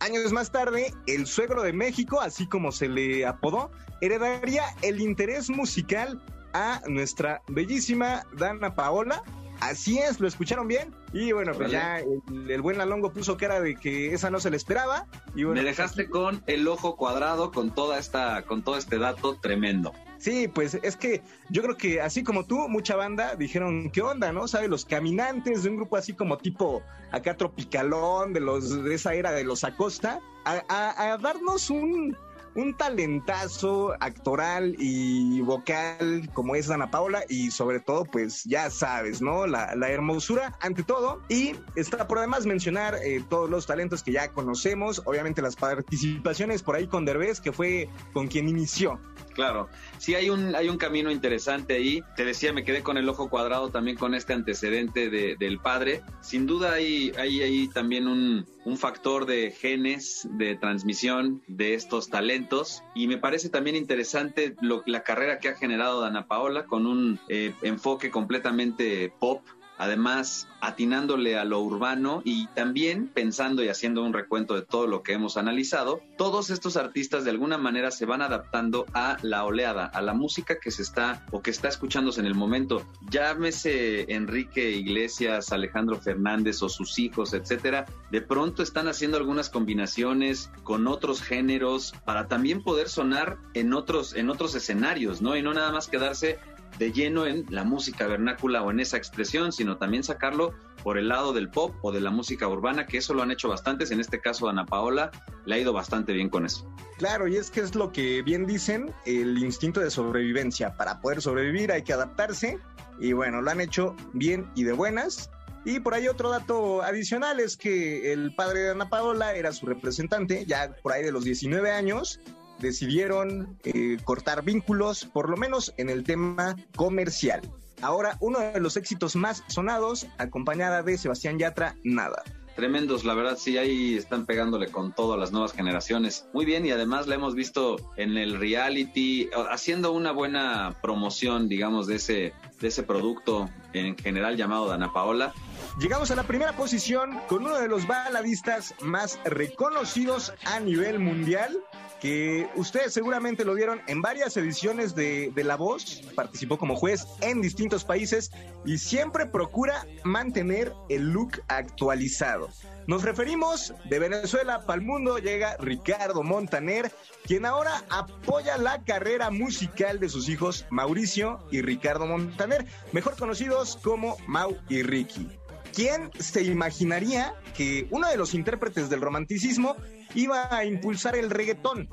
Años 0.00 0.32
más 0.32 0.52
tarde, 0.52 0.94
el 1.06 1.26
suegro 1.26 1.62
de 1.62 1.72
México, 1.72 2.20
así 2.20 2.46
como 2.46 2.70
se 2.70 2.88
le 2.88 3.26
apodó, 3.26 3.70
heredaría 4.00 4.64
el 4.82 5.00
interés 5.00 5.50
musical 5.50 6.22
a 6.52 6.80
nuestra 6.86 7.42
bellísima 7.48 8.24
Dana 8.36 8.74
Paola. 8.74 9.22
Así 9.60 9.98
es, 9.98 10.20
¿lo 10.20 10.28
escucharon 10.28 10.68
bien? 10.68 10.94
Y 11.12 11.32
bueno, 11.32 11.52
pues 11.52 11.72
ya 11.72 11.98
el, 11.98 12.62
buen 12.62 12.78
Lalongo 12.78 13.12
puso 13.12 13.36
cara 13.36 13.60
de 13.60 13.74
que 13.74 14.14
esa 14.14 14.30
no 14.30 14.38
se 14.38 14.50
le 14.50 14.56
esperaba. 14.56 15.06
Y 15.34 15.44
Me 15.44 15.64
dejaste 15.64 16.08
con 16.08 16.44
el 16.46 16.68
ojo 16.68 16.96
cuadrado 16.96 17.50
con 17.50 17.74
toda 17.74 17.98
esta, 17.98 18.42
con 18.42 18.62
todo 18.62 18.76
este 18.76 18.98
dato 18.98 19.40
tremendo. 19.40 19.92
Sí, 20.18 20.48
pues 20.48 20.78
es 20.82 20.96
que 20.96 21.22
yo 21.48 21.62
creo 21.62 21.76
que 21.76 22.00
así 22.00 22.24
como 22.24 22.44
tú, 22.44 22.68
mucha 22.68 22.96
banda 22.96 23.36
dijeron, 23.36 23.90
¿qué 23.90 24.02
onda, 24.02 24.32
no? 24.32 24.48
¿Sabes? 24.48 24.68
Los 24.68 24.84
caminantes 24.84 25.62
de 25.62 25.70
un 25.70 25.76
grupo 25.76 25.96
así 25.96 26.12
como 26.12 26.38
tipo 26.38 26.82
acá 27.12 27.36
tropicalón, 27.36 28.32
de 28.32 28.40
los 28.40 28.84
de 28.84 28.94
esa 28.94 29.14
era 29.14 29.32
de 29.32 29.44
los 29.44 29.64
Acosta, 29.64 30.20
a 30.44 31.18
darnos 31.20 31.70
un, 31.70 32.16
un 32.58 32.74
talentazo 32.74 33.94
actoral 34.00 34.74
y 34.78 35.40
vocal 35.42 36.28
como 36.34 36.56
es 36.56 36.68
Ana 36.70 36.90
Paula 36.90 37.22
y 37.28 37.52
sobre 37.52 37.78
todo 37.78 38.04
pues 38.04 38.44
ya 38.44 38.68
sabes, 38.70 39.22
¿no? 39.22 39.46
La, 39.46 39.72
hermosura 39.88 40.56
ante 40.60 40.82
todo 40.82 41.22
y 41.28 41.54
está 41.76 42.08
por 42.08 42.18
además 42.18 42.46
mencionar 42.46 42.96
eh, 42.96 43.22
todos 43.28 43.48
los 43.48 43.66
talentos 43.66 44.02
que 44.02 44.12
ya 44.12 44.32
conocemos, 44.32 45.02
obviamente 45.04 45.40
las 45.40 45.54
participaciones 45.56 46.62
por 46.62 46.74
ahí 46.74 46.88
con 46.88 47.04
Derbez 47.04 47.40
que 47.40 47.52
fue 47.52 47.88
con 48.12 48.26
quien 48.26 48.48
inició 48.48 48.98
claro. 49.38 49.68
Sí 49.98 50.16
hay 50.16 50.30
un, 50.30 50.56
hay 50.56 50.68
un 50.68 50.78
camino 50.78 51.12
interesante 51.12 51.74
ahí. 51.74 52.02
Te 52.16 52.24
decía, 52.24 52.52
me 52.52 52.64
quedé 52.64 52.82
con 52.82 52.98
el 52.98 53.08
ojo 53.08 53.30
cuadrado 53.30 53.70
también 53.70 53.96
con 53.96 54.16
este 54.16 54.32
antecedente 54.32 55.10
de, 55.10 55.36
del 55.36 55.60
padre. 55.60 56.02
Sin 56.20 56.44
duda 56.44 56.72
hay, 56.72 57.12
hay 57.16 57.68
también 57.68 58.08
un, 58.08 58.44
un 58.64 58.76
factor 58.76 59.26
de 59.26 59.52
genes, 59.52 60.26
de 60.32 60.56
transmisión 60.56 61.40
de 61.46 61.74
estos 61.74 62.10
talentos. 62.10 62.82
Y 62.96 63.06
me 63.06 63.16
parece 63.16 63.48
también 63.48 63.76
interesante 63.76 64.56
la 64.86 65.04
carrera 65.04 65.38
que 65.38 65.50
ha 65.50 65.54
generado 65.54 66.00
Dana 66.00 66.26
Paola 66.26 66.66
con 66.66 66.86
un 66.86 67.20
eh, 67.28 67.54
enfoque 67.62 68.10
completamente 68.10 69.12
pop 69.20 69.42
además 69.78 70.48
atinándole 70.60 71.38
a 71.38 71.44
lo 71.44 71.60
urbano 71.60 72.20
y 72.24 72.48
también 72.48 73.08
pensando 73.08 73.62
y 73.62 73.68
haciendo 73.68 74.04
un 74.04 74.12
recuento 74.12 74.54
de 74.54 74.62
todo 74.62 74.86
lo 74.86 75.02
que 75.02 75.12
hemos 75.12 75.36
analizado, 75.36 76.00
todos 76.16 76.50
estos 76.50 76.76
artistas 76.76 77.24
de 77.24 77.30
alguna 77.30 77.58
manera 77.58 77.90
se 77.90 78.04
van 78.04 78.22
adaptando 78.22 78.86
a 78.92 79.16
la 79.22 79.44
oleada, 79.44 79.86
a 79.86 80.02
la 80.02 80.14
música 80.14 80.58
que 80.58 80.70
se 80.70 80.82
está 80.82 81.24
o 81.30 81.42
que 81.42 81.50
está 81.50 81.68
escuchándose 81.68 82.20
en 82.20 82.26
el 82.26 82.34
momento. 82.34 82.82
Llámese 83.10 84.12
Enrique 84.12 84.70
Iglesias, 84.70 85.52
Alejandro 85.52 85.96
Fernández 86.00 86.62
o 86.62 86.68
sus 86.68 86.98
hijos, 86.98 87.32
etcétera, 87.32 87.86
de 88.10 88.20
pronto 88.20 88.62
están 88.62 88.88
haciendo 88.88 89.16
algunas 89.16 89.48
combinaciones 89.48 90.50
con 90.64 90.88
otros 90.88 91.22
géneros 91.22 91.94
para 92.04 92.26
también 92.26 92.62
poder 92.62 92.88
sonar 92.88 93.38
en 93.54 93.72
otros 93.72 94.14
en 94.14 94.30
otros 94.30 94.54
escenarios, 94.54 95.22
¿no? 95.22 95.36
Y 95.36 95.42
no 95.42 95.54
nada 95.54 95.70
más 95.70 95.86
quedarse 95.86 96.38
de 96.78 96.92
lleno 96.92 97.26
en 97.26 97.46
la 97.48 97.64
música 97.64 98.06
vernácula 98.06 98.62
o 98.62 98.70
en 98.70 98.80
esa 98.80 98.96
expresión, 98.96 99.52
sino 99.52 99.78
también 99.78 100.04
sacarlo 100.04 100.54
por 100.82 100.98
el 100.98 101.08
lado 101.08 101.32
del 101.32 101.50
pop 101.50 101.74
o 101.82 101.92
de 101.92 102.00
la 102.00 102.10
música 102.10 102.46
urbana, 102.46 102.86
que 102.86 102.98
eso 102.98 103.14
lo 103.14 103.22
han 103.22 103.30
hecho 103.30 103.48
bastantes. 103.48 103.90
En 103.90 104.00
este 104.00 104.20
caso, 104.20 104.48
Ana 104.48 104.66
Paola 104.66 105.10
le 105.44 105.54
ha 105.54 105.58
ido 105.58 105.72
bastante 105.72 106.12
bien 106.12 106.28
con 106.28 106.46
eso. 106.46 106.70
Claro, 106.98 107.28
y 107.28 107.36
es 107.36 107.50
que 107.50 107.60
es 107.60 107.74
lo 107.74 107.92
que 107.92 108.22
bien 108.22 108.46
dicen, 108.46 108.92
el 109.06 109.38
instinto 109.38 109.80
de 109.80 109.90
sobrevivencia. 109.90 110.76
Para 110.76 111.00
poder 111.00 111.22
sobrevivir 111.22 111.72
hay 111.72 111.82
que 111.82 111.92
adaptarse. 111.92 112.58
Y 113.00 113.12
bueno, 113.12 113.40
lo 113.42 113.50
han 113.50 113.60
hecho 113.60 113.94
bien 114.12 114.50
y 114.54 114.64
de 114.64 114.72
buenas. 114.72 115.30
Y 115.64 115.80
por 115.80 115.94
ahí 115.94 116.08
otro 116.08 116.30
dato 116.30 116.82
adicional 116.82 117.40
es 117.40 117.56
que 117.56 118.12
el 118.12 118.34
padre 118.34 118.60
de 118.60 118.70
Ana 118.70 118.88
Paola 118.88 119.34
era 119.34 119.52
su 119.52 119.66
representante, 119.66 120.46
ya 120.46 120.74
por 120.82 120.92
ahí 120.92 121.02
de 121.02 121.12
los 121.12 121.24
19 121.24 121.70
años, 121.70 122.20
decidieron 122.58 123.58
eh, 123.64 123.98
cortar 124.04 124.44
vínculos, 124.44 125.04
por 125.04 125.28
lo 125.28 125.36
menos 125.36 125.72
en 125.76 125.90
el 125.90 126.04
tema 126.04 126.56
comercial. 126.76 127.40
Ahora, 127.80 128.16
uno 128.20 128.40
de 128.40 128.60
los 128.60 128.76
éxitos 128.76 129.14
más 129.14 129.44
sonados, 129.48 130.06
acompañada 130.18 130.82
de 130.82 130.98
Sebastián 130.98 131.38
Yatra, 131.38 131.76
Nada 131.84 132.22
tremendos, 132.58 133.04
la 133.04 133.14
verdad 133.14 133.38
sí, 133.38 133.56
ahí 133.56 133.94
están 133.94 134.26
pegándole 134.26 134.66
con 134.66 134.92
todo 134.92 135.12
a 135.12 135.16
las 135.16 135.30
nuevas 135.30 135.52
generaciones. 135.52 136.28
Muy 136.32 136.44
bien, 136.44 136.66
y 136.66 136.72
además 136.72 137.06
la 137.06 137.14
hemos 137.14 137.36
visto 137.36 137.76
en 137.96 138.16
el 138.16 138.36
reality, 138.36 139.30
haciendo 139.48 139.92
una 139.92 140.10
buena 140.10 140.76
promoción, 140.82 141.48
digamos, 141.48 141.86
de 141.86 141.94
ese, 141.94 142.32
de 142.60 142.68
ese 142.68 142.82
producto 142.82 143.48
en 143.72 143.96
general 143.96 144.36
llamado 144.36 144.68
Dana 144.68 144.92
Paola. 144.92 145.32
Llegamos 145.78 146.10
a 146.10 146.16
la 146.16 146.24
primera 146.24 146.54
posición 146.54 147.20
con 147.28 147.44
uno 147.44 147.58
de 147.58 147.68
los 147.68 147.86
baladistas 147.86 148.74
más 148.82 149.18
reconocidos 149.24 150.32
a 150.44 150.60
nivel 150.60 150.98
mundial, 150.98 151.56
que 152.00 152.48
ustedes 152.56 152.92
seguramente 152.92 153.44
lo 153.44 153.54
vieron 153.54 153.80
en 153.86 154.02
varias 154.02 154.36
ediciones 154.36 154.94
de, 154.94 155.32
de, 155.34 155.44
La 155.44 155.56
Voz, 155.56 156.02
participó 156.14 156.58
como 156.58 156.76
juez 156.76 157.06
en 157.20 157.40
distintos 157.40 157.84
países 157.84 158.30
y 158.64 158.78
siempre 158.78 159.26
procura 159.26 159.86
mantener 160.04 160.72
el 160.88 161.12
look 161.12 161.42
actualizado. 161.48 162.48
Nos 162.88 163.02
referimos 163.02 163.74
de 163.84 163.98
Venezuela 163.98 164.64
para 164.64 164.80
el 164.80 164.86
mundo, 164.86 165.18
llega 165.18 165.58
Ricardo 165.58 166.22
Montaner, 166.22 166.90
quien 167.26 167.44
ahora 167.44 167.84
apoya 167.90 168.56
la 168.56 168.82
carrera 168.82 169.30
musical 169.30 170.00
de 170.00 170.08
sus 170.08 170.26
hijos 170.30 170.64
Mauricio 170.70 171.38
y 171.50 171.60
Ricardo 171.60 172.06
Montaner, 172.06 172.64
mejor 172.92 173.14
conocidos 173.18 173.76
como 173.82 174.16
Mau 174.26 174.56
y 174.70 174.82
Ricky. 174.82 175.28
¿Quién 175.74 176.10
se 176.18 176.42
imaginaría 176.44 177.34
que 177.54 177.86
uno 177.90 178.08
de 178.08 178.16
los 178.16 178.32
intérpretes 178.32 178.88
del 178.88 179.02
romanticismo 179.02 179.76
iba 180.14 180.48
a 180.50 180.64
impulsar 180.64 181.14
el 181.14 181.28
reggaetón? 181.28 181.90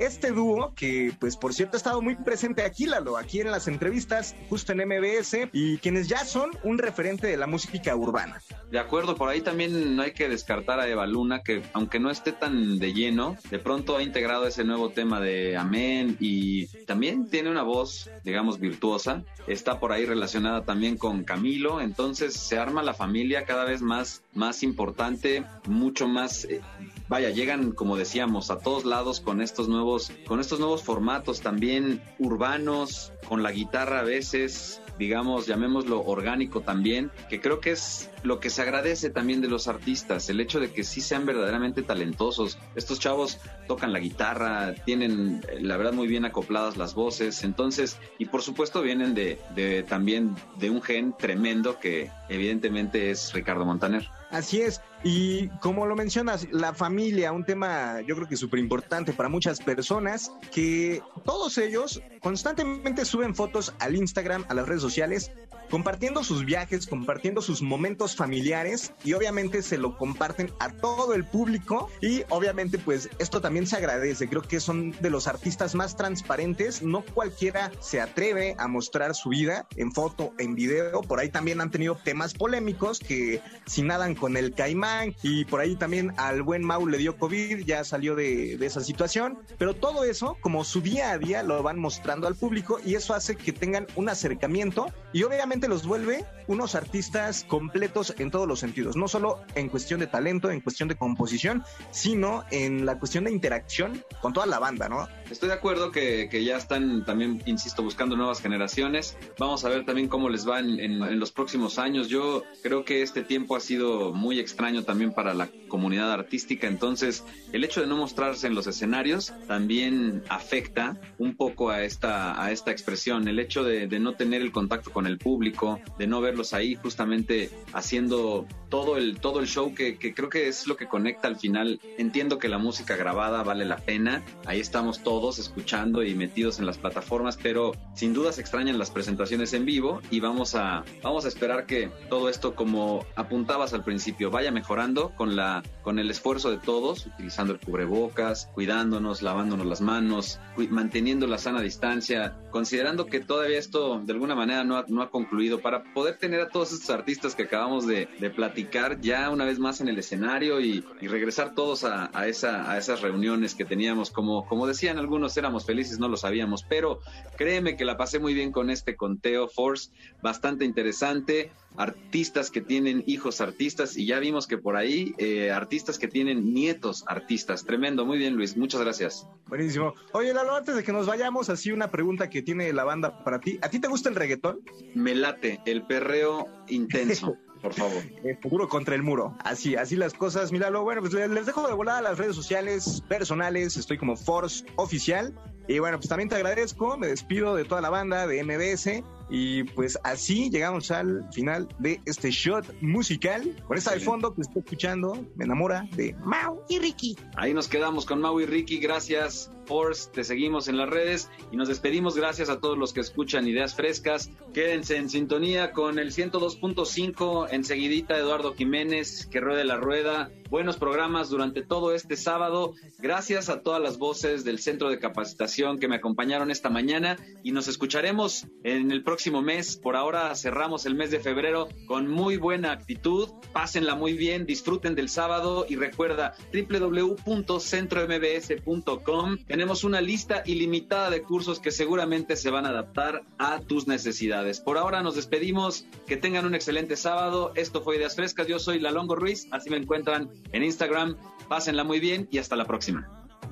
Este 0.00 0.30
dúo, 0.32 0.72
que 0.74 1.12
pues 1.20 1.36
por 1.36 1.52
cierto 1.52 1.76
ha 1.76 1.78
estado 1.78 2.00
muy 2.00 2.16
presente 2.16 2.62
aquí, 2.62 2.86
Lalo, 2.86 3.18
aquí 3.18 3.42
en 3.42 3.50
las 3.50 3.68
entrevistas, 3.68 4.34
justo 4.48 4.72
en 4.72 4.78
MBS, 4.88 5.50
y 5.52 5.76
quienes 5.76 6.08
ya 6.08 6.24
son 6.24 6.52
un 6.64 6.78
referente 6.78 7.26
de 7.26 7.36
la 7.36 7.46
música 7.46 7.94
urbana. 7.94 8.40
De 8.70 8.78
acuerdo, 8.78 9.14
por 9.14 9.28
ahí 9.28 9.42
también 9.42 9.94
no 9.94 10.00
hay 10.00 10.12
que 10.12 10.30
descartar 10.30 10.80
a 10.80 10.88
Eva 10.88 11.06
Luna, 11.06 11.42
que 11.42 11.60
aunque 11.74 12.00
no 12.00 12.10
esté 12.10 12.32
tan 12.32 12.78
de 12.78 12.94
lleno, 12.94 13.36
de 13.50 13.58
pronto 13.58 13.98
ha 13.98 14.02
integrado 14.02 14.46
ese 14.46 14.64
nuevo 14.64 14.88
tema 14.88 15.20
de 15.20 15.58
Amén 15.58 16.16
y 16.18 16.68
también 16.86 17.28
tiene 17.28 17.50
una 17.50 17.62
voz, 17.62 18.08
digamos, 18.24 18.58
virtuosa. 18.58 19.22
Está 19.46 19.80
por 19.80 19.92
ahí 19.92 20.06
relacionada 20.06 20.64
también 20.64 20.96
con 20.96 21.24
Camilo, 21.24 21.82
entonces 21.82 22.32
se 22.32 22.56
arma 22.56 22.82
la 22.82 22.94
familia 22.94 23.44
cada 23.44 23.66
vez 23.66 23.82
más, 23.82 24.22
más 24.32 24.62
importante, 24.62 25.44
mucho 25.66 26.08
más 26.08 26.46
eh, 26.46 26.62
vaya, 27.10 27.30
llegan, 27.30 27.72
como 27.72 27.96
decíamos, 27.96 28.52
a 28.52 28.58
todos 28.58 28.84
lados 28.84 29.20
con 29.20 29.42
estos 29.42 29.68
nuevos, 29.68 30.12
con 30.28 30.38
estos 30.38 30.60
nuevos 30.60 30.84
formatos 30.84 31.40
también 31.40 32.00
urbanos, 32.20 33.12
con 33.28 33.42
la 33.42 33.50
guitarra 33.50 33.98
a 33.98 34.04
veces, 34.04 34.80
digamos, 34.96 35.48
llamémoslo 35.48 36.04
orgánico 36.04 36.60
también, 36.60 37.10
que 37.28 37.40
creo 37.40 37.58
que 37.58 37.72
es 37.72 38.09
lo 38.22 38.40
que 38.40 38.50
se 38.50 38.62
agradece 38.62 39.10
también 39.10 39.40
de 39.40 39.48
los 39.48 39.68
artistas, 39.68 40.28
el 40.28 40.40
hecho 40.40 40.60
de 40.60 40.72
que 40.72 40.84
sí 40.84 41.00
sean 41.00 41.26
verdaderamente 41.26 41.82
talentosos. 41.82 42.58
Estos 42.74 43.00
chavos 43.00 43.38
tocan 43.66 43.92
la 43.92 43.98
guitarra, 43.98 44.74
tienen, 44.84 45.42
eh, 45.48 45.60
la 45.60 45.76
verdad, 45.76 45.92
muy 45.92 46.06
bien 46.06 46.24
acopladas 46.24 46.76
las 46.76 46.94
voces, 46.94 47.44
entonces, 47.44 47.98
y 48.18 48.26
por 48.26 48.42
supuesto 48.42 48.82
vienen 48.82 49.14
de, 49.14 49.38
de 49.54 49.82
también 49.82 50.34
de 50.58 50.70
un 50.70 50.82
gen 50.82 51.14
tremendo 51.18 51.78
que 51.78 52.10
evidentemente 52.28 53.10
es 53.10 53.32
Ricardo 53.32 53.64
Montaner. 53.64 54.08
Así 54.30 54.60
es. 54.60 54.80
Y 55.02 55.48
como 55.60 55.86
lo 55.86 55.96
mencionas, 55.96 56.46
la 56.52 56.72
familia, 56.72 57.32
un 57.32 57.44
tema 57.44 58.00
yo 58.02 58.14
creo 58.14 58.28
que 58.28 58.36
súper 58.36 58.60
importante 58.60 59.12
para 59.12 59.28
muchas 59.28 59.60
personas, 59.60 60.30
que 60.52 61.02
todos 61.24 61.58
ellos 61.58 62.00
constantemente 62.20 63.04
suben 63.04 63.34
fotos 63.34 63.74
al 63.80 63.96
Instagram, 63.96 64.44
a 64.48 64.54
las 64.54 64.68
redes 64.68 64.82
sociales, 64.82 65.32
compartiendo 65.70 66.22
sus 66.22 66.44
viajes, 66.44 66.86
compartiendo 66.86 67.42
sus 67.42 67.62
momentos 67.62 68.09
familiares 68.16 68.92
y 69.04 69.12
obviamente 69.12 69.62
se 69.62 69.78
lo 69.78 69.96
comparten 69.96 70.52
a 70.58 70.70
todo 70.70 71.14
el 71.14 71.24
público. 71.24 71.90
Y 72.00 72.22
obviamente 72.28 72.78
pues 72.78 73.08
esto 73.18 73.40
también 73.40 73.66
se 73.66 73.76
agradece, 73.76 74.28
creo 74.28 74.42
que 74.42 74.60
son 74.60 74.92
de 75.00 75.10
los 75.10 75.26
artistas 75.26 75.74
más 75.74 75.96
transparentes, 75.96 76.82
no 76.82 77.02
cualquiera 77.02 77.70
se 77.80 78.00
atreve 78.00 78.54
a 78.58 78.68
mostrar 78.68 79.14
su 79.14 79.30
vida 79.30 79.66
en 79.76 79.92
foto, 79.92 80.32
en 80.38 80.54
video, 80.54 81.02
por 81.02 81.20
ahí 81.20 81.28
también 81.28 81.60
han 81.60 81.70
tenido 81.70 81.96
temas 81.96 82.34
polémicos 82.34 82.98
que 82.98 83.42
si 83.66 83.82
nadan 83.82 84.14
con 84.14 84.36
el 84.36 84.54
caimán 84.54 85.14
y 85.22 85.44
por 85.44 85.60
ahí 85.60 85.76
también 85.76 86.12
al 86.16 86.42
buen 86.42 86.64
Mau 86.64 86.86
le 86.86 86.98
dio 86.98 87.16
COVID, 87.16 87.64
ya 87.64 87.84
salió 87.84 88.14
de, 88.14 88.56
de 88.56 88.66
esa 88.66 88.80
situación, 88.80 89.38
pero 89.58 89.74
todo 89.74 90.04
eso 90.04 90.36
como 90.40 90.64
su 90.64 90.80
día 90.80 91.12
a 91.12 91.18
día 91.18 91.42
lo 91.42 91.62
van 91.62 91.78
mostrando 91.78 92.26
al 92.26 92.34
público 92.34 92.78
y 92.84 92.94
eso 92.94 93.14
hace 93.14 93.36
que 93.36 93.52
tengan 93.52 93.86
un 93.96 94.08
acercamiento 94.08 94.86
y 95.12 95.22
obviamente 95.22 95.68
los 95.68 95.86
vuelve 95.86 96.24
unos 96.46 96.74
artistas 96.74 97.44
completos 97.44 97.99
en 98.18 98.30
todos 98.30 98.46
los 98.46 98.60
sentidos, 98.60 98.96
no 98.96 99.08
solo 99.08 99.40
en 99.54 99.68
cuestión 99.68 100.00
de 100.00 100.06
talento, 100.06 100.50
en 100.50 100.60
cuestión 100.60 100.88
de 100.88 100.96
composición, 100.96 101.62
sino 101.90 102.44
en 102.50 102.86
la 102.86 102.98
cuestión 102.98 103.24
de 103.24 103.32
interacción 103.32 104.02
con 104.20 104.32
toda 104.32 104.46
la 104.46 104.58
banda, 104.58 104.88
¿no? 104.88 105.08
Estoy 105.30 105.48
de 105.48 105.54
acuerdo 105.54 105.90
que, 105.92 106.28
ya 106.44 106.56
están 106.56 107.04
también, 107.04 107.42
insisto, 107.46 107.82
buscando 107.82 108.16
nuevas 108.16 108.40
generaciones. 108.40 109.16
Vamos 109.38 109.64
a 109.64 109.68
ver 109.68 109.84
también 109.84 110.08
cómo 110.08 110.28
les 110.28 110.48
va 110.48 110.60
en, 110.60 110.80
en 110.80 111.20
los 111.20 111.32
próximos 111.32 111.78
años. 111.78 112.08
Yo 112.08 112.42
creo 112.62 112.84
que 112.84 113.02
este 113.02 113.22
tiempo 113.22 113.56
ha 113.56 113.60
sido 113.60 114.12
muy 114.12 114.40
extraño 114.40 114.82
también 114.84 115.12
para 115.12 115.34
la 115.34 115.48
comunidad 115.68 116.12
artística, 116.12 116.66
entonces 116.66 117.24
el 117.52 117.64
hecho 117.64 117.80
de 117.80 117.86
no 117.86 117.96
mostrarse 117.96 118.46
en 118.46 118.54
los 118.54 118.66
escenarios 118.66 119.32
también 119.46 120.22
afecta 120.28 121.00
un 121.18 121.36
poco 121.36 121.70
a 121.70 121.84
esta, 121.84 122.42
a 122.42 122.52
esta 122.52 122.70
expresión, 122.70 123.28
el 123.28 123.38
hecho 123.38 123.64
de, 123.64 123.86
de 123.86 124.00
no 124.00 124.14
tener 124.14 124.42
el 124.42 124.52
contacto 124.52 124.92
con 124.92 125.06
el 125.06 125.18
público 125.18 125.80
de 125.98 126.06
no 126.06 126.20
verlos 126.20 126.52
ahí 126.52 126.74
justamente 126.74 127.50
haciendo 127.90 128.46
todo 128.68 128.96
el, 128.96 129.18
todo 129.18 129.40
el 129.40 129.48
show 129.48 129.74
que, 129.74 129.98
que, 129.98 130.14
creo 130.14 130.28
que 130.28 130.46
es 130.46 130.68
lo 130.68 130.76
que 130.76 130.86
conecta 130.86 131.26
al 131.26 131.36
final. 131.36 131.80
Entiendo 131.98 132.38
que 132.38 132.48
la 132.48 132.58
música 132.58 132.94
grabada 132.94 133.42
vale 133.42 133.64
la 133.64 133.78
pena, 133.78 134.22
ahí 134.46 134.60
estamos 134.60 135.02
todos 135.02 135.40
escuchando 135.40 136.04
y 136.04 136.14
metidos 136.14 136.60
en 136.60 136.66
las 136.66 136.78
plataformas, 136.78 137.36
pero 137.36 137.72
sin 137.94 138.14
duda 138.14 138.32
se 138.32 138.40
extrañan 138.40 138.78
las 138.78 138.92
presentaciones 138.92 139.52
en 139.54 139.64
vivo 139.64 140.00
y 140.10 140.20
vamos 140.20 140.54
a, 140.54 140.84
vamos 141.02 141.24
a 141.24 141.28
esperar 141.28 141.66
que 141.66 141.90
todo 142.08 142.28
esto, 142.28 142.54
como 142.54 143.04
apuntabas 143.16 143.74
al 143.74 143.82
principio, 143.82 144.30
vaya 144.30 144.52
mejorando 144.52 145.10
con, 145.16 145.34
la, 145.34 145.64
con 145.82 145.98
el 145.98 146.08
esfuerzo 146.08 146.52
de 146.52 146.58
todos, 146.58 147.06
utilizando 147.06 147.52
el 147.52 147.58
cubrebocas, 147.58 148.48
cuidándonos, 148.54 149.20
lavándonos 149.20 149.66
las 149.66 149.80
manos, 149.80 150.38
manteniendo 150.70 151.26
la 151.26 151.38
sana 151.38 151.60
distancia, 151.60 152.36
considerando 152.52 153.06
que 153.06 153.18
todavía 153.18 153.58
esto 153.58 154.00
de 154.00 154.12
alguna 154.12 154.36
manera 154.36 154.62
no 154.62 154.76
ha, 154.76 154.84
no 154.86 155.02
ha 155.02 155.10
concluido 155.10 155.58
para 155.58 155.92
poder 155.92 156.18
tener 156.18 156.40
a 156.40 156.48
todos 156.48 156.72
estos 156.72 156.90
artistas 156.90 157.34
que 157.34 157.42
acabamos 157.42 157.79
de, 157.86 158.08
platicar 158.34 159.00
ya 159.00 159.30
una 159.30 159.44
vez 159.44 159.58
más 159.58 159.80
en 159.80 159.88
el 159.88 159.98
escenario 159.98 160.60
y, 160.60 160.84
regresar 161.00 161.54
todos 161.54 161.84
a, 161.84 162.10
esa, 162.26 162.70
a 162.70 162.78
esas 162.78 163.00
reuniones 163.00 163.54
que 163.54 163.64
teníamos. 163.64 164.10
Como, 164.10 164.46
como 164.46 164.66
decían 164.66 164.98
algunos, 164.98 165.36
éramos 165.36 165.66
felices, 165.66 165.98
no 165.98 166.08
lo 166.08 166.16
sabíamos, 166.16 166.64
pero 166.68 167.00
créeme 167.36 167.76
que 167.76 167.84
la 167.84 167.96
pasé 167.96 168.18
muy 168.18 168.34
bien 168.34 168.52
con 168.52 168.70
este 168.70 168.96
conteo 168.96 169.48
Force, 169.48 169.90
bastante 170.22 170.64
interesante 170.64 171.50
artistas 171.76 172.50
que 172.50 172.60
tienen 172.60 173.04
hijos 173.06 173.40
artistas 173.40 173.96
y 173.96 174.06
ya 174.06 174.18
vimos 174.18 174.46
que 174.46 174.58
por 174.58 174.76
ahí 174.76 175.14
eh, 175.18 175.50
artistas 175.50 175.98
que 175.98 176.08
tienen 176.08 176.52
nietos 176.52 177.04
artistas. 177.06 177.64
Tremendo, 177.64 178.04
muy 178.04 178.18
bien 178.18 178.34
Luis, 178.34 178.56
muchas 178.56 178.80
gracias. 178.80 179.26
Buenísimo. 179.46 179.94
Oye 180.12 180.34
Lalo, 180.34 180.54
antes 180.54 180.74
de 180.74 180.82
que 180.82 180.92
nos 180.92 181.06
vayamos, 181.06 181.48
así 181.48 181.72
una 181.72 181.90
pregunta 181.90 182.28
que 182.28 182.42
tiene 182.42 182.72
la 182.72 182.84
banda 182.84 183.24
para 183.24 183.40
ti. 183.40 183.58
¿A 183.62 183.70
ti 183.70 183.80
te 183.80 183.88
gusta 183.88 184.08
el 184.08 184.14
reggaetón? 184.14 184.60
Me 184.94 185.14
late, 185.14 185.60
el 185.64 185.82
perreo 185.86 186.46
intenso. 186.68 187.36
Por 187.62 187.74
favor. 187.74 188.02
Seguro 188.42 188.68
contra 188.68 188.94
el 188.94 189.02
muro. 189.02 189.36
Así, 189.44 189.76
así 189.76 189.96
las 189.96 190.14
cosas. 190.14 190.52
Míralo. 190.52 190.82
Bueno, 190.82 191.00
pues 191.00 191.12
les 191.12 191.46
dejo 191.46 191.66
de 191.66 191.74
volada 191.74 192.00
las 192.00 192.18
redes 192.18 192.34
sociales 192.34 193.02
personales. 193.08 193.76
Estoy 193.76 193.98
como 193.98 194.16
Force 194.16 194.64
Oficial. 194.76 195.34
Y 195.68 195.78
bueno, 195.78 195.98
pues 195.98 196.08
también 196.08 196.28
te 196.28 196.36
agradezco. 196.36 196.96
Me 196.96 197.08
despido 197.08 197.54
de 197.54 197.64
toda 197.64 197.80
la 197.80 197.90
banda 197.90 198.26
de 198.26 198.42
MBS. 198.42 199.04
Y 199.28 199.62
pues 199.64 199.98
así 200.02 200.50
llegamos 200.50 200.90
al 200.90 201.28
final 201.32 201.68
de 201.78 202.00
este 202.04 202.30
shot 202.30 202.66
musical. 202.80 203.62
Con 203.66 203.78
esta 203.78 203.92
de 203.92 204.00
fondo 204.00 204.34
que 204.34 204.40
estoy 204.40 204.62
escuchando, 204.62 205.24
me 205.36 205.44
enamora 205.44 205.86
de 205.94 206.14
Mau 206.24 206.62
y 206.68 206.80
Ricky. 206.80 207.16
Ahí 207.36 207.54
nos 207.54 207.68
quedamos 207.68 208.06
con 208.06 208.20
Mau 208.20 208.40
y 208.40 208.46
Ricky. 208.46 208.78
Gracias, 208.78 209.52
Force. 209.70 210.10
Te 210.12 210.24
seguimos 210.24 210.66
en 210.66 210.76
las 210.76 210.90
redes 210.90 211.30
y 211.52 211.56
nos 211.56 211.68
despedimos. 211.68 212.16
Gracias 212.16 212.50
a 212.50 212.58
todos 212.58 212.76
los 212.76 212.92
que 212.92 212.98
escuchan 212.98 213.46
Ideas 213.46 213.76
Frescas. 213.76 214.28
Quédense 214.52 214.96
en 214.96 215.08
sintonía 215.08 215.70
con 215.70 216.00
el 216.00 216.10
102.5. 216.10 217.46
Enseguidita, 217.52 218.18
Eduardo 218.18 218.54
Jiménez, 218.54 219.28
que 219.30 219.38
ruede 219.38 219.64
la 219.64 219.76
rueda. 219.76 220.32
Buenos 220.50 220.76
programas 220.78 221.30
durante 221.30 221.62
todo 221.62 221.94
este 221.94 222.16
sábado. 222.16 222.74
Gracias 222.98 223.48
a 223.48 223.62
todas 223.62 223.80
las 223.80 223.98
voces 223.98 224.42
del 224.42 224.58
Centro 224.58 224.90
de 224.90 224.98
Capacitación 224.98 225.78
que 225.78 225.86
me 225.86 225.94
acompañaron 225.94 226.50
esta 226.50 226.70
mañana 226.70 227.16
y 227.44 227.52
nos 227.52 227.68
escucharemos 227.68 228.48
en 228.64 228.90
el 228.90 229.04
próximo 229.04 229.42
mes. 229.42 229.76
Por 229.76 229.94
ahora 229.94 230.34
cerramos 230.34 230.86
el 230.86 230.96
mes 230.96 231.12
de 231.12 231.20
febrero 231.20 231.68
con 231.86 232.08
muy 232.08 232.36
buena 232.36 232.72
actitud. 232.72 233.28
Pásenla 233.52 233.94
muy 233.94 234.14
bien, 234.14 234.44
disfruten 234.44 234.96
del 234.96 235.08
sábado 235.08 235.66
y 235.68 235.76
recuerda 235.76 236.34
www.centrombs.com. 236.52 239.38
Tenemos 239.60 239.84
una 239.84 240.00
lista 240.00 240.42
ilimitada 240.46 241.10
de 241.10 241.22
cursos 241.22 241.60
que 241.60 241.70
seguramente 241.70 242.34
se 242.36 242.48
van 242.48 242.64
a 242.64 242.70
adaptar 242.70 243.24
a 243.36 243.60
tus 243.60 243.86
necesidades. 243.86 244.58
Por 244.58 244.78
ahora 244.78 245.02
nos 245.02 245.16
despedimos. 245.16 245.84
Que 246.06 246.16
tengan 246.16 246.46
un 246.46 246.54
excelente 246.54 246.96
sábado. 246.96 247.52
Esto 247.56 247.82
fue 247.82 247.96
Ideas 247.96 248.16
Frescas. 248.16 248.46
Yo 248.46 248.58
soy 248.58 248.80
Lalongo 248.80 249.16
Ruiz. 249.16 249.48
Así 249.50 249.68
me 249.68 249.76
encuentran 249.76 250.30
en 250.52 250.64
Instagram. 250.64 251.18
Pásenla 251.46 251.84
muy 251.84 252.00
bien 252.00 252.26
y 252.30 252.38
hasta 252.38 252.56
la 252.56 252.64
próxima. 252.64 253.06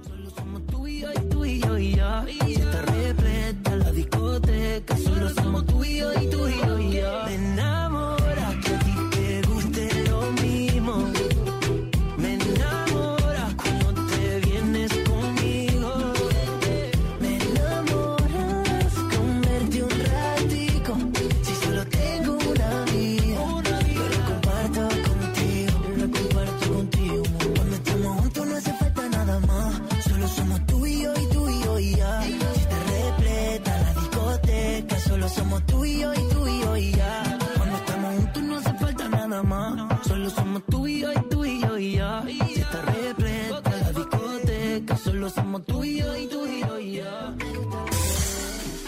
solo 0.09 0.31
somos 0.31 0.65
tú 5.67 5.85
y 5.85 5.99
yo 5.99 6.15
y 6.15 6.31
tú 6.31 6.49
y 6.49 6.59
yo 6.59 6.59
y 6.59 6.75
yo. 6.97 7.78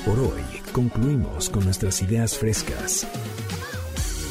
Por 0.04 0.18
hoy 0.18 0.42
concluimos 0.72 1.50
con 1.50 1.64
nuestras 1.64 2.00
ideas 2.02 2.36
frescas. 2.36 3.06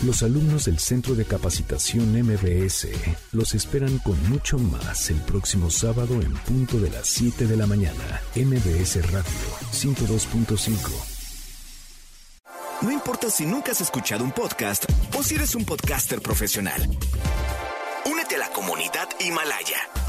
Los 0.06 0.24
alumnos 0.24 0.66
del 0.66 0.80
Centro 0.80 1.14
de 1.14 1.26
Capacitación 1.26 2.12
MBS 2.24 2.88
los 3.34 3.54
esperan 3.54 3.98
con 4.00 4.18
mucho 4.30 4.58
más 4.58 5.10
el 5.10 5.18
próximo 5.22 5.70
sábado 5.70 6.22
en 6.22 6.34
punto 6.34 6.80
de 6.80 6.90
las 6.90 7.08
7 7.08 7.46
de 7.46 7.58
la 7.58 7.68
mañana. 7.68 8.22
MBS 8.36 9.12
Radio 9.12 9.30
102.5. 9.74 11.20
No 12.82 12.92
importa 12.92 13.30
si 13.30 13.46
nunca 13.46 13.74
has 13.74 13.82
escuchado 13.82 14.24
un 14.24 14.32
podcast 14.32 14.86
o 15.18 15.22
si 15.22 15.36
eres 15.36 15.54
un 15.54 15.66
podcaster 15.66 16.22
profesional. 16.22 16.82
Únete 18.06 18.36
a 18.36 18.40
la 18.40 18.50
comunidad 18.50 19.10
Himalaya. 19.20 20.09